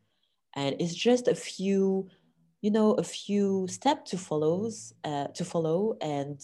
And 0.55 0.75
it's 0.81 0.95
just 0.95 1.27
a 1.27 1.35
few 1.35 2.09
you 2.61 2.71
know 2.71 2.93
a 2.93 3.03
few 3.03 3.67
steps 3.67 4.11
to 4.11 4.17
follows 4.17 4.93
uh, 5.03 5.27
to 5.27 5.45
follow 5.45 5.95
and 6.01 6.41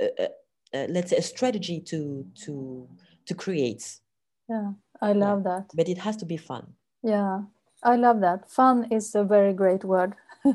uh, 0.00 0.06
uh, 0.18 0.26
uh, 0.74 0.86
let's 0.88 1.10
say 1.10 1.16
a 1.16 1.22
strategy 1.22 1.80
to 1.80 2.24
to 2.44 2.88
to 3.26 3.34
create 3.34 4.00
Yeah, 4.48 4.72
I 5.00 5.12
yeah 5.12 5.14
love 5.14 5.44
that. 5.44 5.74
but 5.74 5.88
it 5.88 5.98
has 5.98 6.16
to 6.18 6.26
be 6.26 6.36
fun 6.36 6.74
Yeah, 7.02 7.42
I 7.82 7.96
love 7.96 8.20
that. 8.20 8.50
Fun 8.50 8.84
is 8.92 9.14
a 9.14 9.24
very 9.24 9.52
great 9.52 9.84
word. 9.84 10.14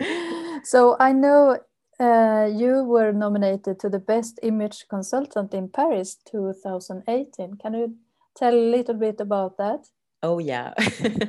so 0.64 0.96
I 1.00 1.12
know 1.12 1.58
uh, 2.00 2.48
you 2.52 2.84
were 2.84 3.12
nominated 3.12 3.78
to 3.80 3.88
the 3.88 3.98
Best 3.98 4.38
Image 4.42 4.86
Consultant 4.88 5.54
in 5.54 5.68
Paris 5.68 6.16
2018. 6.30 7.56
Can 7.56 7.74
you 7.74 7.96
tell 8.36 8.54
a 8.54 8.70
little 8.70 8.94
bit 8.94 9.20
about 9.20 9.56
that? 9.58 9.88
oh 10.22 10.38
yeah 10.38 10.74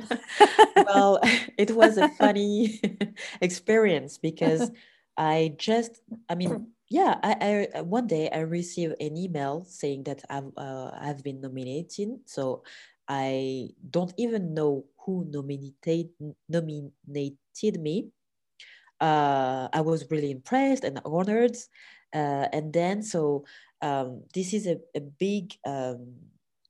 well 0.76 1.20
it 1.56 1.70
was 1.70 1.96
a 1.96 2.08
funny 2.08 2.80
experience 3.40 4.18
because 4.18 4.70
i 5.16 5.54
just 5.58 6.00
i 6.28 6.34
mean 6.34 6.66
yeah 6.90 7.18
I, 7.22 7.68
I 7.74 7.80
one 7.82 8.06
day 8.06 8.28
i 8.30 8.40
received 8.40 9.00
an 9.00 9.16
email 9.16 9.64
saying 9.64 10.04
that 10.04 10.22
i've 10.28 10.50
uh, 10.56 10.90
i've 11.00 11.22
been 11.24 11.40
nominated 11.40 12.18
so 12.26 12.62
I 13.10 13.70
don't 13.90 14.14
even 14.18 14.54
know 14.54 14.84
who 15.04 15.26
nominated 15.28 16.14
nominated 16.48 17.80
me. 17.80 18.12
Uh, 19.00 19.66
I 19.72 19.80
was 19.80 20.08
really 20.12 20.30
impressed 20.30 20.84
and 20.84 21.00
honored. 21.04 21.56
Uh, 22.14 22.46
and 22.52 22.72
then, 22.72 23.02
so 23.02 23.44
um, 23.82 24.22
this 24.32 24.54
is 24.54 24.68
a, 24.68 24.78
a 24.94 25.00
big 25.00 25.54
um, 25.66 26.14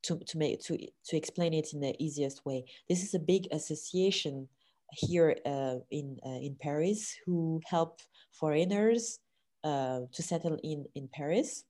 to, 0.04 0.18
to 0.28 0.38
make 0.38 0.62
to 0.64 0.78
to 0.78 1.16
explain 1.16 1.52
it 1.52 1.74
in 1.74 1.80
the 1.80 1.94
easiest 2.02 2.46
way. 2.46 2.64
This 2.88 3.02
is 3.02 3.12
a 3.12 3.18
big 3.18 3.46
association 3.52 4.48
here 4.92 5.36
uh, 5.44 5.76
in 5.90 6.16
uh, 6.24 6.40
in 6.40 6.56
Paris 6.58 7.14
who 7.26 7.60
help 7.66 8.00
foreigners 8.32 9.18
uh, 9.64 10.00
to 10.12 10.22
settle 10.22 10.58
in 10.62 10.86
in 10.94 11.08
Paris, 11.08 11.64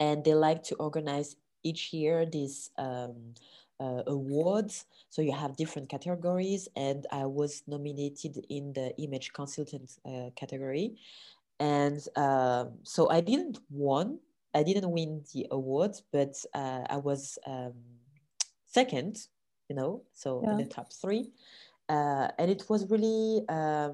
and 0.00 0.24
they 0.24 0.34
like 0.34 0.62
to 0.64 0.74
organize 0.76 1.36
each 1.62 1.92
year 1.92 2.24
these 2.24 2.70
um, 2.78 3.34
uh, 3.80 4.02
awards. 4.06 4.86
So 5.10 5.22
you 5.22 5.32
have 5.32 5.56
different 5.56 5.88
categories, 5.88 6.68
and 6.76 7.06
I 7.12 7.26
was 7.26 7.62
nominated 7.66 8.44
in 8.48 8.72
the 8.72 8.96
image 8.98 9.32
consultant 9.32 9.98
uh, 10.04 10.30
category, 10.36 10.96
and 11.60 12.00
um, 12.16 12.78
so 12.82 13.10
I 13.10 13.20
didn't 13.20 13.58
won. 13.70 14.18
I 14.54 14.62
didn't 14.62 14.90
win 14.90 15.22
the 15.34 15.46
award, 15.50 15.96
but 16.12 16.34
uh, 16.54 16.82
I 16.88 16.96
was 16.96 17.38
um, 17.46 17.74
second. 18.66 19.18
You 19.68 19.76
know, 19.76 20.02
so 20.14 20.40
yeah. 20.42 20.52
in 20.52 20.56
the 20.56 20.64
top 20.64 20.94
three, 20.94 21.28
uh, 21.90 22.28
and 22.38 22.50
it 22.50 22.64
was 22.70 22.88
really 22.90 23.44
uh, 23.50 23.90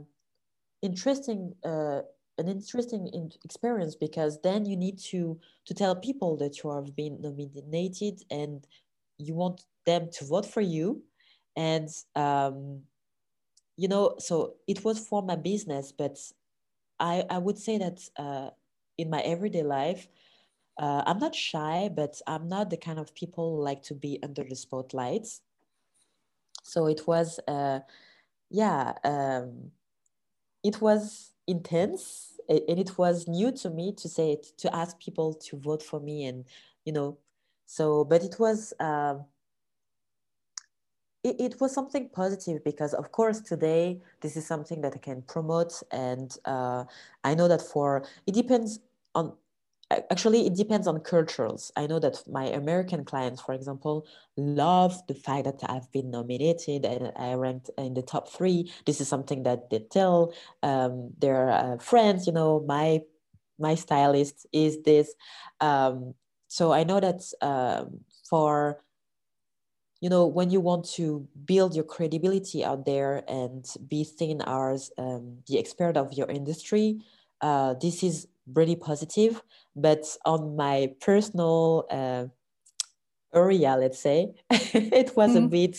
interesting 0.83 1.53
uh, 1.65 2.03
an 2.39 2.49
interesting 2.49 3.09
in 3.13 3.31
experience 3.45 3.95
because 3.95 4.41
then 4.43 4.67
you 4.67 4.77
need 4.77 4.99
to 4.99 5.39
to 5.67 5.75
tell 5.75 5.95
people 5.95 6.37
that 6.39 6.63
you 6.63 6.71
have 6.71 6.95
been 6.97 7.21
nominated 7.21 8.23
and 8.31 8.67
you 9.19 9.35
want 9.35 9.63
them 9.87 10.09
to 10.13 10.25
vote 10.25 10.47
for 10.47 10.61
you. 10.61 11.03
And 11.57 11.89
um, 12.17 12.83
you 13.77 13.89
know 13.89 14.15
so 14.19 14.55
it 14.67 14.85
was 14.85 14.99
for 14.99 15.23
my 15.23 15.37
business 15.37 15.93
but 15.93 16.17
i 17.01 17.25
i 17.31 17.39
would 17.39 17.59
say 17.59 17.79
that 17.79 18.01
uh, 18.17 18.51
in 18.99 19.11
my 19.11 19.21
everyday 19.21 19.63
life 19.63 20.07
uh, 20.79 21.03
i'm 21.07 21.19
not 21.19 21.35
shy 21.35 21.91
but 21.95 22.21
i'm 22.27 22.49
not 22.49 22.71
the 22.71 22.77
kind 22.77 22.99
of 22.99 23.15
people 23.15 23.57
who 23.57 23.63
like 23.63 23.83
to 23.83 23.95
be 23.95 24.19
under 24.23 24.45
the 24.45 24.57
spotlights. 24.57 25.41
So 26.63 26.87
it 26.87 27.07
was 27.07 27.39
uh, 27.47 27.81
yeah 28.51 28.95
um, 29.05 29.71
it 30.63 30.81
was 30.81 31.34
intense 31.47 32.39
and 32.49 32.79
it 32.79 32.99
was 32.99 33.27
new 33.27 33.51
to 33.53 33.71
me 33.71 33.93
to 33.93 34.09
say 34.09 34.33
it 34.33 34.45
to 34.59 34.75
ask 34.75 34.99
people 34.99 35.35
to 35.35 35.57
vote 35.57 35.83
for 35.83 36.01
me 36.01 36.25
and 36.25 36.45
you 36.85 36.93
know 36.93 37.17
so 37.67 38.05
but 38.05 38.23
it 38.23 38.37
was 38.39 38.73
um, 38.81 39.25
it, 41.23 41.37
it 41.41 41.61
was 41.61 41.73
something 41.73 42.09
positive 42.11 42.63
because 42.65 42.93
of 42.95 43.11
course 43.13 43.41
today 43.41 44.01
this 44.21 44.37
is 44.37 44.47
something 44.47 44.81
that 44.81 44.95
i 44.95 44.99
can 44.99 45.23
promote 45.23 45.83
and 45.91 46.37
uh, 46.45 46.85
i 47.25 47.35
know 47.35 47.49
that 47.49 47.63
for 47.63 48.05
it 48.27 48.33
depends 48.35 48.81
on 49.15 49.33
actually 50.11 50.47
it 50.47 50.55
depends 50.55 50.87
on 50.87 51.01
cultures. 51.01 51.73
I 51.77 51.87
know 51.87 51.99
that 51.99 52.23
my 52.29 52.47
american 52.47 53.05
clients 53.05 53.41
for 53.43 53.53
example 53.55 54.07
love 54.37 55.01
the 55.07 55.15
fact 55.15 55.45
that 55.45 55.61
i've 55.69 55.91
been 55.93 56.11
nominated 56.11 56.85
and 56.85 57.13
i 57.17 57.35
ranked 57.35 57.71
in 57.79 57.95
the 57.95 58.03
top 58.03 58.29
three. 58.29 58.73
This 58.87 59.01
is 59.01 59.09
something 59.09 59.43
that 59.45 59.71
they 59.71 59.81
tell 59.91 60.35
um, 60.63 61.11
their 61.19 61.51
uh, 61.51 61.79
friends 61.79 62.27
you 62.27 62.33
know 62.33 62.65
my 62.67 63.01
my 63.59 63.77
stylist 63.77 64.47
is 64.53 64.83
this. 64.83 65.15
Um, 65.61 66.15
so 66.49 66.73
i 66.73 66.85
know 66.85 67.01
that 67.01 67.23
um, 67.41 68.01
for 68.29 68.83
you 70.01 70.11
know 70.11 70.27
when 70.27 70.51
you 70.51 70.61
want 70.61 70.85
to 70.85 71.27
build 71.47 71.75
your 71.75 71.85
credibility 71.85 72.65
out 72.65 72.85
there 72.85 73.25
and 73.27 73.65
be 73.89 74.05
seen 74.05 74.43
as 74.47 74.91
um, 74.99 75.39
the 75.49 75.59
expert 75.59 75.97
of 75.97 76.13
your 76.13 76.29
industry 76.29 77.01
uh, 77.41 77.75
this 77.75 78.03
is 78.03 78.27
really 78.53 78.77
positive. 78.77 79.43
But 79.77 80.05
on 80.25 80.57
my 80.57 80.93
personal 81.01 81.87
uh, 81.91 82.27
area, 83.35 83.77
let's 83.77 83.99
say, 83.99 84.35
it 84.51 85.17
was 85.17 85.33
mm. 85.33 85.45
a 85.45 85.49
bit, 85.49 85.79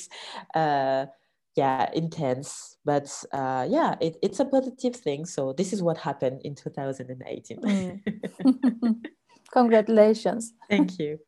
uh, 0.54 1.06
yeah, 1.56 1.90
intense. 1.94 2.78
But 2.84 3.08
uh, 3.32 3.66
yeah, 3.70 3.96
it, 4.02 4.18
it's 4.22 4.40
a 4.40 4.46
positive 4.46 4.96
thing. 4.96 5.26
So 5.26 5.54
this 5.54 5.72
is 5.74 5.82
what 5.82 5.98
happened 5.98 6.42
in 6.44 6.56
2018. 6.56 7.62
Mm. 7.62 9.06
Congratulations. 9.52 10.54
Thank 10.70 11.00
you. 11.00 11.20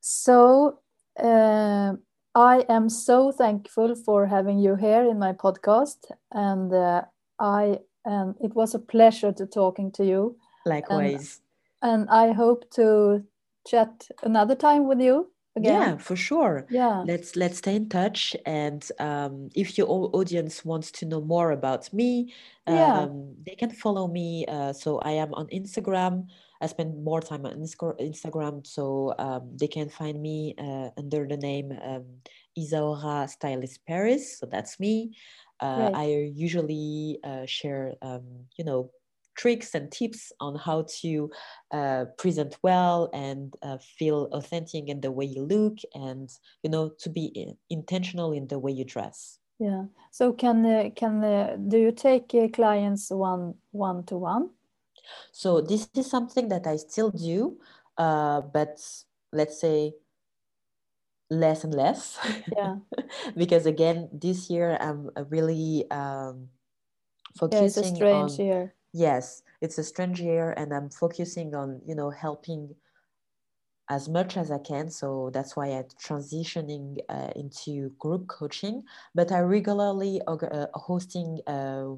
So, 0.00 0.78
uh, 1.22 1.94
I 2.34 2.64
am 2.68 2.88
so 2.88 3.32
thankful 3.32 3.96
for 3.96 4.26
having 4.26 4.60
you 4.60 4.76
here 4.76 5.02
in 5.02 5.18
my 5.18 5.32
podcast, 5.32 5.98
and 6.30 6.72
uh, 6.72 7.02
I 7.40 7.80
and 8.04 8.34
it 8.40 8.54
was 8.54 8.74
a 8.74 8.78
pleasure 8.78 9.32
to 9.32 9.46
talking 9.46 9.90
to 9.92 10.04
you. 10.04 10.36
Likewise. 10.66 11.40
And, 11.82 12.02
and 12.02 12.10
I 12.10 12.32
hope 12.32 12.70
to 12.72 13.24
chat 13.66 14.08
another 14.22 14.54
time 14.54 14.86
with 14.86 15.00
you 15.00 15.30
again. 15.56 15.80
Yeah, 15.80 15.96
for 15.98 16.16
sure. 16.16 16.66
Yeah. 16.70 17.02
Let's 17.06 17.36
let's 17.36 17.58
stay 17.58 17.76
in 17.76 17.88
touch. 17.88 18.36
And 18.46 18.86
um, 18.98 19.50
if 19.54 19.76
your 19.78 19.88
audience 19.88 20.64
wants 20.64 20.90
to 20.92 21.06
know 21.06 21.20
more 21.20 21.52
about 21.52 21.92
me, 21.92 22.32
yeah. 22.68 23.00
Um, 23.00 23.34
they 23.44 23.56
can 23.56 23.70
follow 23.70 24.06
me. 24.06 24.46
Uh, 24.46 24.72
so 24.72 24.98
I 25.00 25.12
am 25.12 25.34
on 25.34 25.46
Instagram. 25.48 26.28
I 26.62 26.66
spend 26.66 27.02
more 27.02 27.20
time 27.20 27.46
on 27.46 27.54
Instagram, 27.54 28.66
so 28.66 29.14
um, 29.18 29.56
they 29.56 29.66
can 29.66 29.88
find 29.88 30.20
me 30.20 30.54
uh, 30.58 30.90
under 30.98 31.26
the 31.26 31.38
name 31.38 31.72
um, 31.82 32.04
Isaura 32.56 33.28
Stylist 33.28 33.84
Paris. 33.86 34.38
So 34.38 34.46
that's 34.46 34.78
me. 34.78 35.16
Uh, 35.60 35.90
I 35.94 36.30
usually 36.34 37.18
uh, 37.22 37.44
share, 37.46 37.94
um, 38.02 38.22
you 38.56 38.64
know, 38.64 38.90
tricks 39.36 39.74
and 39.74 39.90
tips 39.90 40.32
on 40.40 40.56
how 40.56 40.86
to 41.00 41.30
uh, 41.72 42.04
present 42.18 42.56
well 42.62 43.08
and 43.12 43.54
uh, 43.62 43.78
feel 43.98 44.28
authentic 44.32 44.88
in 44.88 45.00
the 45.00 45.10
way 45.10 45.24
you 45.24 45.42
look 45.42 45.78
and 45.94 46.28
you 46.62 46.68
know 46.68 46.90
to 46.98 47.08
be 47.08 47.56
intentional 47.70 48.32
in 48.32 48.46
the 48.48 48.58
way 48.58 48.72
you 48.72 48.84
dress. 48.84 49.38
Yeah. 49.58 49.84
So 50.10 50.32
can 50.32 50.64
uh, 50.66 50.90
can 50.96 51.22
uh, 51.22 51.56
do 51.68 51.78
you 51.78 51.92
take 51.92 52.52
clients 52.52 53.10
one 53.10 53.54
one 53.72 54.04
to 54.06 54.16
one 54.16 54.50
so 55.32 55.60
this 55.60 55.88
is 55.94 56.08
something 56.08 56.48
that 56.48 56.66
i 56.66 56.76
still 56.76 57.10
do 57.10 57.58
uh, 57.98 58.40
but 58.40 58.80
let's 59.32 59.60
say 59.60 59.92
less 61.30 61.64
and 61.64 61.74
less. 61.74 62.18
Yeah. 62.56 62.76
because 63.36 63.66
again, 63.66 64.08
this 64.12 64.50
year 64.50 64.76
I'm 64.80 65.10
really 65.28 65.88
um, 65.90 66.48
focusing 67.38 67.62
yeah, 67.62 67.66
it's 67.66 67.76
a 67.76 67.84
strange 67.84 68.32
on, 68.32 68.46
year. 68.46 68.74
Yes, 68.92 69.42
it's 69.60 69.78
a 69.78 69.84
strange 69.84 70.20
year, 70.20 70.52
and 70.56 70.74
I'm 70.74 70.90
focusing 70.90 71.54
on 71.54 71.80
you 71.86 71.94
know 71.94 72.10
helping 72.10 72.74
as 73.88 74.08
much 74.08 74.36
as 74.36 74.50
I 74.50 74.58
can. 74.58 74.88
So 74.90 75.30
that's 75.32 75.56
why 75.56 75.66
I'm 75.66 75.84
transitioning 76.00 76.98
uh, 77.08 77.30
into 77.36 77.90
group 77.98 78.28
coaching. 78.28 78.84
But 79.14 79.32
I 79.32 79.40
regularly 79.40 80.20
uh, 80.26 80.66
hosting 80.74 81.40
uh, 81.46 81.94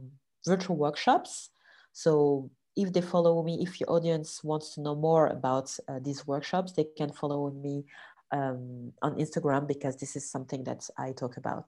virtual 0.47 0.77
workshops. 0.77 1.51
So 1.93 2.51
if 2.75 2.93
they 2.93 3.03
follow 3.03 3.43
me, 3.43 3.59
if 3.63 3.79
your 3.79 3.91
audience 3.91 4.43
wants 4.43 4.75
to 4.75 4.81
know 4.81 4.95
more 4.95 5.27
about 5.27 5.77
uh, 5.89 5.99
these 6.03 6.27
workshops, 6.27 6.73
they 6.73 6.87
can 6.97 7.13
follow 7.13 7.51
me 7.51 7.85
um, 8.33 8.93
on 9.03 9.17
Instagram 9.17 9.69
because 9.69 9.97
this 9.97 10.17
is 10.17 10.29
something 10.29 10.65
that 10.65 10.89
I 10.99 11.13
talk 11.13 11.37
about 11.37 11.67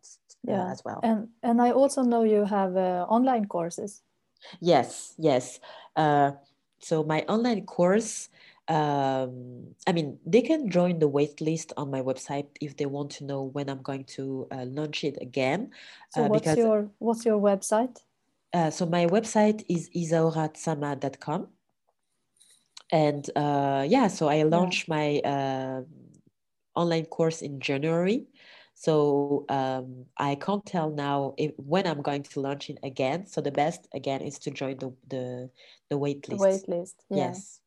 uh, 0.48 0.52
yeah. 0.52 0.72
as 0.72 0.82
well. 0.84 1.00
And 1.02 1.28
and 1.42 1.60
I 1.60 1.70
also 1.70 2.02
know 2.02 2.24
you 2.24 2.44
have 2.44 2.76
uh, 2.76 3.06
online 3.08 3.46
courses. 3.46 4.02
Yes, 4.60 5.14
yes. 5.18 5.60
Uh, 5.96 6.32
so 6.80 7.02
my 7.04 7.24
online 7.28 7.64
course, 7.64 8.28
um, 8.68 9.74
I 9.86 9.92
mean, 9.92 10.18
they 10.26 10.42
can 10.42 10.68
join 10.68 10.98
the 10.98 11.08
waitlist 11.08 11.72
on 11.76 11.90
my 11.90 12.02
website 12.02 12.48
if 12.60 12.76
they 12.76 12.86
want 12.86 13.10
to 13.12 13.24
know 13.24 13.44
when 13.44 13.68
I'm 13.68 13.82
going 13.82 14.04
to 14.16 14.46
uh, 14.50 14.64
launch 14.64 15.04
it 15.04 15.16
again. 15.20 15.70
So 16.10 16.24
uh, 16.24 16.28
what's 16.28 16.56
your 16.56 16.90
what's 16.98 17.24
your 17.24 17.40
website? 17.40 17.98
Uh, 18.52 18.70
so 18.70 18.86
my 18.86 19.06
website 19.06 19.64
is 19.68 19.90
isauratsama.com 19.96 21.48
and 22.92 23.30
uh, 23.34 23.84
yeah 23.88 24.06
so 24.06 24.28
i 24.28 24.42
launched 24.42 24.86
yeah. 24.88 24.94
my 24.94 25.18
uh, 25.24 25.80
online 26.74 27.06
course 27.06 27.42
in 27.42 27.60
January. 27.60 28.26
So 28.74 29.44
um, 29.48 30.06
I 30.18 30.34
can't 30.34 30.64
tell 30.66 30.90
now 30.90 31.34
if, 31.38 31.52
when 31.56 31.86
I'm 31.86 32.02
going 32.02 32.24
to 32.24 32.40
launch 32.40 32.70
it 32.70 32.78
again. 32.82 33.26
So 33.26 33.40
the 33.40 33.52
best 33.52 33.86
again 33.94 34.20
is 34.20 34.38
to 34.40 34.50
join 34.50 34.78
the 34.78 34.92
the, 35.08 35.50
the 35.90 35.98
wait 35.98 36.28
list. 36.28 36.40
Wait 36.40 36.68
list. 36.68 37.04
Yeah. 37.08 37.16
Yes. 37.16 37.60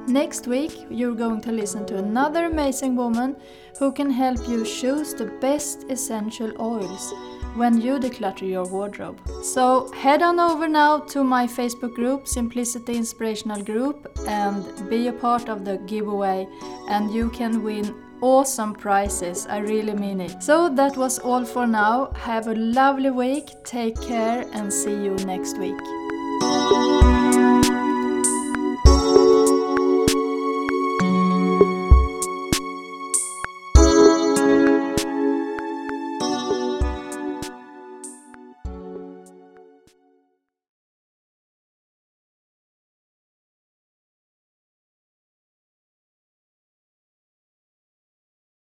Next 0.08 0.46
week, 0.48 0.74
you're 0.90 1.16
going 1.16 1.40
to 1.42 1.52
listen 1.54 1.86
to 1.86 1.98
another 1.98 2.48
amazing 2.48 2.98
woman 2.98 3.38
who 3.78 3.94
can 3.94 4.10
help 4.10 4.46
you 4.50 4.66
choose 4.66 5.14
the 5.14 5.28
best 5.40 5.86
essential 5.90 6.52
oils 6.60 7.14
when 7.60 7.80
you 7.82 8.00
declutter 8.00 8.50
your 8.50 8.66
wardrobe. 8.66 9.20
So 9.44 9.92
head 9.92 10.22
on 10.22 10.40
over 10.40 10.68
now 10.68 11.00
to 11.14 11.24
my 11.24 11.46
Facebook 11.46 11.94
group, 11.94 12.28
Simplicity 12.28 12.96
Inspirational 12.96 13.62
Group, 13.62 14.08
and 14.28 14.90
be 14.90 15.08
a 15.08 15.14
part 15.14 15.50
of 15.50 15.66
the 15.66 15.78
giveaway, 15.80 16.48
and 16.88 17.14
you 17.14 17.30
can 17.30 17.62
win 17.62 17.94
awesome 18.22 18.74
prizes. 18.74 19.46
I 19.48 19.58
really 19.60 19.94
mean 19.94 20.22
it. 20.22 20.42
So 20.42 20.70
that 20.70 20.98
was 20.98 21.20
all 21.20 21.46
for 21.46 21.68
now. 21.68 22.12
Have 22.16 22.48
a 22.48 22.56
lovely 22.56 23.12
week, 23.12 23.50
take 23.66 24.00
care, 24.02 24.46
and 24.54 24.72
see 24.72 24.92
you 24.92 25.16
next 25.26 25.58
week. 25.58 25.80